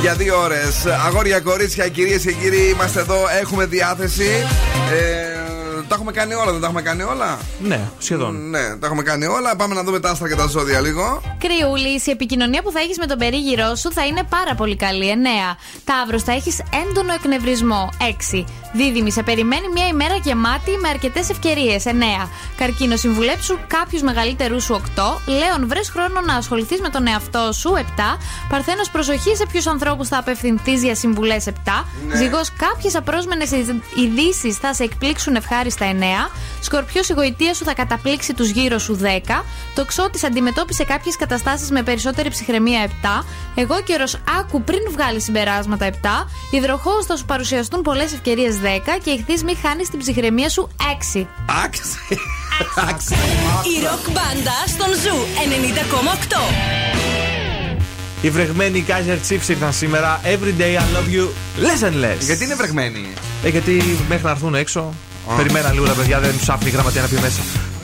Για 0.00 0.14
δύο 0.14 0.40
ώρες. 0.40 0.86
Αγόρια, 1.06 1.40
κορίτσια, 1.40 1.88
κυρίες 1.88 2.22
και 2.22 2.32
κύριοι, 2.32 2.70
είμαστε 2.74 3.00
εδώ. 3.00 3.16
Έχουμε 3.40 3.64
διάθεση. 3.66 4.28
Ε, 4.92 5.36
τα 5.88 5.94
έχουμε 5.94 6.12
κάνει 6.12 6.34
όλα, 6.34 6.52
δεν 6.52 6.60
τα 6.60 6.66
έχουμε 6.66 6.82
κάνει 6.82 7.02
όλα; 7.02 7.38
Ναι, 7.60 7.80
σχεδόν. 7.98 8.50
Ναι, 8.50 8.76
τα 8.76 8.86
έχουμε 8.86 9.02
κάνει 9.02 9.26
όλα. 9.26 9.56
Πάμε 9.56 9.74
να 9.74 9.82
δούμε 9.82 10.00
τα 10.00 10.10
άστρα 10.10 10.28
και 10.28 10.34
τα 10.34 10.46
ζώδια 10.46 10.80
λίγο. 10.80 11.22
Κριούλη, 11.38 12.02
η 12.04 12.10
επικοινωνία 12.10 12.62
που 12.62 12.70
θα 12.70 12.80
έχεις 12.80 12.98
με 12.98 13.06
τον 13.06 13.18
περίγυρό 13.18 13.74
σου 13.74 13.92
θα 13.92 14.06
είναι 14.06 14.22
πάρα 14.28 14.54
πολύ 14.54 14.76
καλή. 14.76 15.10
9. 15.10 15.56
Ταύρος, 15.84 16.22
θα 16.22 16.32
έχεις 16.32 16.58
έντονο 16.88 17.12
εκνευρισμό. 17.12 17.92
6. 18.32 18.44
Δίδυμη, 18.76 19.12
σε 19.12 19.22
περιμένει 19.22 19.68
μια 19.68 19.86
ημέρα 19.86 20.14
γεμάτη 20.14 20.70
με 20.80 20.88
αρκετές 20.88 21.30
ευκαιρίες. 21.30 21.84
9. 21.86 22.28
Καρκίνο, 22.56 22.96
συμβουλέψου 22.96 23.58
κάποιους 23.66 24.02
μεγαλύτερου 24.02 24.60
σου. 24.60 24.74
8. 24.74 25.20
Λέων, 25.26 25.68
βρες 25.68 25.88
χρόνο 25.90 26.20
να 26.20 26.34
ασχοληθείς 26.34 26.80
με 26.80 26.88
τον 26.88 27.06
εαυτό 27.06 27.52
σου. 27.52 27.74
7. 27.76 28.18
Παρθένος, 28.48 28.90
προσοχή 28.90 29.36
σε 29.36 29.46
ποιους 29.46 29.66
ανθρώπους 29.66 30.08
θα 30.08 30.18
απευθυνθείς 30.18 30.82
για 30.82 30.94
συμβουλές. 30.94 31.46
7. 31.46 31.84
Ναι. 32.16 32.22
Ζυγός, 32.22 32.52
κάποιες 32.56 32.94
απρόσμενες 32.94 33.50
ειδήσεις 33.94 34.56
θα 34.56 34.74
σε 34.74 34.82
εκπλήξουν 34.82 35.34
ευχάριστα. 35.34 35.86
9. 35.86 36.30
Σκορπιός, 36.60 37.08
η 37.08 37.12
γοητεία 37.12 37.54
σου 37.54 37.64
θα 37.64 37.74
καταπλήξει 37.74 38.34
τους 38.34 38.48
γύρω 38.48 38.78
σου. 38.78 38.94
10. 38.94 39.44
Τοξότη, 39.74 40.26
αντιμετώπισε 40.26 40.84
κάποιες 40.84 41.16
καταστάσεις 41.16 41.70
με 41.70 41.82
περισσότερη 41.82 42.30
ψυχραιμία. 42.30 42.80
7. 42.82 43.24
Αιγόκερω, 43.54 44.04
άκου 44.38 44.62
πριν 44.62 44.80
βγάλεις 44.90 45.20
συμπεράσματα. 45.20 45.86
7. 45.86 46.26
Υδροχόε, 46.50 47.04
θα 47.04 47.16
σου 47.16 47.24
παρουσιαστούν 47.24 47.82
πολλές 47.82 48.12
ευκαιρίες. 48.12 48.56
10. 48.56 48.98
Και 49.04 49.10
Ιχθύ, 49.10 49.44
μη 49.44 49.54
χάνεις 49.54 49.90
την 49.90 49.98
ψυχραιμία 49.98 50.48
σου. 50.48 50.68
6. 51.14 51.26
Άξι. 52.90 53.14
Η 53.76 53.82
ροκ 53.84 54.10
μπάντα 54.10 54.56
στον 54.66 54.88
Zoo 55.02 55.16
90,8. 55.44 57.25
Οι 58.22 58.30
βρεγμένοι 58.30 58.84
Kaiser 58.88 59.32
Chiefs 59.32 59.48
ήρθαν 59.48 59.72
σήμερα. 59.72 60.20
Every 60.24 60.60
day 60.60 60.76
I 60.76 60.96
love 60.96 61.16
you 61.16 61.24
less 61.64 61.88
and 61.88 62.04
less. 62.04 62.20
Γιατί 62.20 62.44
είναι 62.44 62.54
βρεγμένοι. 62.54 63.08
Ε, 63.44 63.48
γιατί 63.48 63.98
μέχρι 64.08 64.24
να 64.24 64.30
έρθουν 64.30 64.54
έξω. 64.54 64.94
Περιμέναν 65.36 65.72
λίγο 65.72 65.86
τα 65.86 65.92
παιδιά, 65.92 66.20
δεν 66.20 66.38
τους 66.38 66.48
άφηνε 66.48 66.70
η 66.70 66.72
γραμματεία 66.72 67.02
να 67.02 67.08
μπει 67.08 67.18
μέσα. 67.20 67.40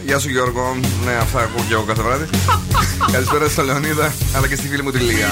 Γεια 0.06 0.18
σου 0.18 0.28
Γιώργο. 0.28 0.76
Ναι, 1.04 1.12
αυτά 1.12 1.40
ακούω 1.40 1.64
και 1.68 1.74
εγώ 1.74 1.82
κάθε 1.82 2.02
βράδυ. 2.02 2.24
Καλησπέρα 3.12 3.48
στο 3.48 3.62
Λεωνίδα, 3.62 4.12
αλλά 4.36 4.48
και 4.48 4.56
στη 4.56 4.68
φίλη 4.68 4.82
μου 4.82 4.90
τη 4.90 4.98
Λία. 4.98 5.28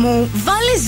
como 0.00 0.26
Vale 0.46 0.78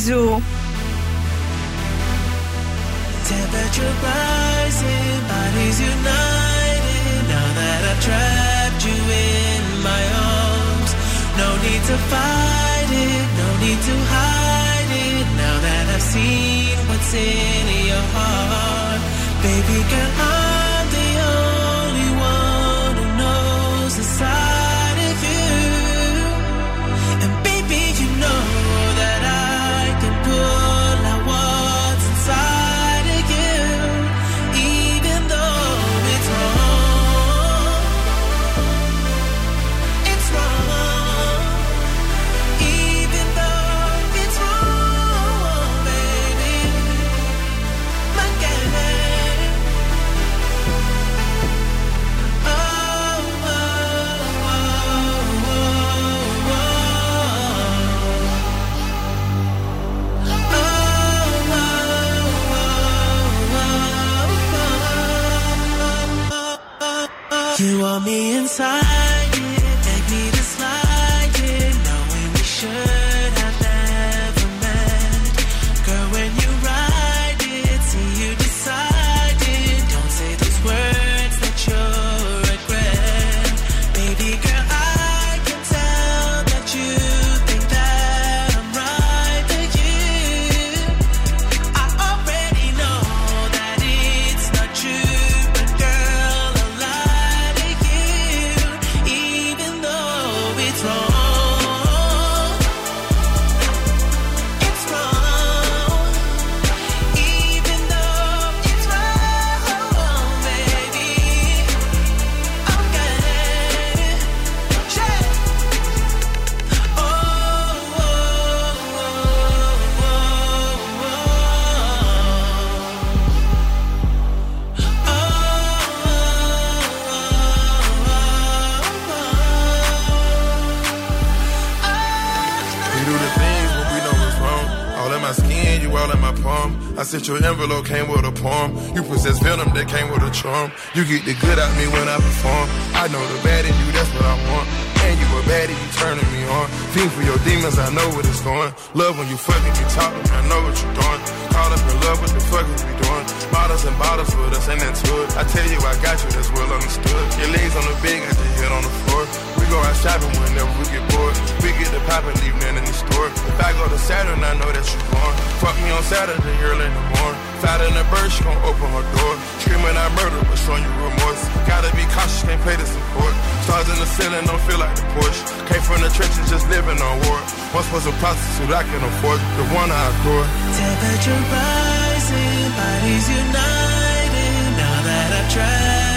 my 135.32 135.48
skin, 135.48 135.80
you 135.80 135.96
all 135.96 136.10
in 136.12 136.20
my 136.20 136.34
palm. 136.44 136.76
I 136.98 137.04
sent 137.04 137.26
your 137.26 137.40
envelope 137.40 137.86
came 137.86 138.08
with 138.08 138.24
a 138.24 138.32
poem. 138.32 138.76
You 138.94 139.02
possess 139.02 139.38
venom 139.40 139.72
that 139.72 139.88
came 139.88 140.12
with 140.12 140.20
a 140.20 140.30
charm. 140.30 140.68
You 140.92 141.08
get 141.08 141.24
the 141.24 141.32
good 141.40 141.56
out 141.56 141.72
me 141.80 141.88
when 141.88 142.04
I 142.04 142.20
perform. 142.20 142.68
I 142.92 143.08
know 143.08 143.22
the 143.32 143.40
bad 143.40 143.64
in 143.64 143.72
you, 143.72 143.88
that's 143.96 144.12
what 144.12 144.28
I 144.28 144.36
want. 144.52 144.68
And 145.08 145.16
you 145.16 145.28
a 145.32 145.40
baddie, 145.48 145.72
you 145.72 145.88
turning 145.96 146.28
me 146.36 146.42
on. 146.52 146.68
Feed 146.92 147.08
for 147.16 147.24
your 147.24 147.40
demons, 147.48 147.78
I 147.80 147.88
know 147.96 148.04
what 148.12 148.28
it's 148.28 148.44
going. 148.44 148.72
Love 148.92 149.16
when 149.16 149.28
you 149.32 149.38
fucking 149.40 149.72
me 149.72 149.84
talking, 149.96 150.26
I 150.36 150.40
know 150.52 150.60
what 150.68 150.76
you're 150.76 150.96
doing. 151.00 151.20
Call 151.48 151.70
up 151.72 151.80
in 151.80 151.96
love, 152.04 152.18
what 152.20 152.32
the 152.36 152.42
fuck 152.52 152.66
is 152.68 152.82
we 152.84 152.92
doing? 153.00 153.24
Bottles 153.48 153.84
and 153.88 153.96
bottles 153.96 154.32
with 154.36 154.52
us, 154.52 154.68
and 154.68 154.80
that's 154.84 155.00
good. 155.00 155.26
I 155.40 155.44
tell 155.48 155.64
you, 155.64 155.80
I 155.80 155.96
got 156.04 156.20
you, 156.20 156.28
that's 156.28 156.52
well 156.52 156.68
understood. 156.68 157.24
Your 157.40 157.50
legs 157.56 157.72
on 157.72 157.84
the 157.88 157.96
bed, 158.04 158.20
got 158.20 158.36
your 158.36 158.52
head 158.60 158.72
on 158.76 158.82
the 158.84 158.94
floor. 159.08 159.51
We 159.62 159.70
go 159.70 159.78
out 159.78 159.94
shopping 160.02 160.34
whenever 160.42 160.74
we 160.74 160.90
get 160.90 161.06
bored. 161.14 161.38
We 161.62 161.70
get 161.78 161.94
the 161.94 162.02
pop 162.10 162.26
and 162.26 162.34
leave 162.42 162.58
nothing 162.58 162.82
in 162.82 162.84
the 162.84 162.96
store. 162.98 163.30
If 163.30 163.62
I 163.62 163.70
go 163.78 163.86
to 163.86 163.94
Saturn, 163.94 164.42
I 164.42 164.58
know 164.58 164.66
that 164.74 164.82
you 164.82 164.98
born. 165.14 165.34
Fuck 165.62 165.78
me 165.78 165.86
on 165.94 166.02
Saturday, 166.02 166.50
early 166.66 166.82
in 166.82 166.90
the 166.90 167.06
morning. 167.14 167.38
Fat 167.62 167.78
in 167.86 167.94
the 167.94 168.02
bird, 168.10 168.26
she 168.34 168.42
gon' 168.42 168.58
open 168.66 168.90
her 168.90 169.06
door. 169.14 169.34
Screaming 169.62 169.94
out 169.94 170.10
murder, 170.18 170.42
but 170.50 170.58
showing 170.58 170.82
you 170.82 170.90
remorse. 170.98 171.46
Gotta 171.70 171.94
be 171.94 172.02
cautious, 172.10 172.42
can't 172.42 172.58
play 172.66 172.74
the 172.74 172.82
support. 172.82 173.30
Stars 173.62 173.86
in 173.86 174.02
the 174.02 174.08
ceiling, 174.18 174.42
don't 174.50 174.58
feel 174.66 174.82
like 174.82 174.98
the 174.98 175.06
Porsche. 175.14 175.46
Came 175.70 175.84
from 175.86 176.02
the 176.02 176.10
trenches, 176.10 176.42
just 176.50 176.66
living 176.66 176.98
on 176.98 177.14
war. 177.30 177.38
Once 177.70 177.86
was 177.94 178.10
a 178.10 178.14
prostitute, 178.18 178.74
I 178.74 178.82
can 178.82 178.98
afford 178.98 179.38
the 179.62 179.64
one 179.78 179.94
I 179.94 180.02
adore. 180.10 180.46
Temperature 180.74 181.38
rising, 181.54 182.66
bodies 182.74 183.26
united. 183.30 184.58
Now 184.74 184.96
that 185.06 185.28
I've 185.38 185.48
trapped 185.54 186.11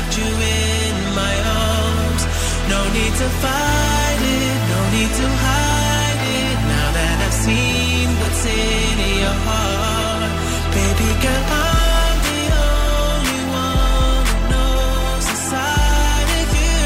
no 2.72 2.80
need 2.96 3.14
to 3.22 3.28
fight 3.42 4.20
it, 4.38 4.58
no 4.72 4.80
need 4.96 5.12
to 5.20 5.26
hide 5.44 6.20
it. 6.40 6.56
Now 6.72 6.88
that 6.98 7.16
I've 7.26 7.38
seen 7.46 8.08
what's 8.20 8.44
in 8.62 8.96
your 9.22 9.36
heart, 9.46 10.32
baby 10.76 11.10
girl, 11.24 11.44
I'm 11.68 12.16
the 12.28 12.42
only 12.70 13.42
one 13.64 14.22
who 14.30 14.38
knows 14.52 15.24
the 15.30 15.38
side 15.50 16.30
of 16.40 16.48
you. 16.62 16.84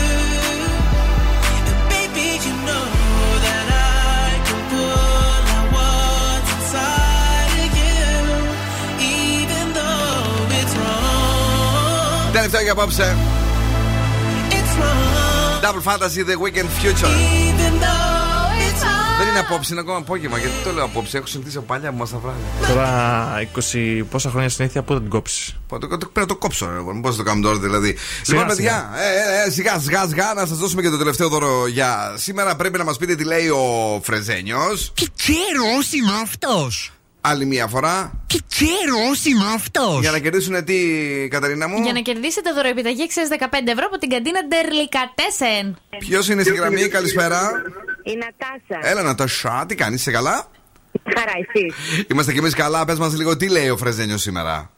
And 1.69 1.79
baby, 1.95 2.27
you 2.45 2.55
know 2.69 2.87
that 3.47 3.67
I 3.71 4.27
can 4.47 4.61
pull 4.73 5.43
out 5.55 5.67
what's 5.77 6.51
inside 6.57 7.57
of 7.67 7.73
you, 7.83 8.07
even 9.23 9.65
though 9.77 10.59
it's 10.59 10.75
wrong. 10.81 12.33
Τελευταίο 12.33 12.63
για 12.63 12.73
απόψε. 12.73 13.17
It's 15.60 15.66
wrong, 15.66 15.74
Double 15.74 15.82
Fantasy 15.82 16.24
The 16.24 16.38
Weekend 16.38 16.70
Future. 16.70 17.08
even 17.48 17.74
though 17.80 18.68
it's 18.68 18.84
wrong. 18.84 19.18
Δεν 19.20 19.28
είναι 19.28 19.40
απόψε, 19.40 19.72
είναι 19.72 19.82
ακόμα 19.82 19.98
απόγευμα. 19.98 20.38
Γιατί 20.38 20.54
το 20.64 20.72
λέω 20.72 20.84
απόψε, 20.84 21.18
έχω 21.18 21.26
συνηθίσει 21.28 21.58
από 21.58 21.66
παλιά 21.66 21.92
που 21.92 21.98
μας 21.98 22.10
τα 22.10 22.18
βράδυ. 22.18 22.40
Τώρα 22.68 23.30
20 23.72 24.04
πόσα 24.10 24.30
χρόνια 24.30 24.50
συνήθεια, 24.50 24.84
πού 24.84 24.94
θα 24.94 25.00
την 25.00 25.10
κόψεις; 25.10 25.56
Πρέπει 25.68 26.10
να 26.14 26.26
το 26.26 26.36
κόψω, 26.36 26.68
πώς 27.02 27.16
θα 27.16 27.24
το 27.24 27.30
κάνω 27.30 27.42
τώρα 27.42 27.60
δηλαδή. 27.60 27.98
Σιγά, 28.22 28.40
λοιπόν, 28.40 28.56
σιγά. 28.56 28.90
παιδιά, 28.90 29.04
ε, 29.04 29.44
ε, 29.44 29.48
ε, 29.48 29.52
σιγά 29.52 29.80
σιγά 29.80 30.08
σιγά 30.08 30.34
να 30.36 30.46
σας 30.46 30.58
δώσουμε 30.58 30.82
και 30.82 30.90
το 30.90 30.98
τελευταίο 30.98 31.30
δώρο 31.30 31.68
για 31.68 32.14
σήμερα. 32.16 32.56
Πρέπει 32.56 32.78
να 32.78 32.84
μας 32.84 32.98
πείτε 32.98 33.16
τι 33.16 33.24
λέει 33.24 33.48
ο 33.48 34.00
Φρεζένιος. 34.04 34.92
Τι 34.96 35.06
καιρός 35.16 35.94
είναι 35.94 36.12
αυτός! 36.24 36.92
Άλλη 37.22 37.46
μία 37.46 37.68
φορά. 37.68 38.24
Τι 38.28 38.38
καιρό 38.48 39.06
είναι 39.28 39.54
αυτός! 39.56 40.00
Για 40.00 40.12
να 40.12 40.20
κερδίσουν 40.20 40.64
τι, 40.64 40.78
Καταρίνα 41.28 41.68
μου; 41.68 41.84
Για 41.84 41.94
να 41.94 42.00
κερδίσετε 42.00 42.52
δωροεπιταγή 42.52 43.04
αξία 43.04 43.28
15 43.40 43.46
ευρώ 43.66 43.86
από 43.86 43.98
την 43.98 44.10
καντίνα 44.10 44.40
Ντερλικατέσεν. 44.48 45.80
Ποιος 45.98 46.30
είναι 46.30 46.44
στη 46.44 46.54
γραμμή, 46.56 46.88
καλησπέρα. 46.88 47.52
Η 48.04 48.18
Νατάσα. 48.18 48.90
Έλα 48.90 49.02
να 49.02 49.16
το 49.16 49.28
σά, 49.28 49.66
τι 49.68 49.76
κάνεις, 49.76 50.00
είσαι 50.00 50.12
καλά; 50.12 50.48
Χαρά, 51.16 51.32
εσύ. 51.36 51.74
Είμαστε 52.12 52.32
κι 52.32 52.38
εμείς 52.38 52.54
καλά. 52.54 52.86
Πες 52.86 52.98
μας 52.98 53.18
λίγο 53.18 53.38
τι 53.38 53.50
λέει 53.50 53.70
ο 53.70 53.78
Φρεζένιο 53.78 54.18
σήμερα; 54.18 54.72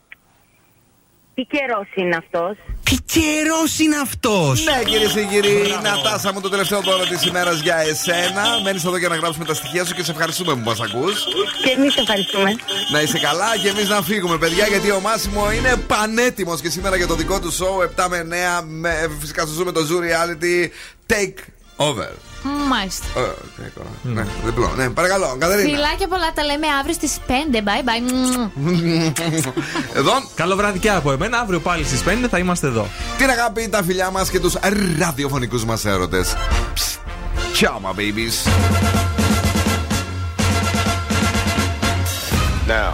Τι 1.42 1.58
καιρός 1.58 1.88
είναι 1.96 2.16
αυτός; 2.16 2.58
Τι 2.84 2.96
καιρός 3.06 3.80
είναι 3.80 3.98
αυτός! 3.98 4.64
Ναι, 4.64 4.84
κυρίες 4.84 5.12
και 5.12 5.24
κύριοι, 5.24 5.76
Νατάσα 5.84 6.34
μου 6.34 6.42
το 6.42 6.50
τελευταίο 6.50 6.82
δώρο 6.82 7.06
της 7.06 7.26
ημέρας 7.26 7.60
για 7.60 7.78
εσένα. 7.78 8.44
Μένεις 8.64 8.86
εδώ 8.86 8.98
για 8.98 9.08
να 9.10 9.16
γράψουμε 9.16 9.46
τα 9.46 9.54
στοιχεία 9.54 9.86
σου 9.86 9.94
και 9.94 10.04
σε 10.04 10.12
ευχαριστούμε 10.12 10.54
που 10.54 10.60
μας 10.60 10.80
ακούς. 10.80 11.24
Και 11.64 11.70
εμείς 11.78 11.96
ευχαριστούμε. 11.96 12.56
Να 12.92 13.02
είσαι 13.02 13.20
καλά 13.20 13.58
και 13.58 13.70
εμείς 13.70 13.90
να 13.90 14.02
φύγουμε, 14.02 14.38
παιδιά, 14.38 14.68
γιατί 14.68 14.92
ο 14.92 15.00
Μάσιμο 15.00 15.52
είναι 15.52 15.76
πανέτοιμος 15.88 16.62
και 16.62 16.70
σήμερα 16.70 16.96
για 16.96 17.08
το 17.08 17.16
δικό 17.16 17.40
του 17.40 17.54
show 17.54 18.04
7 18.04 18.08
με 18.10 18.28
9. 18.60 18.64
Με, 18.68 19.10
φυσικά 19.20 19.42
στο 19.42 19.54
ζούμε 19.54 19.72
το 19.72 19.82
Zoo 19.90 20.00
Reality 20.02 20.68
Take 21.14 21.40
Over. 21.76 22.31
Μάλιστα. 22.70 23.06
Ε, 23.16 23.22
take 23.62 23.82
over. 23.82 24.14
Ναι, 24.14 24.26
διπλό. 24.46 24.74
Ναι, 24.76 24.90
παρακαλώ, 24.90 25.36
Κατερίνα. 25.40 25.70
Φιλάκια 25.70 26.08
πολλά, 26.08 26.32
τα 26.34 26.44
λέμε 26.44 26.68
αύριο 26.80 26.94
στις 26.94 27.18
5. 27.28 27.32
Bye 27.58 27.84
bye. 27.88 28.02
Εδώ. 30.00 30.12
Καλό 30.36 30.56
βράδυ 30.56 30.80
και 30.80 30.90
από 30.90 31.12
εμένα. 31.12 31.40
Αύριο 31.40 31.60
πάλι 31.60 31.84
στις 31.84 32.04
5 32.06 32.28
θα 32.30 32.38
είμαστε 32.38 32.68
εδώ. 32.68 32.88
Την 33.18 33.30
αγάπη, 33.30 33.70
τα 33.70 33.84
φιλιά 33.84 34.10
μας 34.10 34.30
και 34.30 34.40
τους 34.40 34.56
ραδιοφωνικούς 35.00 35.66
μας 35.66 35.86
έρωτες. 35.86 36.36
Ciao, 37.60 37.80
my 37.86 37.94
babies. 38.00 38.36
Now, 42.68 42.94